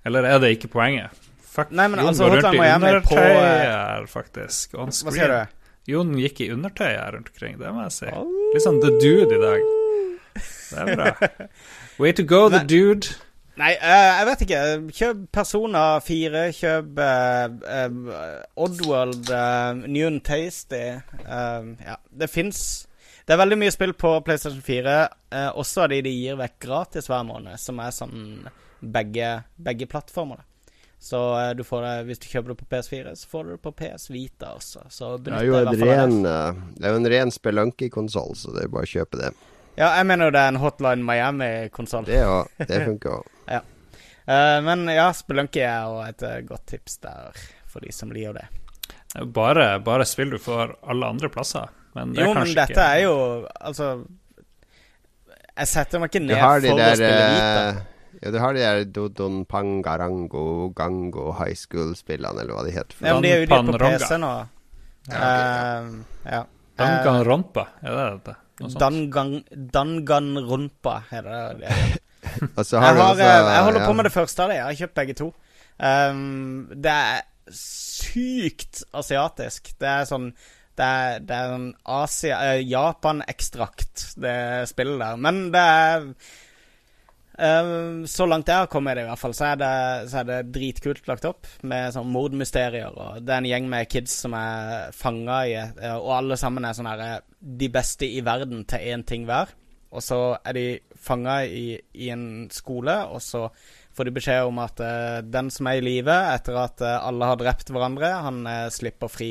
[0.06, 1.26] Eller er det ikke poenget?
[1.42, 4.76] Fuck, Nei, men Jon altså, går rundt i er undertøy her, faktisk.
[4.78, 5.58] On Hva sier du?
[5.90, 8.14] Jon gikk i undertøy her rundt omkring, det må jeg si.
[8.54, 9.70] Litt sånn the dude i dag.
[10.36, 11.30] Det er bra.
[12.02, 13.16] Way to go, the dude.
[13.56, 14.64] Nei, uh, jeg vet ikke.
[14.98, 16.42] Kjøp Persona 4.
[16.58, 20.84] Kjøp uh, eh, Oddworld, uh, New and Tasty.
[21.24, 22.60] ja, det fins
[23.26, 24.92] Det er veldig mye spill på PlayStation 4,
[25.34, 28.20] eh, også av de de gir vekk gratis hver måned, som er sånn
[28.80, 30.44] begge, begge plattformene.
[31.02, 33.58] Så eh, du får det, hvis du kjøper det på PS4, så får du det
[33.66, 34.84] på PS Vita også.
[34.94, 36.34] Så Det benytt er jo en ren, det.
[36.36, 39.32] eh, er jo en ren spelunky-konsoll, så det er bare å kjøpe det.
[39.76, 42.06] Ja, jeg mener jo det er en Hotline Miami-konsoll.
[42.08, 43.32] Det, ja, det funker òg.
[44.26, 47.36] Eh, men ja, Spelunky er jo et eh, godt tips der
[47.70, 48.48] for de som liker det.
[49.12, 51.68] Det bare, bare spill du får alle andre plasser.
[51.96, 53.14] Men det er Jo, men dette ikke er jo
[53.70, 53.90] Altså
[55.56, 57.62] Jeg setter meg ikke Du ned har for de å der spille Vita.
[57.68, 57.84] eh,
[58.22, 60.44] Ja, du har de der Dodon Pangarango
[60.76, 62.96] Gango High School-spillene, eller hva de heter.
[63.04, 64.30] Ja, men de er utgitt på PC nå.
[65.06, 65.82] Ja, okay, ja.
[65.84, 66.40] Uh, ja.
[66.80, 68.34] Danganronpa, er det dette?
[69.76, 71.42] Danganronpa er det.
[71.60, 71.76] det.
[72.56, 74.42] Og så Jeg, har du har, også eh, jeg holder ja, på med det første
[74.42, 74.56] av det.
[74.56, 75.28] Jeg har kjøpt begge to.
[75.76, 77.20] Um, det er
[77.52, 79.72] sykt asiatisk.
[79.80, 80.30] Det er sånn
[80.76, 84.36] Det er, det er en Asia eh, Japan-ekstrakt, det
[84.70, 85.22] spillet der.
[85.28, 86.10] Men det er
[87.36, 89.72] Uh, Så langt jeg har kommet i det, i hvert fall, så er det,
[90.08, 91.48] så er det dritkult lagt opp.
[91.68, 92.96] Med sånn mordmysterier.
[92.96, 96.64] Og det er en gjeng med kids som er fanga i uh, Og alle sammen
[96.64, 99.52] er sånn herre De beste i verden til én ting hver.
[99.96, 100.66] Og så er de
[101.00, 103.46] fanga i, i en skole, og så
[103.96, 107.38] får de beskjed om at uh, den som er i live etter at alle har
[107.40, 109.30] drept hverandre, han slipper fri.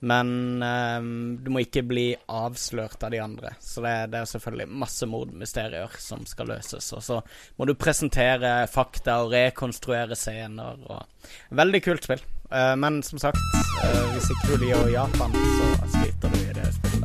[0.00, 0.98] Men eh,
[1.44, 3.54] du må ikke bli avslørt av de andre.
[3.60, 6.92] Så det, det er selvfølgelig masse mordmysterier som skal løses.
[6.96, 7.20] Og så
[7.60, 10.80] må du presentere fakta og rekonstruere scener.
[10.88, 12.24] Og Veldig kult spill.
[12.50, 13.38] Eh, men som sagt,
[13.84, 16.99] eh, hvis ikke du liker Japan, så sliter du i det spillet.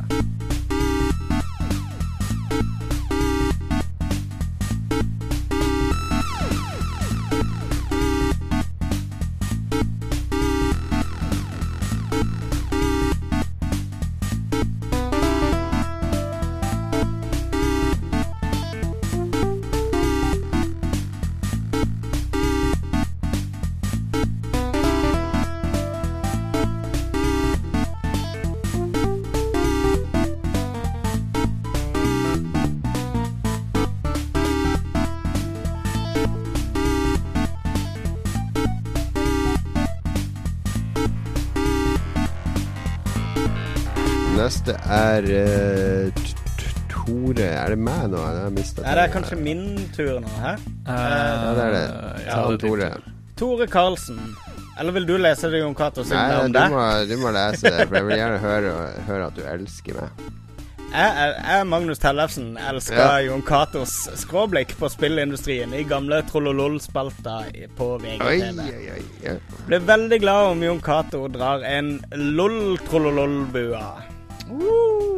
[44.90, 46.34] Er eh, t-
[46.92, 48.18] Tore Er det meg nå?
[48.18, 50.54] Jeg har mistet Ja, det er kanskje min tur nå, hæ?
[50.86, 51.84] Uh, Ja, det er det.
[52.26, 52.88] ja, Ta det er Tore.
[53.36, 54.18] Tore Karlsen.
[54.80, 57.86] Eller vil du lese det, Jon Cato, Nei, om du må, du må lese det,
[57.88, 58.72] for jeg vil gjerne høre,
[59.06, 60.26] høre at du elsker meg.
[60.96, 62.50] Jeg, jeg Magnus Tellefsen.
[62.70, 63.16] Elsker Ja.
[63.26, 67.38] Jon Catos skråblikk på spillindustrien i gamle Trollolol-spalta
[67.76, 68.60] på Oi, VGTV.
[68.60, 69.02] oi, oi.
[69.24, 69.34] Ja.
[69.66, 73.84] Blir veldig glad om Jon Cato drar en lol-trollolol-bua.
[74.50, 75.16] Uh.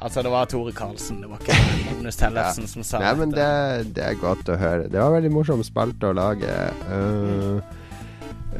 [0.00, 3.46] Altså, det var Tore Karlsen, det var ikke Magnus Tellefsen som sa Nei, men det,
[3.96, 4.90] det er godt å høre.
[4.92, 6.52] Det var veldig morsom spalte å lage.
[6.90, 7.62] Uh,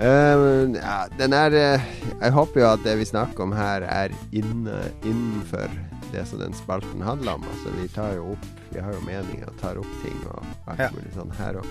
[0.01, 1.85] uh, ja, den er uh,
[2.23, 5.69] Jeg håper jo at det vi snakker om her, er inne, innenfor
[6.15, 7.45] det som den spalten handler om.
[7.53, 10.83] Altså, vi tar jo opp Vi har jo meninger og tar opp ting og alt
[10.87, 10.91] Ja.
[10.97, 11.69] mulig sånn her òg.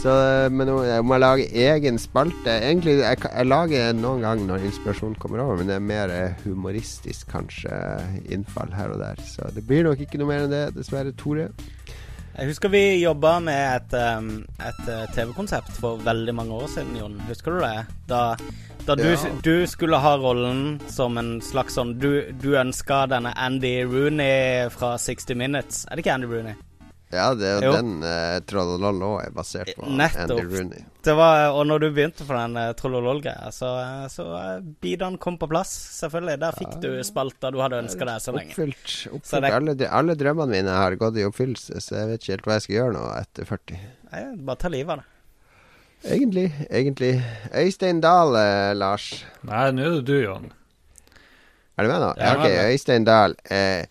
[0.00, 2.54] Så, uh, men jeg må lage egen spalte.
[2.56, 6.38] Egentlig, jeg, jeg lager noen gang når inspirasjonen kommer over, men det er mer eh,
[6.46, 7.74] humoristisk, kanskje,
[8.32, 9.20] innfall her og der.
[9.28, 11.50] Så det blir nok ikke noe mer enn det, dessverre, Tore.
[12.30, 14.28] Jeg husker vi jobba med et, um,
[14.64, 17.18] et uh, TV-konsept for veldig mange år siden, Jon.
[17.28, 17.84] Husker du det?
[18.08, 18.22] Da,
[18.86, 19.34] da du, Ja.
[19.44, 24.94] du skulle ha rollen som en slags sånn Du, du ønska denne Andy Rooney fra
[24.96, 25.84] 60 Minutes.
[25.90, 26.56] Er det ikke Andy Rooney?
[27.10, 27.70] Ja, det er Jo.
[27.72, 30.30] jo den uh, Trollololo er basert på Nettopp.
[30.30, 30.84] Andy Rooney.
[31.02, 35.16] Det var, og når du begynte på den uh, Trollolol-greia, så, uh, så uh, Bidan
[35.18, 35.72] kom på plass.
[35.98, 36.36] Selvfølgelig.
[36.44, 38.54] Der fikk du spalta du hadde ønska deg så lenge.
[38.54, 38.94] Oppfylt.
[39.26, 42.46] Så det- Alle, alle drømmene mine har gått i oppfyllelse, så jeg vet ikke helt
[42.46, 43.80] hva jeg skal gjøre nå etter 40.
[44.12, 45.08] Nei, bare ta livet av det.
[46.14, 46.46] Egentlig.
[46.70, 47.12] Egentlig.
[47.52, 49.10] Øystein Dahl, eh, Lars.
[49.44, 50.46] Nei, nå er det du, Jon.
[51.76, 52.12] Er du med nå?
[52.16, 52.70] Ja, Ja, ok, jeg er.
[52.74, 53.34] Øystein Dahl.
[53.50, 53.86] Eh, eh,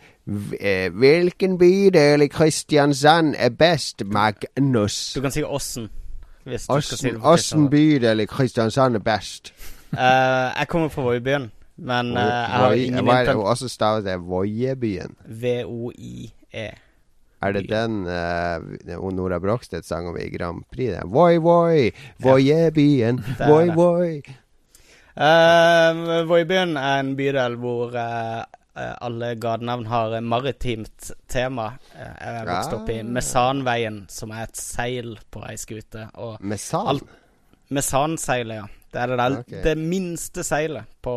[0.93, 5.13] hvilken bydel i Kristiansand er best, Magnus?
[5.15, 5.89] Du kan si Åssen.
[7.23, 9.53] Åssen bydel i Kristiansand er best?
[9.93, 9.99] uh,
[10.59, 14.19] jeg kommer fra Voiebyen, men uh, jeg har ingen er det også stavet det?
[14.21, 15.15] Voiebyen.
[15.25, 16.69] V-O-I-E.
[17.41, 20.91] Er det den uh, Nora Brogstedt sang om i Grand Prix?
[20.91, 21.13] Den?
[21.13, 24.21] Voi, voi, voiebyen, voi, voi.
[25.19, 28.43] Uh, Voiebyen er en bydel hvor uh,
[28.73, 31.71] alle gatenavn har maritimt tema.
[31.93, 36.07] Jeg jeg vokste opp i Mesanveien, som er et seil på ei skute.
[36.39, 37.01] Mesan?
[37.69, 38.67] Mesanseilet, ja.
[38.89, 39.63] Det er det, der, okay.
[39.67, 41.15] det minste seilet på,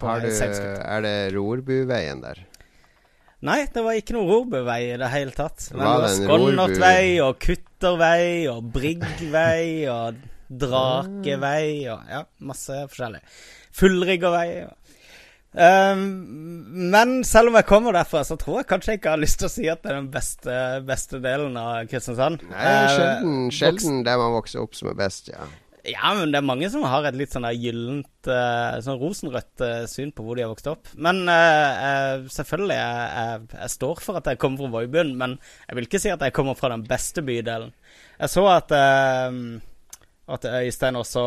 [0.00, 0.80] på ei seilskute.
[0.80, 2.44] Er det Rorbuveien der?
[3.44, 5.66] Nei, det var ikke noe rorbuvei i det hele tatt.
[5.74, 10.22] Men det var Skonnertvei og Kuttervei og Briggvei og
[10.62, 13.20] Drakevei og ja, masse forskjellig.
[13.74, 14.48] Fullriggervei.
[15.54, 16.00] Um,
[16.90, 19.46] men selv om jeg kommer derfra, så tror jeg kanskje jeg ikke har lyst til
[19.46, 20.56] å si at det er den beste,
[20.88, 22.42] beste delen av Kristiansand.
[22.50, 25.46] Nei, sjelden, uh, sjelden der man vokser opp som er best, ja.
[25.84, 29.82] Ja, men det er mange som har et litt sånn gyllent, uh, sånn rosenrødt uh,
[29.90, 30.88] syn på hvor de har vokst opp.
[30.96, 35.36] Men uh, selvfølgelig, jeg, jeg, jeg, står for at jeg kommer fra Voibund, men
[35.68, 37.74] jeg vil ikke si at jeg kommer fra den beste bydelen.
[38.16, 38.72] Jeg så at
[40.24, 41.22] at Øystein også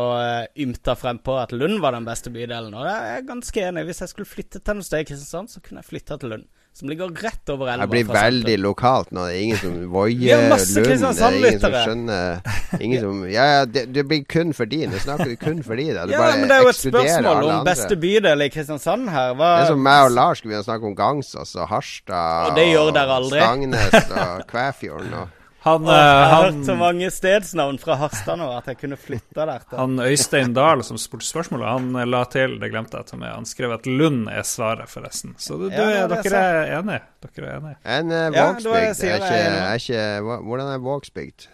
[0.58, 2.74] ymta frem på at Lund var den beste bydelen.
[2.74, 3.84] Og jeg er ganske enig.
[3.86, 6.48] Hvis jeg skulle flytte til noe sted i Kristiansand, så kunne jeg flytta til Lund
[6.78, 7.86] som ligger rett over elva.
[7.86, 9.24] Det blir veldig lokalt nå.
[9.26, 10.66] Det er ingen som voier Lund.
[10.74, 14.92] Det ingen som skjønner Ingen som Ja, ja, det, det, blir kun for din.
[14.94, 15.88] Det snakker vi kun for de.
[15.96, 16.06] Da.
[16.06, 19.34] Du ja, men det er jo et spørsmål om beste bydel i Kristiansand her.
[19.38, 19.54] Hva...
[19.56, 23.98] Det er som meg og Lars skulle snakke om Gangsås og Harstad og, og Stangnes
[24.06, 25.34] og Kvæfjorden og
[25.64, 28.98] han, jeg har eh, han, hørt så mange stedsnavn fra Harstad nå at jeg kunne
[29.00, 29.64] flytta der.
[29.66, 29.78] Til.
[29.80, 33.34] Han Øystein Dahl som spurte spørsmålet, han eh, la til det glemte jeg til meg,
[33.34, 35.34] han skrev at Lund er svaret, forresten.
[35.42, 37.02] Så du, ja, er, dere er enige?
[37.26, 37.78] Dere er enige.
[37.98, 41.48] En uh, Vågsbygd ja, er, er ikke Hvordan er Vågsbygd?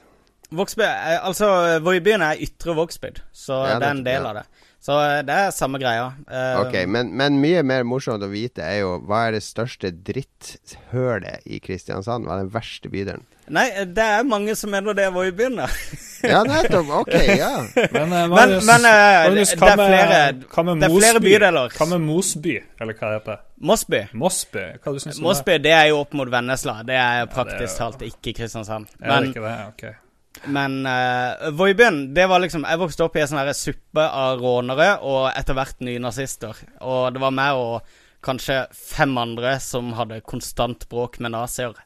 [0.54, 1.48] Vågsbygd, altså
[1.82, 4.46] Voibyen er ytre Vågsbygd, så ja, det er en del av det.
[4.84, 6.10] Så det er samme greia.
[6.28, 9.88] Uh, ok, men, men, mye mer morsomt å vite er jo hva er det største
[10.04, 12.28] dritthølet i Kristiansand?
[12.28, 13.24] Hva er den verste bydelen?
[13.48, 13.64] Nei,
[13.96, 15.70] det er mange som mener det var i da.
[16.32, 16.92] ja, nettopp.
[17.00, 17.50] Ok, ja.
[17.92, 21.74] Men, uh, Marius, men, men uh, Marius, det, er flere, det er flere bydeler.
[21.80, 24.04] Hva med Mosby, eller hva det Mosby.
[24.12, 25.70] Mosby, hva du synes Mosby, det?
[25.70, 26.82] det er jo opp mot Vennesla.
[26.84, 28.92] Det er praktisk talt ikke Kristiansand.
[29.00, 29.58] Men, er det ikke det?
[29.72, 30.03] Ok.
[30.44, 34.88] Men uh, Voibyen, det var liksom Jeg vokste opp i en sånn suppe av rånere
[35.06, 36.58] og etter hvert nynazister.
[36.82, 41.76] Og det var meg og kanskje fem andre som hadde konstant bråk med nazier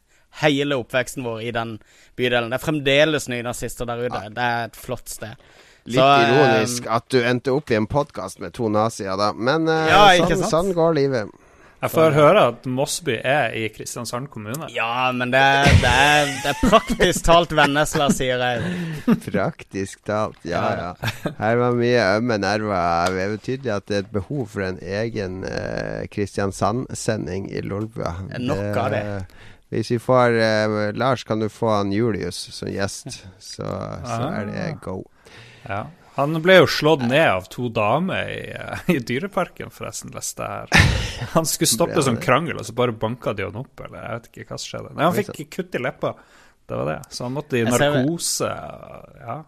[0.43, 1.79] hele oppveksten vår i den
[2.17, 2.51] bydelen.
[2.51, 4.23] Det er fremdeles nynazister der ute.
[4.35, 5.49] Det er et flott sted.
[5.89, 9.31] Litt så, ironisk um, at du endte opp i en podkast med to nazier, da.
[9.33, 11.33] Men uh, ja, sånn, sånn, går livet.
[11.79, 14.67] Jeg får høre at Mosby er i Kristiansand kommune.
[14.75, 15.43] Ja, men det,
[15.79, 18.73] det, er, det er, praktisk talt Vennesla, sier jeg.
[19.29, 20.89] praktisk talt, ja ja.
[21.39, 23.15] Her var mye ømme nerver.
[23.15, 28.17] Det er tydelig at det er et behov for en egen uh, Kristiansand-sending i Lolbua.
[28.43, 29.05] Nok av det.
[29.71, 33.71] Hvis vi får uh, Lars, kan du få han Julius som gjest, så,
[34.03, 34.77] så er det ah.
[34.83, 34.99] go.
[35.69, 35.85] Ja.
[36.19, 40.67] Han ble jo slått ned av to damer i, uh, i Dyreparken, forresten, leste jeg
[40.67, 41.29] her.
[41.37, 44.27] Han skulle stoppe sånn krangel, og så bare banka de han opp, eller jeg vet
[44.33, 44.97] ikke hva som skjedde.
[44.97, 46.13] Nei, han fikk kutt i leppa,
[46.69, 46.99] det var det.
[47.15, 48.51] Så han måtte i narkose.
[49.23, 49.39] Ja.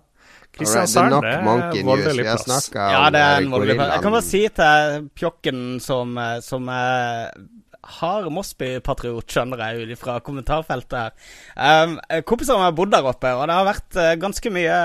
[0.50, 2.70] Kristiansand right, er voldelig plass.
[2.74, 3.92] Ja, det er en voldelig plass.
[3.94, 7.59] Jeg kan bare si til Pjokken som, som som
[7.98, 11.16] hard Mosby-patriot, skjønner jeg ut fra kommentarfeltet her.
[11.56, 11.96] Um,
[12.28, 14.78] kompiser har bodd der oppe, og det har vært uh, ganske, mye,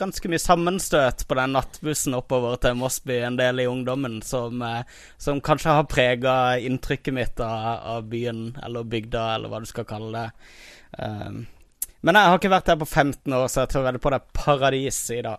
[0.00, 4.82] ganske mye sammenstøt på den nattbussen oppover til Mosby en del i ungdommen, som, uh,
[5.20, 9.88] som kanskje har prega inntrykket mitt av, av, byen, eller bygda, eller hva du skal
[9.88, 10.28] kalle det.
[10.98, 11.44] Um,
[12.02, 14.24] men jeg har ikke vært her på 15 år, så jeg tør vedde på det
[14.34, 15.38] paradis i dag.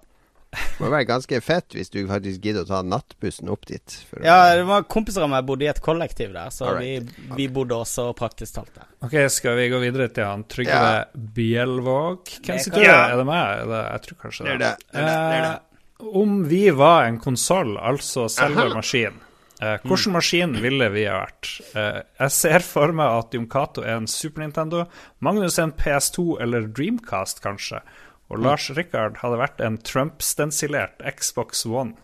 [0.53, 3.97] Det må være ganske fett hvis du faktisk gidder å ta nattbussen opp dit.
[4.21, 7.09] ja, det var kompiser av meg bodde i et kollektiv der, så right.
[7.09, 8.87] vi, vi, bodde også praktisk talt der.
[9.03, 11.03] Ok, Skal vi gå videre til han Trygve ja.
[11.13, 12.37] Bjelvåg?
[12.45, 12.97] Hvem sitter ja.
[13.11, 13.43] Er det meg?
[13.63, 14.57] Er det, jeg tror kanskje det.
[14.61, 15.03] det, det.
[15.03, 15.51] det, det.
[15.51, 19.21] Eh, om vi var en konsoll, altså selve maskinen
[19.63, 21.49] Eh, hvilken maskin ville vi ha vært?
[21.77, 24.87] Eh, jeg ser for meg at Jon Cato er en Super Nintendo,
[25.23, 27.79] Magnus er en PS2 eller Dreamcast, kanskje.
[28.31, 31.97] Og Lars Rikard hadde vært en Trump-stensilert Xbox One.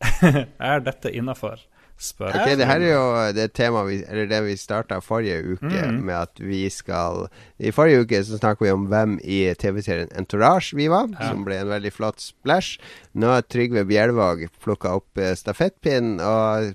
[0.70, 1.64] er dette innafor?
[1.96, 2.34] Spør.
[2.36, 6.02] Ok, Det her er jo det temaet vi, eller det vi starta forrige uke mm.
[6.04, 10.76] med at vi skal I forrige uke så snakka vi om hvem i TV-serien Entourage
[10.76, 11.30] vi var, ja.
[11.30, 12.76] som ble en veldig flott splash.
[13.16, 16.74] Nå har Trygve Bjelvåg plukka opp eh, stafettpinnen og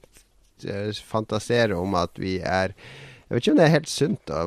[0.66, 2.74] uh, fantaserer om at vi er
[3.32, 4.40] jeg vet ikke om det er helt sunt å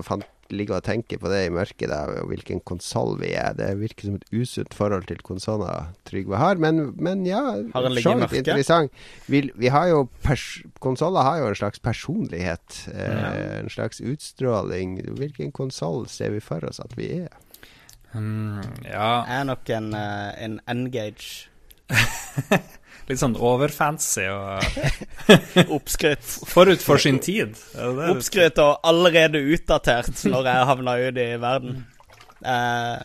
[0.53, 3.55] ligge og tenke på det i mørket, da, og hvilken konsoll vi er.
[3.57, 7.41] Det virker som et usunt forhold til konsoller Trygve har, men, men ja,
[7.73, 8.39] Har han ligget i mørket?
[8.43, 8.93] interessant.
[9.31, 14.99] Vi, vi har jo pers Konsoller har jo en slags personlighet, eh, en slags utstråling.
[15.17, 17.33] Hvilken konsoll ser vi for oss at vi er?
[18.15, 21.49] Mm, ja, Jeg er nok en, eh, en N-gage.
[23.09, 24.63] litt sånn overfancy og
[25.77, 26.25] Oppskrytt.
[26.49, 27.57] forut for sin tid.
[28.11, 31.85] Oppskrytt og allerede utdatert når jeg havna ut i verden.
[32.45, 32.99] Uh,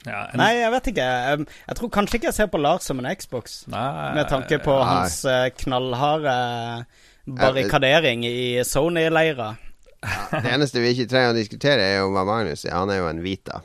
[0.00, 1.04] Ja, en, nei, jeg vet ikke.
[1.04, 3.58] Jeg, jeg tror kanskje ikke jeg ser på Lars som en Xbox.
[3.68, 4.86] nei, Med tanke på Nei.
[4.88, 6.36] hans eh, knallharde
[7.28, 9.50] barrikadering i Sony-leira.
[10.32, 12.72] Det eneste vi ikke trenger å diskutere, er jo hva Magnus er.
[12.78, 13.60] Han er jo en Vita.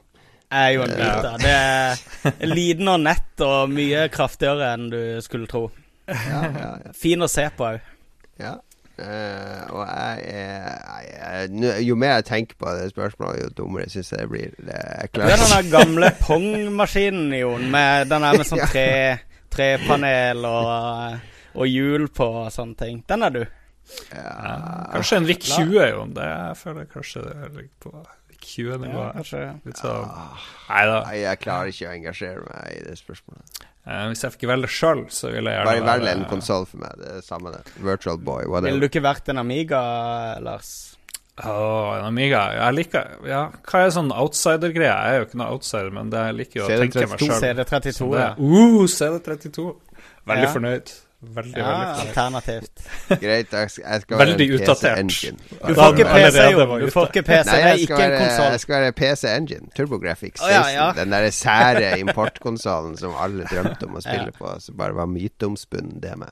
[0.51, 5.01] Er jo en bit da, Det er liten og nett og mye kraftigere enn du
[5.25, 5.67] skulle tro.
[6.07, 6.91] Ja, ja, ja.
[6.93, 7.79] Fin å se på òg.
[8.39, 8.55] ja.
[8.95, 13.89] Uh, og jeg er jeg, er- Jo mer jeg tenker på det spørsmålet, jo dummere
[13.91, 14.53] syns jeg det blir.
[14.55, 18.85] Det er Du er den der gamle Pong-maskinen, Jon, med den der med sånn tre,
[19.51, 21.19] trepanel og,
[21.59, 23.01] og hjul på og sånne ting.
[23.11, 23.41] Den er du.
[24.15, 26.05] ja, kanskje en Vik 20, jo.
[26.15, 27.91] Det jeg føler jeg kanskje det ligger på
[28.45, 29.13] VIC 20-nivået.
[29.19, 29.43] kanskje.
[29.65, 30.09] Litt sånn
[30.69, 30.99] Nei da.
[31.09, 33.63] Nei, jeg klarer ikke å engasjere meg i det spørsmålet.
[33.85, 36.81] Uh, hvis jeg fikk velge sjøl, så ville jeg Bare gjerne velg en konsoll for
[36.81, 36.95] meg.
[36.97, 37.59] Det er samme det.
[37.85, 39.81] Virtual Boy, Ville du ikke vært en Amiga,
[40.41, 40.71] Lars?
[41.37, 42.45] Åh, en Amiga.
[42.55, 44.87] Jeg liker Ja, hva er sånn outsider-greie?
[44.89, 47.41] Jeg er jo ikke noe outsider, men det jeg liker jo å tenke meg sjøl.
[47.43, 48.29] CD32, ja.
[48.39, 49.65] Uh, CD32.
[50.25, 50.53] Veldig Ja.
[50.55, 50.93] fornøyd.
[51.35, 52.83] Veldig, Ja, veldig alternativt.
[53.09, 54.97] Greit, jeg skal, jeg Veldig være en utdatert.
[54.97, 55.37] PC-engine.
[55.67, 56.65] Du får ikke PC, jo.
[56.79, 57.45] Du får ikke PC.
[57.49, 58.51] Nei, Det er jeg skal ikke en være, konsoll.
[58.51, 59.69] jeg skal være PC Engine.
[59.75, 60.45] TurboGrafx 16.
[60.45, 60.87] Oh, ja, ja.
[60.99, 66.01] Den der sære importkonsollen som alle drømte om å spille på, som bare var myteomspunnen
[66.03, 66.29] det med.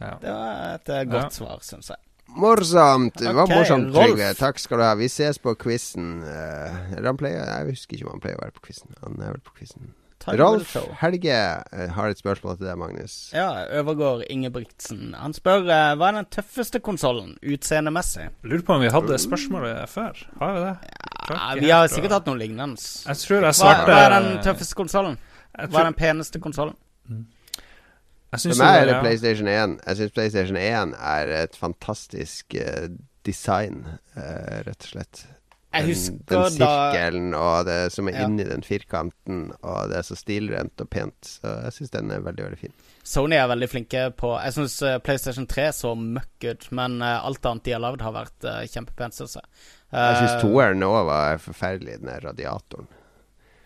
[0.00, 0.16] Ja.
[0.20, 2.00] Det var et eh, godt svar, syns jeg.
[2.34, 3.14] Morsomt!
[3.20, 4.32] Det var okay, morsomt, Trygve.
[4.34, 4.94] Takk skal du ha.
[4.98, 6.22] Vi ses på quizen.
[6.24, 8.96] Uh, han pleier, jeg husker ikke om han pleier å være på quizen.
[9.04, 9.92] Han er vel på quizen.
[10.26, 10.76] Rolf.
[11.00, 13.16] Helge eh, har et spørsmål til deg, Magnus.
[13.34, 15.12] Ja, Øvergård Ingebrigtsen.
[15.18, 18.30] Han spør eh, hva er den tøffeste konsollen utseendemessig?
[18.46, 20.24] Lurer på om vi hadde spørsmålet før.
[20.40, 20.74] Har vi det?
[21.28, 22.80] Ja, vi har sikkert hatt noe lignende.
[22.80, 25.20] Jeg tror jeg Hva, svarte hva er den tøffeste konsollen?
[25.54, 25.70] Tror...
[25.70, 26.76] Hva er den peneste konsollen?
[27.08, 27.24] Mm.
[28.34, 28.96] For meg er det.
[29.04, 29.76] PlayStation 1.
[29.86, 32.88] Jeg syns PlayStation 1 er et fantastisk eh,
[33.24, 33.84] design,
[34.16, 35.22] rett og slett.
[35.74, 38.24] Den, den da sirkelen og det som er Ja.
[38.28, 41.18] inni den firkanten, og det er så stilrent og pent.
[41.40, 42.74] Så jeg syns den er veldig, veldig fin.
[43.04, 47.44] Sony er veldig flinke på Jeg syns PlayStation 3 så møkk ut, men eh, alt
[47.50, 49.48] annet de har lagd, har vært uh, kjempepent, syns jeg.
[49.92, 52.86] Jeg syns Eh, toeren òg var forferdelig, den der radiatoren.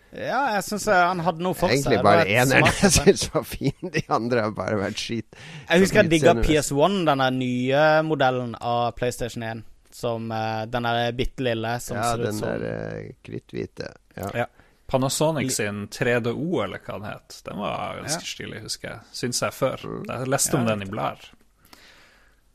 [0.09, 1.83] Ja, jeg syns han hadde noe for seg.
[1.85, 3.91] Egentlig bare eneren jeg syns var fin.
[3.93, 5.37] De andre har bare vært skit.
[5.69, 9.61] Jeg husker jeg digga PS1, denne nye modellen av PlayStation 1.
[9.99, 13.87] Som uh, den der bitte lille som Ja, ser ut den som der uh, kritthvite.
[14.15, 14.27] Ja.
[14.43, 14.47] Ja.
[14.89, 18.27] Panasonic sin 3DO, eller hva den het, den var ganske Ja.
[18.31, 18.99] stilig, husker jeg.
[19.13, 19.77] Syns jeg før.
[20.07, 21.27] Jeg leste om Ja, den i blader.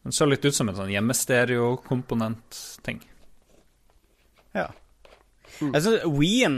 [0.05, 2.99] Den så litt ut som en sånn hjemmestereokomponent-ting.
[4.55, 4.67] Ja.
[5.61, 6.57] Jeg synes Wien,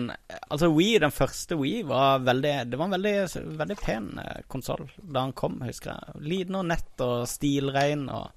[0.49, 3.13] altså Wii, den første Wii, var veldig Det var en veldig,
[3.59, 6.03] veldig pen eh, konsoll da han kom, husker jeg.
[6.25, 8.31] Liten og nett og stilrein og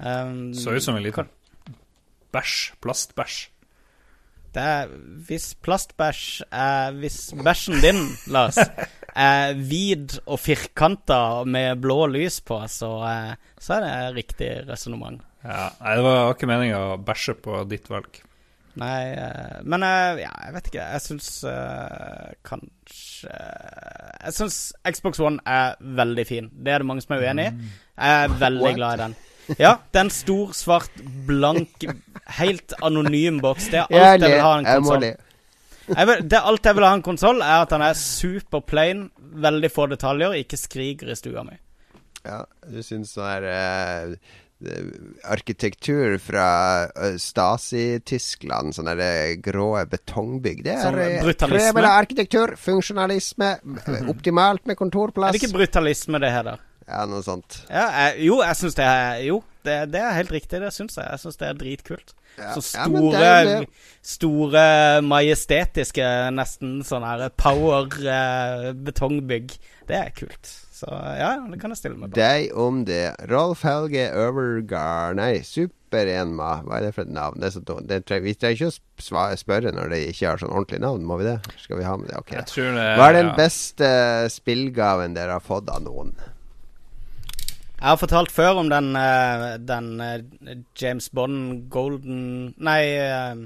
[0.00, 1.28] um, Så ut som en liten
[2.34, 2.74] bæsj.
[2.82, 3.48] Plastbæsj.
[4.54, 4.88] Det er
[5.26, 8.00] Hvis plastbæsj er Hvis bæsjen din,
[8.34, 8.58] Lars,
[9.14, 15.22] er vid og firkanta med blå lys på, så, eh, så er det riktig resonnement.
[15.44, 18.20] Ja, nei, det var ikke meninga å bæsje på ditt valg.
[18.80, 20.84] Nei, eh, men eh, ja, jeg vet ikke.
[20.94, 26.50] Jeg syns uh, kanskje Jeg syns Xbox One er veldig fin.
[26.54, 27.72] Det er det mange som er uenig i.
[27.98, 28.78] Jeg er veldig What?
[28.78, 29.18] glad i den.
[29.58, 31.86] Ja, det er en stor, svart, blank,
[32.38, 33.70] helt anonym boks.
[33.72, 35.08] Det er alt jeg vil ha en konsoll.
[36.30, 39.88] Det alt jeg vil ha en konsoll, er at den er super plain, veldig få
[39.90, 41.58] detaljer, ikke skriker i stua mi.
[42.26, 44.14] Ja, du syns sånn her eh,
[44.68, 44.88] eh,
[45.32, 46.48] arkitektur fra
[46.92, 53.54] eh, Stasi-Tyskland, sånne der grå betongbygg Det Sånn er eh, krevende arkitektur, funksjonalisme,
[53.86, 55.32] eh, optimalt med kontorplass.
[55.32, 56.60] Er det ikke brutalisme, det heter?
[56.90, 57.60] Ja, noe sånt.
[57.70, 60.96] Ja, jeg, jo, jeg syns det er Jo, det, det er helt riktig, det syns
[60.98, 61.06] jeg.
[61.06, 62.14] Jeg syns det er dritkult.
[62.38, 62.54] Ja.
[62.56, 63.68] Så Ja, det store, det.
[64.14, 64.64] store
[65.04, 69.54] majestetiske, nesten sånn her power eh, betongbygg.
[69.90, 70.50] Det er kult.
[70.80, 72.16] Så ja, det kan jeg stille meg på.
[72.16, 73.02] Deg om det.
[73.28, 76.62] Rolf Helge Øvergard Nei, Super-Enma.
[76.64, 77.36] Hva er det for et navn?
[77.42, 77.76] Det er så.
[77.90, 78.70] Det tre- vi trenger ikke
[79.20, 81.36] å spørre når det ikke har sånn ordentlig navn, må vi det?
[81.66, 82.16] Skal vi ha med det?
[82.22, 82.32] Ok.
[82.38, 83.36] Jeg tror det Hva er den ja.
[83.42, 83.90] beste
[84.32, 86.14] spillgaven dere har fått av noen?
[87.80, 93.40] Jeg har fortalt før om den, eh, den eh, James Bond Golden Nei, eh,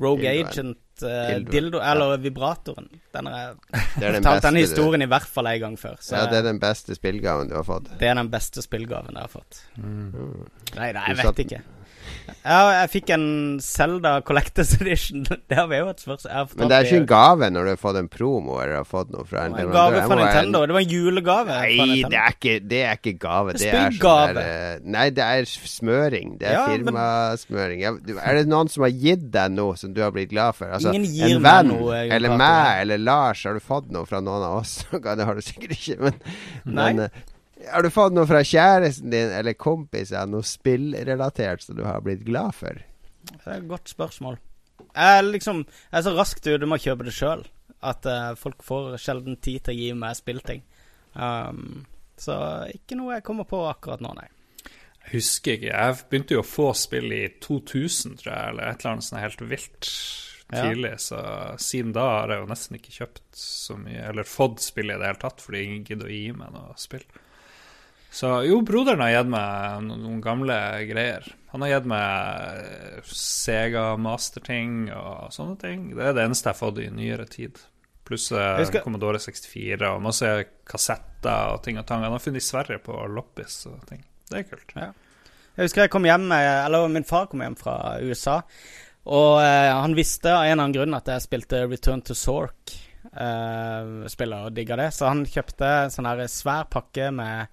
[0.00, 0.48] Rogue Dildoen.
[0.48, 2.88] Agent Dildoen, dildo, eller vibratoren.
[3.12, 3.56] Den har jeg
[3.98, 5.96] Det er den fortalt den historien i hvert fall en gang før.
[6.00, 7.90] Så ja, det er den beste spillgaven du har fått.
[7.98, 9.60] det er den beste spillgaven jeg har fått.
[9.76, 10.46] Mm.
[10.78, 11.60] Nei, nei, jeg vet ikke.
[12.44, 13.26] Ja, jeg fikk en
[13.62, 15.24] Zelda Collectors Edition.
[15.48, 17.80] Det har vi jo et spørsmål Men det er ikke en gave når du har
[17.80, 20.62] fått en promo eller har fått noe fra en en gave fra Nintendo.
[20.62, 20.68] en-.
[20.68, 21.58] Det var en julegave.
[21.64, 23.56] Nei, det er ikke, det er ikke gave.
[23.58, 26.36] Det er sånn der, eh, Nei, det er smøring.
[26.40, 27.84] Det er Ja, firmasmøring.
[27.84, 28.18] Men...
[28.20, 30.72] Er det noen som har gitt deg noe som du har blitt glad for?
[30.74, 33.44] Altså, Ingen gir en venn, noe, eller meg, eller Lars.
[33.48, 34.80] Har du fått noe fra noen av oss?
[34.92, 36.20] det har du sikkert ikke, men,
[36.64, 37.22] men eh,
[37.72, 40.26] Har du fått noe fra kjæresten din eller kompiser?
[40.30, 42.80] Noe spillrelatert som du har blitt glad for?
[43.30, 44.38] Det er et godt spørsmål.
[44.94, 47.44] Jeg er liksom Jeg er så raskt ute med å kjøpe det sjøl
[47.84, 50.62] at uh, folk får sjelden tid til å gi meg spillting.
[51.14, 51.84] Um,
[52.16, 52.36] så
[52.72, 54.28] ikke noe jeg kommer på akkurat nå, nei.
[55.04, 55.72] Jeg husker ikke.
[55.74, 59.20] Jeg begynte jo å få spill i 2000, tror jeg, eller et eller annet sånt
[59.20, 59.90] helt vilt
[60.52, 60.62] Ja.
[60.68, 60.94] tidlig.
[61.00, 61.18] Så
[61.60, 65.08] siden da har jeg jo nesten ikke kjøpt så mye, eller fått spill i det
[65.10, 67.04] hele tatt, fordi ingen gidder å gi meg noe spill.
[68.14, 70.56] Så jo, broderen har gitt meg noen gamle
[70.86, 71.26] greier.
[71.50, 75.88] Han har gitt meg eh, Sega Master-ting og sånne ting.
[75.96, 77.58] Det er det eneste jeg har fått i nyere tid.
[78.06, 78.82] Pluss skal...
[78.84, 80.30] Commodore 64 og masse
[80.68, 82.04] kassetter og ting og tang.
[82.04, 84.04] Han har funnet i Sverige på loppis og ting.
[84.30, 84.74] Det er kult.
[84.76, 88.40] Jeg husker jeg kom hjem eh, Eller min far kom hjem fra USA.
[89.04, 92.78] Og eh, han visste av en eller annen grunn at jeg spilte Return to Sork.
[93.04, 94.88] Uh, spiller og digger det.
[94.96, 97.52] Så han kjøpte en sånn her svær pakke med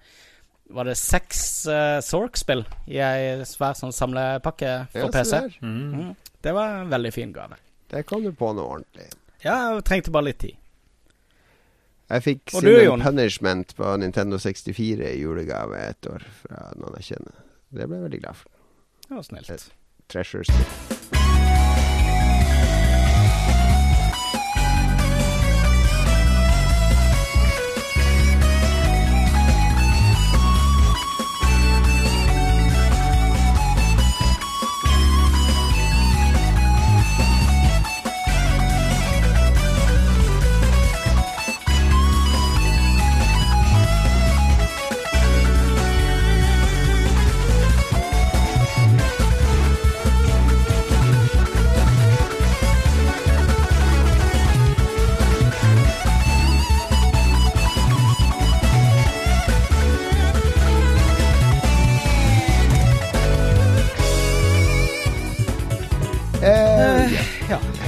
[0.72, 5.42] Var det seks uh, Sork-spill i ei svær sånn samlepakke for Ja, PC?
[5.60, 5.82] Mm.
[5.92, 6.14] Mm.
[6.42, 7.58] Det var en veldig fin gave.
[7.92, 9.10] Det kom du på noe ordentlig.
[9.44, 10.56] Ja, jeg trengte bare litt tid.
[12.12, 17.14] Jeg fikk Sin and Punishment på Nintendo 64 i julegave et år fra noen jeg
[17.14, 17.38] kjenner.
[17.72, 18.58] Det ble jeg veldig glad for.
[19.06, 19.70] Det var snilt.
[20.12, 21.00] Treasure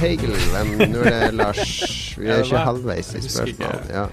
[0.05, 1.63] Hegel, men Nå er det Lars.
[2.19, 3.89] Vi er ikke halvveis i spørsmålet.
[3.93, 4.05] Ja.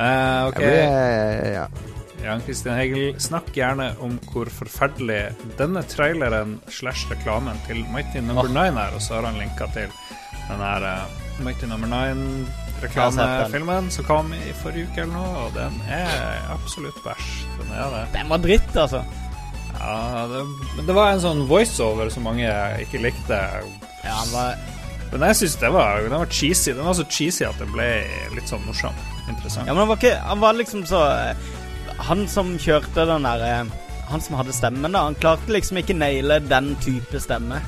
[0.00, 1.64] Uh, ok, ja.
[2.20, 8.48] Jan Christian Hegel, snakk gjerne om hvor forferdelig denne traileren slash reklamen til Mighty Number
[8.52, 8.66] no.
[8.68, 9.88] 9 er, og så har han linka til
[10.50, 11.96] den her uh, Mighty Number 9
[12.80, 13.24] Jeg har sett den.
[13.24, 17.32] reklamefilmen som kom i forrige uke eller noe, og den er absolutt bæsj.
[17.60, 18.04] Den er det.
[18.16, 19.02] Den var dritt, altså.
[19.80, 20.44] Ja, det,
[20.76, 22.48] men det var en sånn voiceover som mange
[22.84, 23.40] ikke likte.
[24.04, 24.60] Ja, han var
[25.10, 26.72] Men jeg syns den var, var cheesy.
[26.72, 27.88] Den var så cheesy at det ble
[28.36, 28.94] litt sånn morsom.
[29.30, 29.66] Interessant.
[29.66, 31.50] Ja, men han var ikke Han var liksom så eh,
[32.08, 35.94] Han som kjørte den der eh, Han som hadde stemmen, da, han klarte liksom ikke
[35.94, 37.60] naile den type stemme.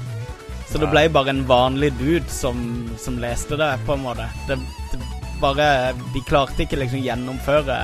[0.67, 2.57] Så det ble bare en vanlig dude som,
[2.99, 4.25] som leste det, på en måte.
[4.49, 4.57] Det,
[4.91, 4.99] det
[5.43, 5.67] bare
[6.15, 7.77] De klarte ikke liksom gjennomføre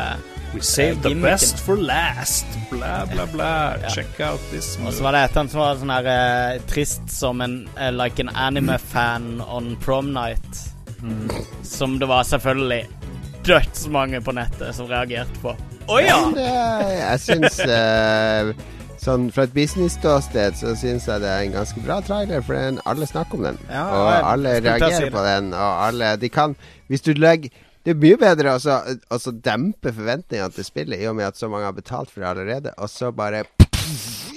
[0.55, 2.47] We saved the best for last.
[2.71, 3.77] Bla, bla, bla.
[3.83, 3.91] Ja.
[3.91, 6.63] Check out this Og så var det et eller annet som var sånn her uh,
[6.71, 10.63] trist som en uh, Like an anime-fan on prom night.
[11.03, 11.29] Mm.
[11.63, 12.87] Som det var selvfølgelig
[13.47, 15.53] dødsmange på nettet som reagerte på.
[15.89, 16.19] Å ja!
[16.33, 17.63] Men uh, jeg syns
[18.99, 22.81] Sånn Fra et business-ståsted så syns jeg det er en ganske bra trailer, for den,
[22.89, 23.61] alle snakker om den.
[23.71, 26.57] Ja, og jeg alle reagerer på den, og alle De kan
[26.91, 27.53] Hvis du legger
[27.89, 31.31] det er mye bedre å så- å så dempe forventningene til spillet, i og med
[31.31, 33.45] at så mange har betalt for det allerede, og så bare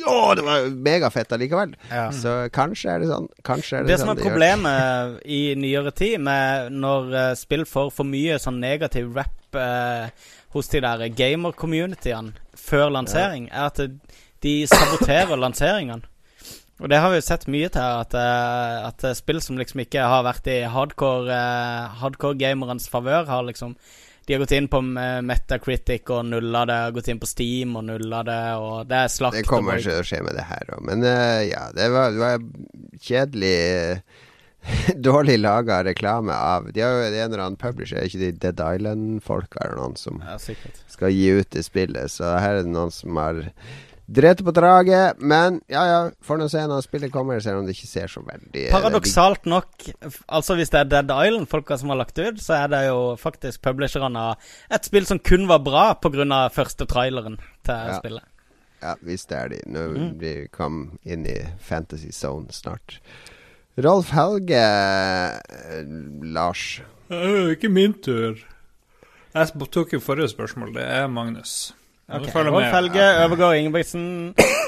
[0.07, 1.75] Å, det var megafett allikevel.
[1.91, 2.07] Ja.
[2.15, 3.27] Så kanskje er det sånn.
[3.45, 7.65] Kanskje er det, Det sånn som er problemet i nyere tid, med når uh, spill
[7.69, 10.07] får for mye sånn negativ rap uh,
[10.55, 13.83] hos de der gamer-communityene før lansering, er at
[14.41, 16.07] de saboterer lanseringene.
[16.81, 20.01] Og det har vi jo sett mye til, at, eh, at spill som liksom ikke
[20.01, 23.77] har vært i hardcore, eh, hardcore gamerens favør, har liksom
[24.27, 24.79] De har gått inn på
[25.25, 29.09] Metacritic og nulla det, har gått inn på Steam og nulla det, og det er
[29.09, 29.35] slakt.
[29.35, 30.83] Det kommer ikke til å skje med det her òg.
[30.87, 32.45] Men uh, ja, det var, det var
[33.01, 33.57] kjedelig
[35.09, 38.61] Dårlig laga reklame av De har jo en eller annen publisher, er ikke de Dead
[38.61, 42.13] Island-folka eller noen som Ja, skal gi ut det spillet.
[42.13, 43.41] Så her er det noen som har
[44.11, 45.19] drete på draget.
[45.21, 48.23] Men ja, ja, får nå se når spillet kommer, selv om det ikke ser så
[48.25, 49.87] veldig eh, Paradoksalt nok,
[50.27, 53.61] altså hvis det er Dead Island-folka som har lagt ut, så er det jo faktisk
[53.65, 56.49] publisherne av et spill som kun var bra pga.
[56.53, 57.97] første traileren til Ja.
[57.99, 58.23] spillet.
[58.81, 59.59] Ja, hvis det er de.
[59.69, 60.19] Nå Mm.
[60.19, 62.99] vi kom inn i fantasy zone snart.
[63.77, 65.83] Rolf Helge eh,
[66.23, 66.81] Lars.
[67.07, 68.35] Det er jo ikke min tur.
[69.33, 70.73] Jeg tok jo forrige spørsmål.
[70.73, 71.73] Det er Magnus.
[72.11, 74.05] Ja, du Ok, følger Rolf-Helge Øvergaard Ingebrigtsen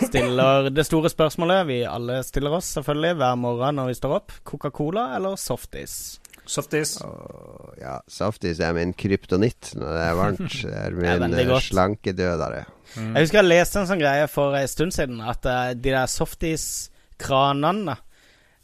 [0.07, 4.36] stiller det store spørsmålet vi alle stiller oss selvfølgelig hver morgen når vi står opp.
[4.48, 6.22] Coca-Cola eller softis?
[6.45, 6.98] Softis.
[7.03, 10.56] Oh, ja, Softis er min kryptonitt når det er varmt.
[10.64, 10.72] Det
[11.14, 12.64] er min ja, slankedødere.
[12.95, 13.11] Mm.
[13.15, 16.07] Jeg husker jeg leste en sånn greie for en stund siden, at uh, de der
[16.11, 17.95] softis-kranene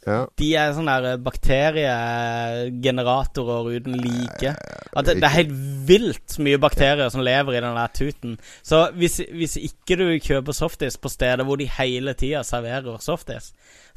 [0.07, 0.21] Ja.
[0.39, 4.53] De er sånne der bakteriegeneratorer uten like.
[4.95, 5.55] At det, det er helt
[5.89, 8.39] vilt mye bakterier som lever i den der tuten.
[8.65, 13.45] Så hvis, hvis ikke du kjøper softis på steder hvor de hele tida serverer softis,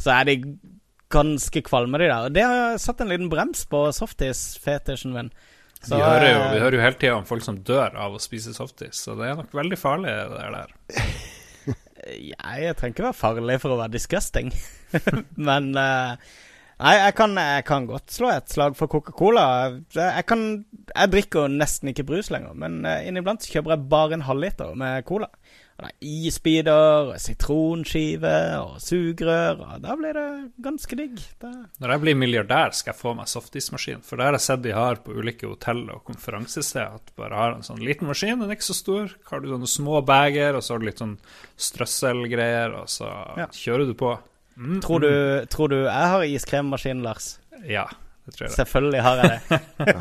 [0.01, 0.35] så er de
[1.13, 2.23] ganske kvalme, de der.
[2.27, 5.31] Og det har satt en liten brems på softis-fetisjen min.
[5.83, 8.15] Så, vi, hører jo, eh, vi hører jo hele tida om folk som dør av
[8.15, 10.71] å spise softis, så det er nok veldig farlig, det der.
[12.13, 14.53] Jeg trenger ikke være farlig for å være disgusting.
[15.49, 16.17] Men uh,
[16.83, 19.45] Nei, jeg kan, jeg kan godt slå et slag for Coca-Cola.
[19.95, 20.41] Jeg, kan,
[20.89, 24.73] jeg drikker nesten ikke brus lenger, men eh, inniblant så kjøper jeg bare en halvliter
[24.81, 25.29] med cola.
[25.83, 28.33] Og det er isbiter, sitronskive
[28.63, 30.27] og sugerør, og da blir det
[30.63, 31.17] ganske digg.
[31.43, 31.51] Det,
[31.83, 34.03] Når jeg blir milliardær, skal jeg få meg softismaskin.
[34.07, 37.01] For det har jeg sett de har på ulike hotell og konferansesteder.
[37.01, 39.17] At bare har en sånn liten maskin, den er ikke så stor.
[39.31, 41.17] Har du sånne små bager, og så har du litt sånn
[41.59, 43.47] strøsselgreier, og så Ja.
[43.51, 44.19] kjører du på.
[44.57, 47.39] Mm, tror, du, tror du jeg har iskremmaskin, Lars?
[47.53, 47.65] mm.
[47.71, 47.87] Ja,
[48.23, 48.55] det tror jeg.
[48.55, 49.57] Selvfølgelig har jeg det.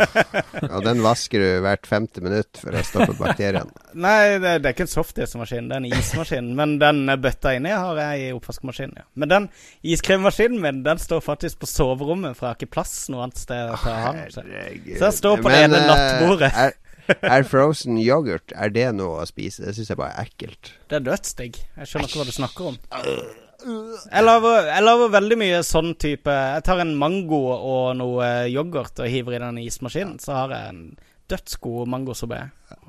[0.75, 3.73] Og den vasker du hvert femte minutt for å stoppe bakteriene.
[4.05, 6.51] Nei, det, det er ikke en softismaskin, det er en ismaskin.
[6.57, 9.01] Men den bøtta inni har jeg i oppvaskmaskinen.
[9.01, 9.07] Ja.
[9.17, 9.49] Men den
[9.81, 13.73] iskremmaskinen min Den står faktisk på soverommet, for jeg har ikke plass noe annet sted
[13.73, 14.23] å ta den.
[14.33, 14.45] Så.
[14.45, 16.53] Jeg står på det ene eh, nattbordet.
[16.53, 16.77] Er,
[17.25, 19.65] er frozen yoghurt Er det noe å spise?
[19.65, 20.75] Det syns jeg bare er ekkelt.
[20.91, 21.57] Det er dødsdigg.
[21.81, 22.83] Jeg skjønner ikke hva du snakker om.
[23.61, 29.01] Jeg lager, jeg lager veldig mye sånn type Jeg tar en mango og noe yoghurt
[29.03, 30.85] og hiver i den ismaskinen, så har jeg en
[31.31, 32.41] dødsgod mangosorbé.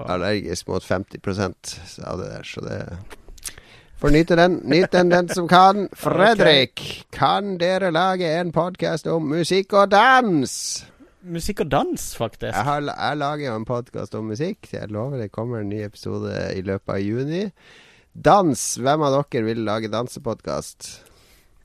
[0.02, 1.76] Allergisk mot 50%
[2.08, 2.78] av det der, så det
[4.02, 4.56] Får nyte den.
[4.66, 5.84] Nyt den, den som kan.
[6.04, 10.54] Fredrik, kan dere lage en podkast om musikk og dans?
[11.22, 12.50] Musikk og dans, faktisk.
[12.50, 14.72] Jeg, har, jeg lager jo en podkast om musikk.
[14.72, 17.44] Jeg lover det kommer en ny episode i løpet av juni.
[18.12, 18.60] Dans.
[18.78, 20.90] Hvem av dere vil lage dansepodkast?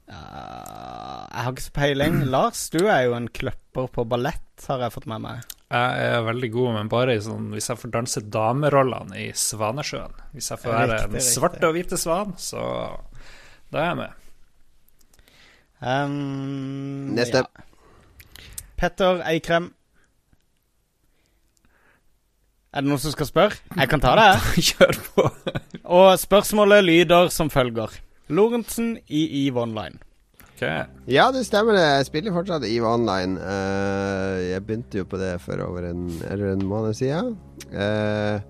[0.07, 2.19] Uh, jeg har ikke så peiling.
[2.31, 5.55] Lars, du er jo en kløpper på ballett, har jeg fått med meg.
[5.67, 10.15] Jeg er veldig god, men bare i sånn, hvis jeg får danse damerollene i Svanesjøen.
[10.31, 11.33] Hvis jeg får være Riktig, en riktig.
[11.35, 12.61] svarte og hvite svan, så
[13.73, 14.23] da er jeg med.
[15.83, 17.43] Um, Neste.
[17.43, 18.47] Ja.
[18.79, 19.73] Petter Eikrem.
[22.77, 23.55] Er det noen som skal spørre?
[23.73, 24.25] Jeg kan ta det.
[24.69, 25.23] Kjør på.
[25.97, 27.95] Og spørsmålet lyder som følger.
[28.29, 29.97] Lorentzen i EVE Online.
[30.51, 30.61] Ok.
[31.09, 31.81] Ja, det stemmer det.
[31.81, 33.41] Jeg spiller fortsatt EVE Online.
[33.41, 37.33] Uh, jeg begynte jo på det for over en, eller en måned siden.
[37.73, 38.45] Eh,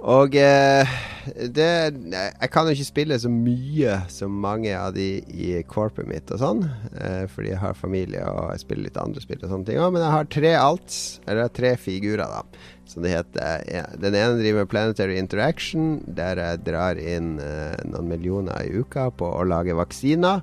[0.00, 0.90] og eh,
[1.52, 6.30] det Jeg kan jo ikke spille så mye som mange av de i corpet mitt
[6.32, 6.64] og sånn,
[6.96, 9.92] eh, fordi jeg har familie og jeg spiller litt andre spill og sånne ting òg,
[9.94, 10.98] men jeg har tre alts,
[11.28, 12.66] eller tre figurer, da.
[12.90, 13.62] Som det heter.
[14.02, 19.12] Den ene driver med Planetary Interaction, der jeg drar inn eh, noen millioner i uka
[19.14, 20.42] på å lage vaksiner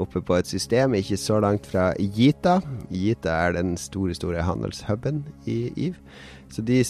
[0.00, 2.60] oppe på et system ikke så langt fra Gita.
[2.88, 5.58] Gita er den store, store handelshuben i
[5.88, 5.98] EVE.
[6.52, 6.82] Så de,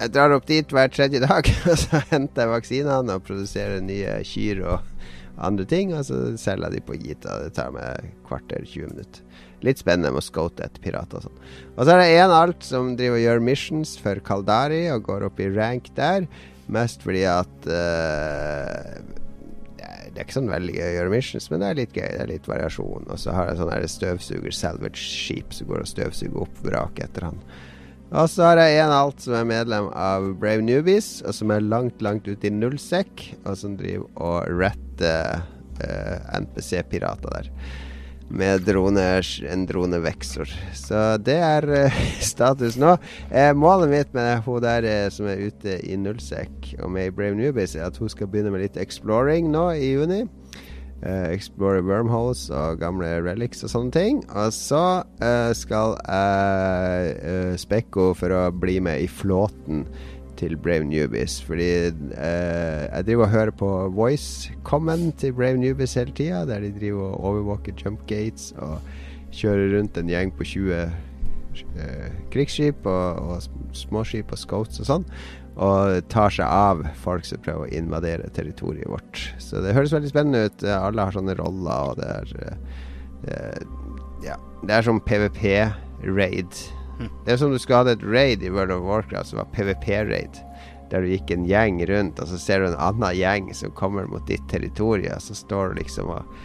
[0.00, 4.18] jeg drar opp dit hver tredje dag, og så henter jeg vaksinene og produserer nye
[4.26, 4.90] kyr og
[5.44, 7.38] andre ting, og så selger jeg de på Gita.
[7.42, 9.24] Det tar meg kvarter, 20 minutter.
[9.64, 11.42] Litt spennende med å scote etter pirater og sånn.
[11.74, 15.26] Og så er det en alt som driver og gjør missions for Kaldari, og går
[15.30, 16.28] opp i rank der.
[16.70, 19.00] Mest fordi at uh,
[19.80, 22.06] det er- ikke sånn veldig gøy å gjøre missions, men det er litt gøy.
[22.12, 23.08] Det er litt variasjon.
[23.08, 27.30] Og så har jeg sånn her støvsuger, salvage-skip, som går og støvsuger opp vraket etter
[27.32, 27.40] han.
[28.12, 31.64] Og så har jeg en alt som er medlem av Brave Newbies, og som er
[31.64, 35.40] langt, langt ute i nullsekk, og som driver og retter
[35.80, 37.50] uh, NPC-pirater der.
[38.34, 40.52] Med droner, en droneveksor.
[40.76, 41.98] Så det er uh,
[42.32, 42.94] status nå.
[43.30, 47.14] Eh, målet mitt med hun der eh, som er ute i nullsekk og med i
[47.14, 50.24] Brave Newbies, er at hun skal begynne med litt exploring nå i juni.
[51.04, 54.22] Eh, explore wormholes og gamle relics og sånne ting.
[54.32, 59.84] Og så uh, skal jeg uh, henne for å bli med i flåten
[60.40, 61.36] til Brave Newbies.
[61.44, 67.12] Fordi jeg driver og hører på voice-comment til Brave Newbies hele tida, der de driver
[67.12, 68.80] og overvåker jump gates og
[69.34, 75.08] kjører rundt en gjeng på 20 eh, krigsskip og, og småskip og scouts og sånn.
[75.54, 79.20] Og tar seg av folk som prøver å invadere territoriet vårt.
[79.38, 80.64] Så det høres veldig spennende ut.
[80.66, 82.32] Alle har sånne roller, og det er
[83.28, 83.60] uh,
[84.24, 86.58] Ja, det er som PVP-raid.
[86.98, 90.40] Det er som du skulle hatt et raid i World of Warcraft som var PVP-raid.
[90.90, 94.10] Der du gikk en gjeng rundt, og så ser du en annen gjeng som kommer
[94.10, 95.22] mot ditt territorium.
[95.22, 96.36] Så står du liksom og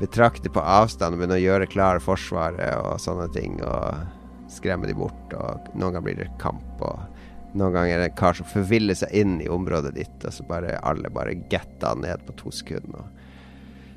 [0.00, 3.60] betrakter på avstand og begynner å gjøre klar Forsvaret og sånne ting.
[3.62, 5.36] Og skremmer de bort.
[5.36, 6.82] Og noen ganger blir det kamp.
[6.82, 7.11] Og
[7.52, 10.46] noen ganger er det en kar som forviller seg inn i området ditt, og så
[10.48, 13.08] bare alle bare getta ned på to sekunder.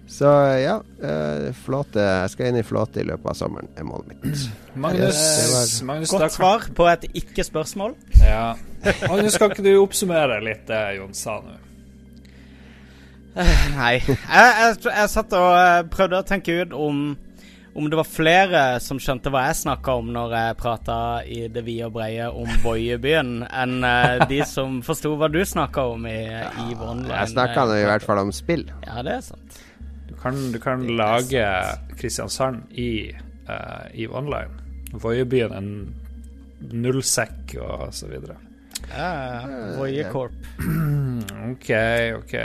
[0.07, 0.29] Så
[0.61, 4.43] ja, eh, flåte Jeg skal inn i flåte i løpet av sommeren, er målet mitt.
[4.77, 7.95] Magnus, yes, Magnus Godt svar på et ikke-spørsmål.
[8.21, 8.53] Ja.
[9.09, 11.55] Magnus, kan ikke du oppsummere litt det Jon sa nå?
[13.79, 13.95] Nei.
[14.05, 17.01] Jeg, jeg, jeg satt og eh, prøvde å tenke ut om,
[17.75, 20.97] om det var flere som skjønte hva jeg snakka om når jeg prata
[21.27, 25.83] i det vide og breie om Voiebyen, enn eh, de som forsto hva du snakka
[25.91, 27.11] om i, i Online.
[27.11, 28.63] Jeg snakka nå i hvert fall om spill.
[28.87, 29.59] Ja, det er sant.
[30.07, 31.43] Du kan, du kan lage
[31.99, 33.11] Kristiansand i
[33.49, 34.55] uh, EVE Online.
[34.95, 35.69] Voiebyen en
[36.71, 38.37] nullsekk og så videre.
[38.93, 39.11] Ja,
[39.75, 40.39] Voiekorp.
[41.51, 41.69] OK,
[42.21, 42.35] OK.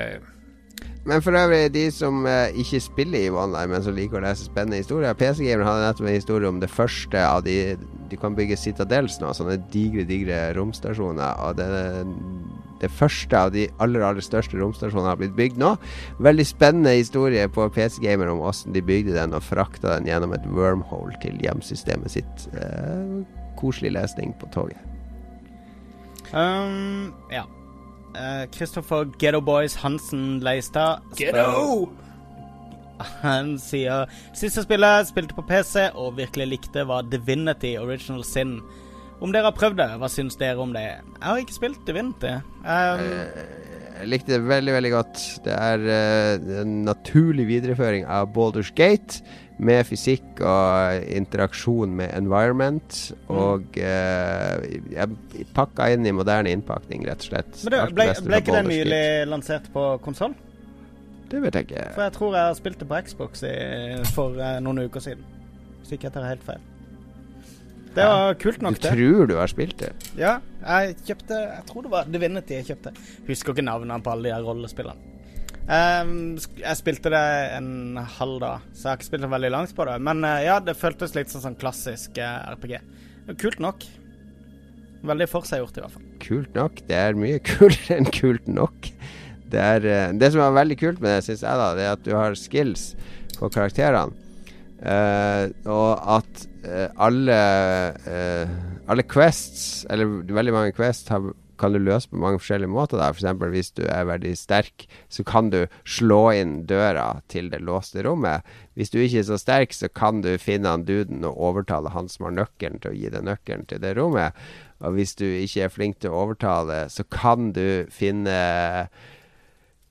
[1.09, 4.45] Men for øvrig, de som eh, ikke spiller i Online, men som liker å lese
[4.51, 7.77] spennende historier PC Gamer hadde nettopp en historie om det første av de
[8.11, 11.41] Du kan bygge Citadels nå, sånne digre, digre romstasjoner.
[11.47, 11.69] Og det,
[12.83, 15.77] det første av de aller, aller største romstasjonene har blitt bygd nå.
[16.19, 20.35] Veldig spennende historie på PC Gamer om åssen de bygde den og frakta den gjennom
[20.37, 22.49] et wormhole til hjemsystemet sitt.
[22.59, 23.23] Eh,
[23.61, 24.83] koselig lesning på toget.
[26.35, 27.47] Um, ja.
[28.55, 31.89] Kristoffer Ghetto Boys Hansen Leistad Ghetto!
[33.23, 38.59] Han sier Siste spillet spilte på PC og virkelig likte, var Divinity Original Sin.
[39.21, 40.85] Om dere har prøvd det, hva syns dere om det?
[40.85, 42.35] Jeg har ikke spilt Divinity.
[42.65, 43.05] Um,
[44.01, 45.25] Jeg likte det veldig, veldig godt.
[45.45, 49.21] Det er uh, en naturlig videreføring av Baldur's Gate
[49.61, 53.01] med fysikk og interaksjon med environment.
[53.29, 57.59] Og eh, jeg pakka inn i moderne innpakning, rett og slett.
[57.67, 60.35] men det, ble, ble ikke Baldur's nylig lansert på konsoll?
[61.31, 61.85] Det vet jeg ikke.
[61.95, 63.55] For jeg tror jeg har spilt det på Xbox i,
[64.17, 65.29] for eh, noen uker siden.
[65.81, 66.67] Hvis ikke jeg tar helt feil.
[67.91, 68.91] Det var kult Du nok, det.
[68.95, 69.89] tror du har spilt det?
[70.19, 72.93] Ja, jeg kjøpte Jeg tror det var Divinity jeg kjøpte.
[73.27, 75.19] Husker ikke navnene på alle de her rollespillene.
[75.69, 77.25] Ehm, jeg spilte det
[77.59, 79.97] en halv dag, så jeg har ikke spilt det veldig langt på det.
[80.07, 82.79] Men eh, ja, det føltes litt sånn, sånn klassisk eh, RPG.
[83.41, 83.85] Kult nok.
[85.07, 86.09] Veldig forseggjort, i hvert fall.
[86.25, 86.83] Kult nok.
[86.89, 88.91] Det er mye kulere enn kult nok.
[89.51, 91.95] Det, er, eh, det som er veldig kult med det, syns jeg, da, det er
[91.99, 92.93] at du har skills
[93.39, 94.27] på karakterene.
[94.81, 96.45] Og at
[96.97, 97.35] alle
[98.89, 101.27] Alle quests, eller veldig mange quests, har,
[101.61, 103.01] kan du løse på mange forskjellige måter.
[103.01, 103.11] Da.
[103.13, 108.05] For hvis du er veldig sterk, så kan du slå inn døra til det låste
[108.07, 108.47] rommet.
[108.79, 112.09] Hvis du ikke er så sterk, så kan du finne han duden og overtale han
[112.09, 114.37] som har nøkkelen til å gi deg nøkkelen til det rommet.
[114.81, 118.39] Og hvis du ikke er flink til å overtale, så kan du finne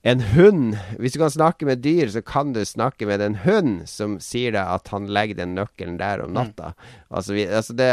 [0.02, 3.82] en hund Hvis du kan snakke med dyr, så kan du snakke med en hund
[3.90, 6.72] som sier deg at han legger den nøkkelen der om natta.
[7.10, 7.90] Altså, vi, altså det,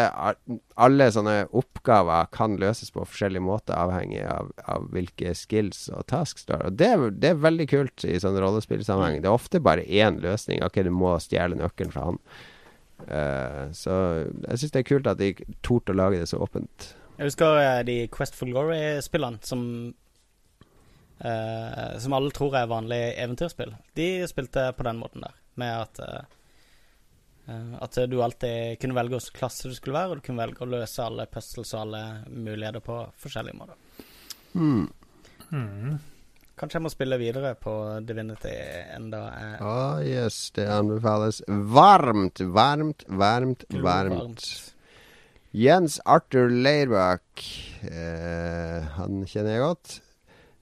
[0.79, 6.47] alle sånne oppgaver kan løses på forskjellige måter, avhengig av, av hvilke skills og tasks
[6.47, 6.69] du har.
[6.69, 9.25] Og det, det er veldig kult i sånn rollespillsammenheng.
[9.25, 10.63] Det er ofte bare én løsning.
[10.63, 12.23] Ok, du må stjele nøkkelen fra han.
[13.07, 13.93] Uh, så
[14.47, 15.35] jeg syns det er kult at de
[15.67, 16.93] torde å lage det så åpent.
[17.17, 19.63] Jeg husker eh, de Quest for Glory-spillene som
[21.19, 23.75] eh, Som alle tror er vanlige eventyrspill.
[23.95, 26.25] De spilte på den måten der, med at eh,
[27.53, 30.65] eh, At du alltid kunne velge hvilken klasse du skulle være, og du kunne velge
[30.65, 34.05] å løse alle puzzles og alle muligheter på forskjellige måter.
[34.57, 34.87] Mm.
[35.53, 35.97] Mm.
[36.57, 37.73] Kanskje jeg må spille videre på
[38.09, 38.55] Divinity
[38.97, 44.17] enda jeg Ah, yes, det anbefales varmt, varmt, varmt, varmt.
[44.17, 44.49] varmt.
[45.57, 47.45] Jens Arthur Leirbakk,
[47.85, 49.93] eh, han kjenner jeg godt.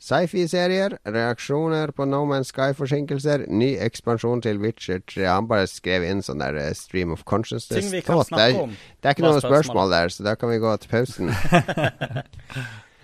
[0.05, 5.25] Sci-fi-serier, reaksjoner på No Man's Sky-forsinkelser, ny ekspansjon til Witcher 3.
[5.31, 7.87] Han bare skrev inn sånn der eh, stream of consciousness.
[7.87, 10.61] Ting vi kan det, er, det er ikke noe spørsmål der, så da kan vi
[10.61, 11.33] gå til pausen.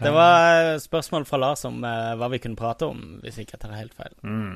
[0.00, 3.58] Det var eh, spørsmål fra Lars om uh, hva vi kunne prate om, hvis ikke
[3.58, 4.14] jeg tar helt feil.
[4.24, 4.54] Mm.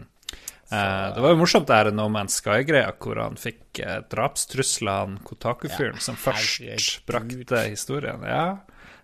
[0.73, 5.03] Uh, det var jo morsomt det her No Man's Sky-greia, hvor han fikk uh, drapstrusler,
[5.03, 7.05] han Kotaku-fyren, Ja, som først herregud.
[7.11, 8.25] brakte historien.
[8.25, 8.47] Ja,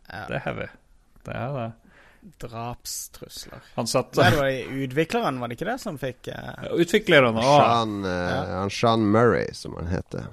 [0.09, 0.25] Ja.
[0.31, 0.71] det er heavy.
[1.29, 1.69] Det er det.
[2.41, 3.61] Drapstrusler.
[3.75, 6.71] Han satt Nei, det var utvikleren, var det ikke det, som fikk uh...
[6.77, 10.27] Utvikleren og Sean, eh, han Sean Murray, som han heter.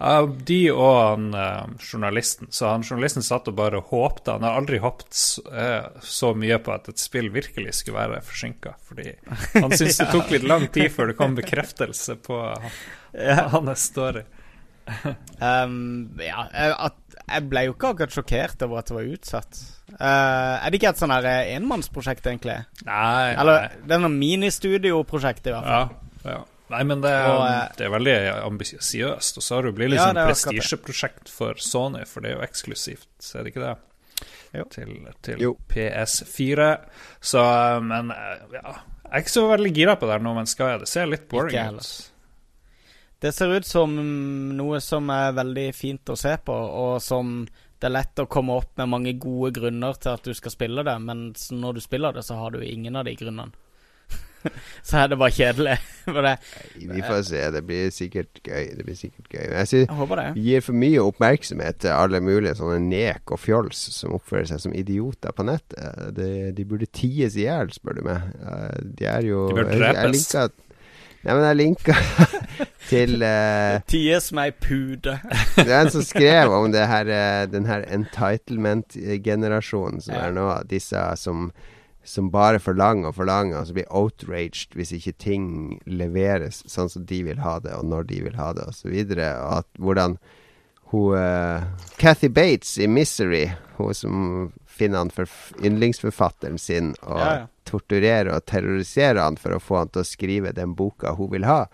[0.00, 2.48] Uh, de og han uh, journalisten.
[2.50, 4.34] Så han journalisten satt og bare håpte.
[4.34, 8.22] Han har aldri håpet så, eh, så mye på at et spill virkelig skulle være
[8.26, 8.74] forsinka.
[8.88, 9.12] Fordi
[9.54, 12.40] han syntes det tok litt lang tid før det kom bekreftelse på
[13.14, 13.46] Ja.
[13.54, 14.24] hans story.
[15.44, 16.44] Um, ja,
[16.78, 16.94] at,
[17.28, 19.60] jeg ble jo ikke akkurat sjokkert over at det var utsatt.
[19.94, 20.00] Uh,
[20.60, 22.56] er det ikke et sånn her enmannsprosjekt, egentlig?
[22.86, 23.84] Nei, Eller nei.
[23.88, 25.94] det er noe ministudioprosjekt, i hvert fall.
[26.24, 26.42] Ja, ja.
[26.72, 28.14] Nei, men det, Og, eh, det er veldig
[28.46, 29.36] ambisiøst.
[29.38, 32.38] Og så har det blitt litt Ja, sånn er prestisjeprosjekt for Sony, for det er
[32.38, 33.74] jo eksklusivt, er det ikke det?
[34.54, 34.64] Jo.
[34.72, 34.94] Til,
[35.26, 35.52] til Jo.
[35.70, 36.70] PS4.
[37.20, 37.44] Så,
[37.84, 38.10] men
[38.54, 38.74] ja.
[39.04, 40.80] Jeg er ikke så veldig gira på det her nå, men skal jeg?
[40.86, 41.90] Det ser litt boring ut.
[43.24, 43.94] Det ser ut som
[44.58, 47.38] noe som er veldig fint å se på, og som
[47.80, 50.84] det er lett å komme opp med mange gode grunner til at du skal spille
[50.86, 53.52] det, men når du spiller det, så har du ingen av de grunnene.
[54.84, 55.74] så er det bare kjedelig.
[56.04, 56.34] For det,
[56.76, 57.42] Vi får se.
[57.54, 58.66] Det blir sikkert gøy.
[58.76, 59.44] Det blir sikkert gøy.
[59.48, 60.26] Men jeg synes jeg håper det.
[60.44, 64.76] gir for mye oppmerksomhet til alle mulige sånne nek og fjols som oppfører seg som
[64.76, 66.12] idioter på nettet.
[66.20, 66.28] De,
[66.60, 68.28] de burde ties i hjel, spør du meg.
[68.44, 70.18] Eh, De er jo De bør jeg- jeg drepes.
[70.18, 70.48] linka-
[71.24, 71.94] Nei, men jeg linka
[72.90, 75.14] til uh, Ties meg pude.
[75.56, 80.20] Det er en som skrev om det her, uh, den her entitlement-generasjonen som Ja.
[80.28, 80.48] er nå.
[80.68, 81.50] Disse som,
[82.04, 87.04] som bare forlanger og forlanger, og så blir outraged hvis ikke ting leveres sånn som
[87.08, 88.92] de vil ha det, og når de vil ha det, osv.
[88.92, 90.18] Og at hvordan
[90.92, 91.60] hun uh,
[91.98, 95.24] Cathy Bates i 'Misery', hun som finner han for
[95.64, 97.46] yndlingsforfatteren sin og Ja, ja.
[97.64, 101.44] Torturerer og terrorisere han for å få han til å skrive den boka hun vil
[101.48, 101.64] ha.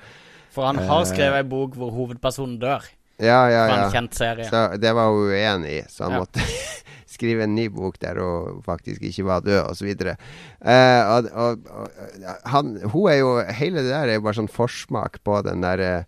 [0.51, 1.11] For han har Eh.
[1.12, 2.83] skrevet ei bok hvor hovedpersonen dør.
[3.21, 3.85] Ja, ja, ja.
[3.85, 4.47] en kjent serie.
[4.49, 6.21] Så det var hun uenig i, så han Ja.
[6.25, 6.41] måtte
[7.07, 9.91] skrive en ny bok der hun faktisk ikke var død, osv.
[9.93, 14.49] Uh, og, og, og han, hun er jo Hele det der er jo bare sånn
[14.49, 16.05] forsmak på den der uh,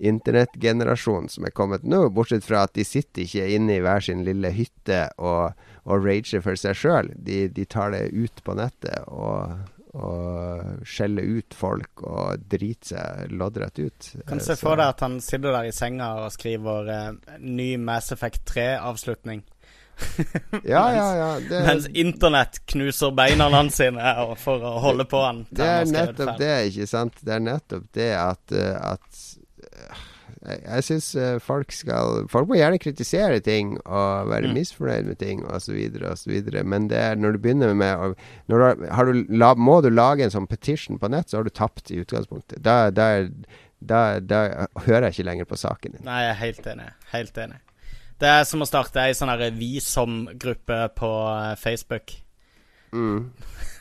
[0.00, 4.24] internettgenerasjonen som er kommet nå, bortsett fra at de sitter ikke inne i hver sin
[4.26, 5.52] lille hytte og,
[5.86, 7.08] og rager for seg sjøl.
[7.14, 9.52] De, de tar det ut på nettet og,
[9.94, 14.08] og skjeller ut folk og driter seg loddrett ut.
[14.26, 17.76] Kan Eh, se for deg at han sitter der i senga og skriver eh, ny
[17.78, 19.44] Mass Effect 3-avslutning.
[20.64, 21.28] Ja, ja, ja.
[21.48, 24.10] Det, Mens internett knuser beina hans sine
[24.42, 25.44] for å holde på han.
[25.48, 27.16] Det er nettopp det, ikke sant?
[27.24, 29.22] Det er nettopp det at, eh, at
[29.70, 30.04] eh,
[30.46, 31.08] Jeg, syns
[31.42, 34.54] folk skal Folk må gjerne kritisere ting og være Mm.
[34.54, 35.78] misfornøyd med ting osv.,
[36.12, 38.14] osv., men det er når du begynner med
[38.48, 41.44] når du har, du, la, Må du lage en sånn petition på nett, så har
[41.44, 42.62] du tapt i utgangspunktet.
[42.62, 43.26] Da, da,
[43.80, 44.42] da, da
[44.86, 46.04] hører jeg ikke lenger på saken din.
[46.06, 46.90] Nei, jeg er helt enig.
[47.12, 47.58] Helt enig.
[48.18, 52.14] Det er som å starte ei sånn Vi som-gruppe på eh, Facebook.
[52.92, 53.32] Mm.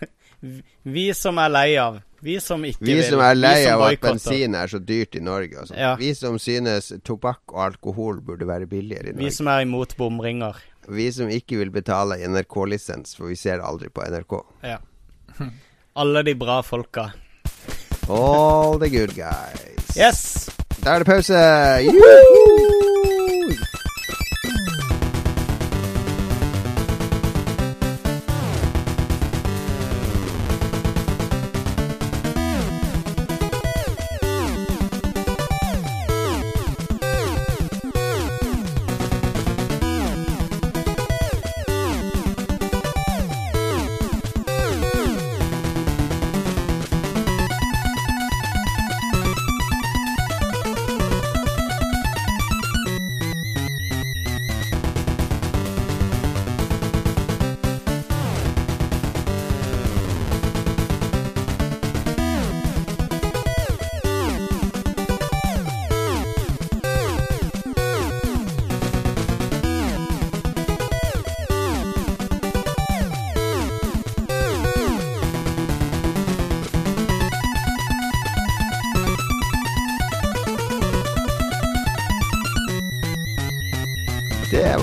[0.96, 2.02] Vi som er lei av.
[2.26, 5.60] Vi som ikke Vi som er lei av at bensin er så dyrt i Norge.
[5.62, 5.76] Altså.
[5.78, 5.92] Ja.
[6.00, 9.28] Vi som synes tobakk og alkohol burde være billigere i Norge.
[9.28, 10.58] Vi som er imot bomringer.
[10.90, 14.40] Vi som ikke vil betale NRK-lisens, for vi ser aldri på NRK.
[14.66, 14.80] Ja.
[16.02, 17.12] Alle de bra folka.
[18.10, 19.94] All the good guys.
[19.98, 20.50] Yes!
[20.82, 21.46] Da er det pause.
[21.86, 22.95] Juhu!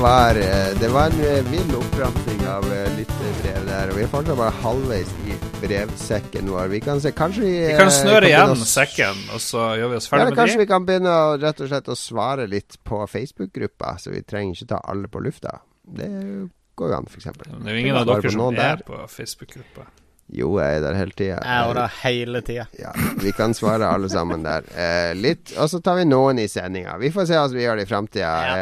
[0.03, 3.91] Var, eh, det var en eh, vill oppramsing av eh, lytterbrev der.
[3.93, 6.73] Og vi er fortsatt bare halvveis i brevsekken vår.
[6.73, 9.69] Vi kan se, kanskje vi Vi kan eh, snøre kan igjen å sekken, og så
[9.79, 11.93] gjør vi oss Ja, ferdig eller med kanskje vi kan begynne å, rett og slett
[11.95, 15.61] å svare litt på Facebook-gruppa, så vi trenger ikke ta alle på lufta.
[15.87, 16.11] Det
[16.75, 17.31] går jo an, f.eks.
[17.39, 18.87] Det er jo ingen av dere som er der.
[18.89, 19.87] på Facebook-gruppa.
[20.33, 21.39] Jo, jeg er der hele tida.
[21.45, 22.65] Jeg er der hele tida.
[22.81, 24.65] Ja, vi kan svare alle sammen der.
[24.73, 26.95] Eh, litt, og så tar vi noen i sendinga.
[27.03, 28.31] Vi får se hvordan vi gjør det i framtida.
[28.49, 28.55] Ja.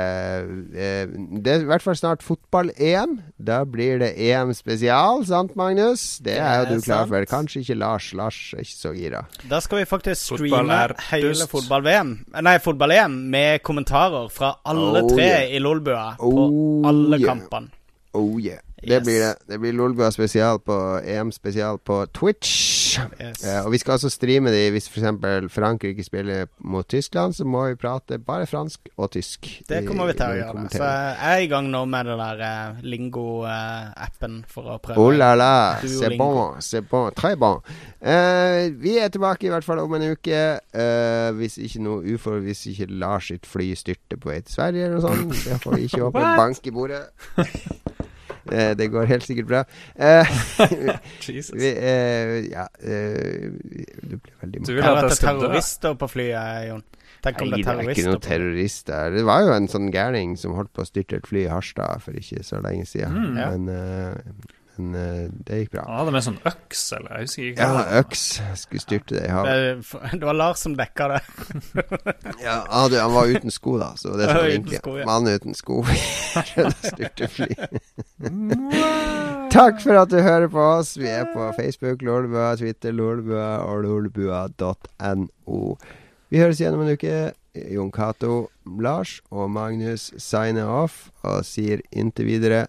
[0.74, 3.20] eh, det er i hvert fall snart fotball-EM.
[3.38, 6.18] Da blir det EM spesial, sant Magnus?
[6.26, 7.24] Det er jo du klar for.
[7.30, 8.10] Kanskje ikke Lars.
[8.18, 9.22] Lars er ikke så gira.
[9.50, 10.80] Da skal vi faktisk streame
[11.10, 15.54] hele fotball-VM Nei, fotball-EM med kommentarer fra alle Oh, tre yeah.
[15.54, 17.28] i Lolbua Oh, på alle yeah.
[17.30, 17.70] kampene.
[18.18, 18.58] Oh yeah.
[18.82, 19.04] Det Yes.
[19.04, 19.34] blir det.
[19.48, 22.98] Det blir Lolbua spesial på EM spesial på Twitch.
[23.20, 23.44] Yes.
[23.44, 25.52] Eh, og vi skal også streame de hvis f.eks.
[25.54, 29.46] Frankrike spiller mot Tyskland, så må vi prate bare fransk og tysk.
[29.68, 30.64] Det kommer vi til å gjøre.
[30.72, 34.98] Så jeg er i gang nå med det der eh, Lingo-appen for å prøve.
[34.98, 35.52] Oh la la,
[35.84, 37.60] c'est bon, c'est bon, très bon.
[38.00, 40.40] Eh, vi er tilbake i hvert fall om en uke.
[40.72, 44.86] Eh, hvis ikke noe ufor Hvis ikke Lars sitt fly styrter på vei til Sverige
[44.86, 45.34] eller noe sånt.
[45.44, 46.18] Det får vi ikke håpe.
[46.24, 46.38] What?
[46.40, 47.02] Bank i bordet.
[48.50, 49.64] Eh, det går helt sikkert bra.
[49.96, 50.30] Eh,
[51.26, 51.52] Jesus.
[51.54, 53.50] vi, eh, ja eh,
[54.02, 56.84] Du blir veldig Du Det vil har at jeg terrorister på flyet, Jon.
[57.20, 59.10] Tenk om Nei, det det er er ikke noen terrorister.
[59.12, 62.00] Det var jo en sånn gærning som holdt på å styrte et fly i Harstad
[62.04, 63.12] for ikke så lenge siden.
[63.12, 63.50] Mm, ja.
[63.52, 65.84] Men, eh, men eh, det gikk bra.
[65.86, 67.66] Han hadde med sånn øks, eller jeg husker ikke.
[67.68, 68.24] Ja, øks.
[68.62, 69.82] Skulle styrte det i havet.
[69.84, 71.20] Det, det var Lars som dekka det.
[72.40, 73.90] Ja, ah, du, han var uten sko, da.
[74.00, 75.06] Så det som var egentlig sko, ja.
[75.08, 75.82] Mann uten sko.
[76.90, 77.50] Styrte fly.
[79.52, 80.94] Takk for at du hører på oss.
[81.00, 85.60] Vi er på Facebook, Lolbua, Twitter, Lolbua og lolbua.no.
[86.30, 87.20] Vi høres igjen om en uke.
[87.50, 88.44] Jon Cato,
[88.78, 92.68] Lars og Magnus signer off og sier inntil videre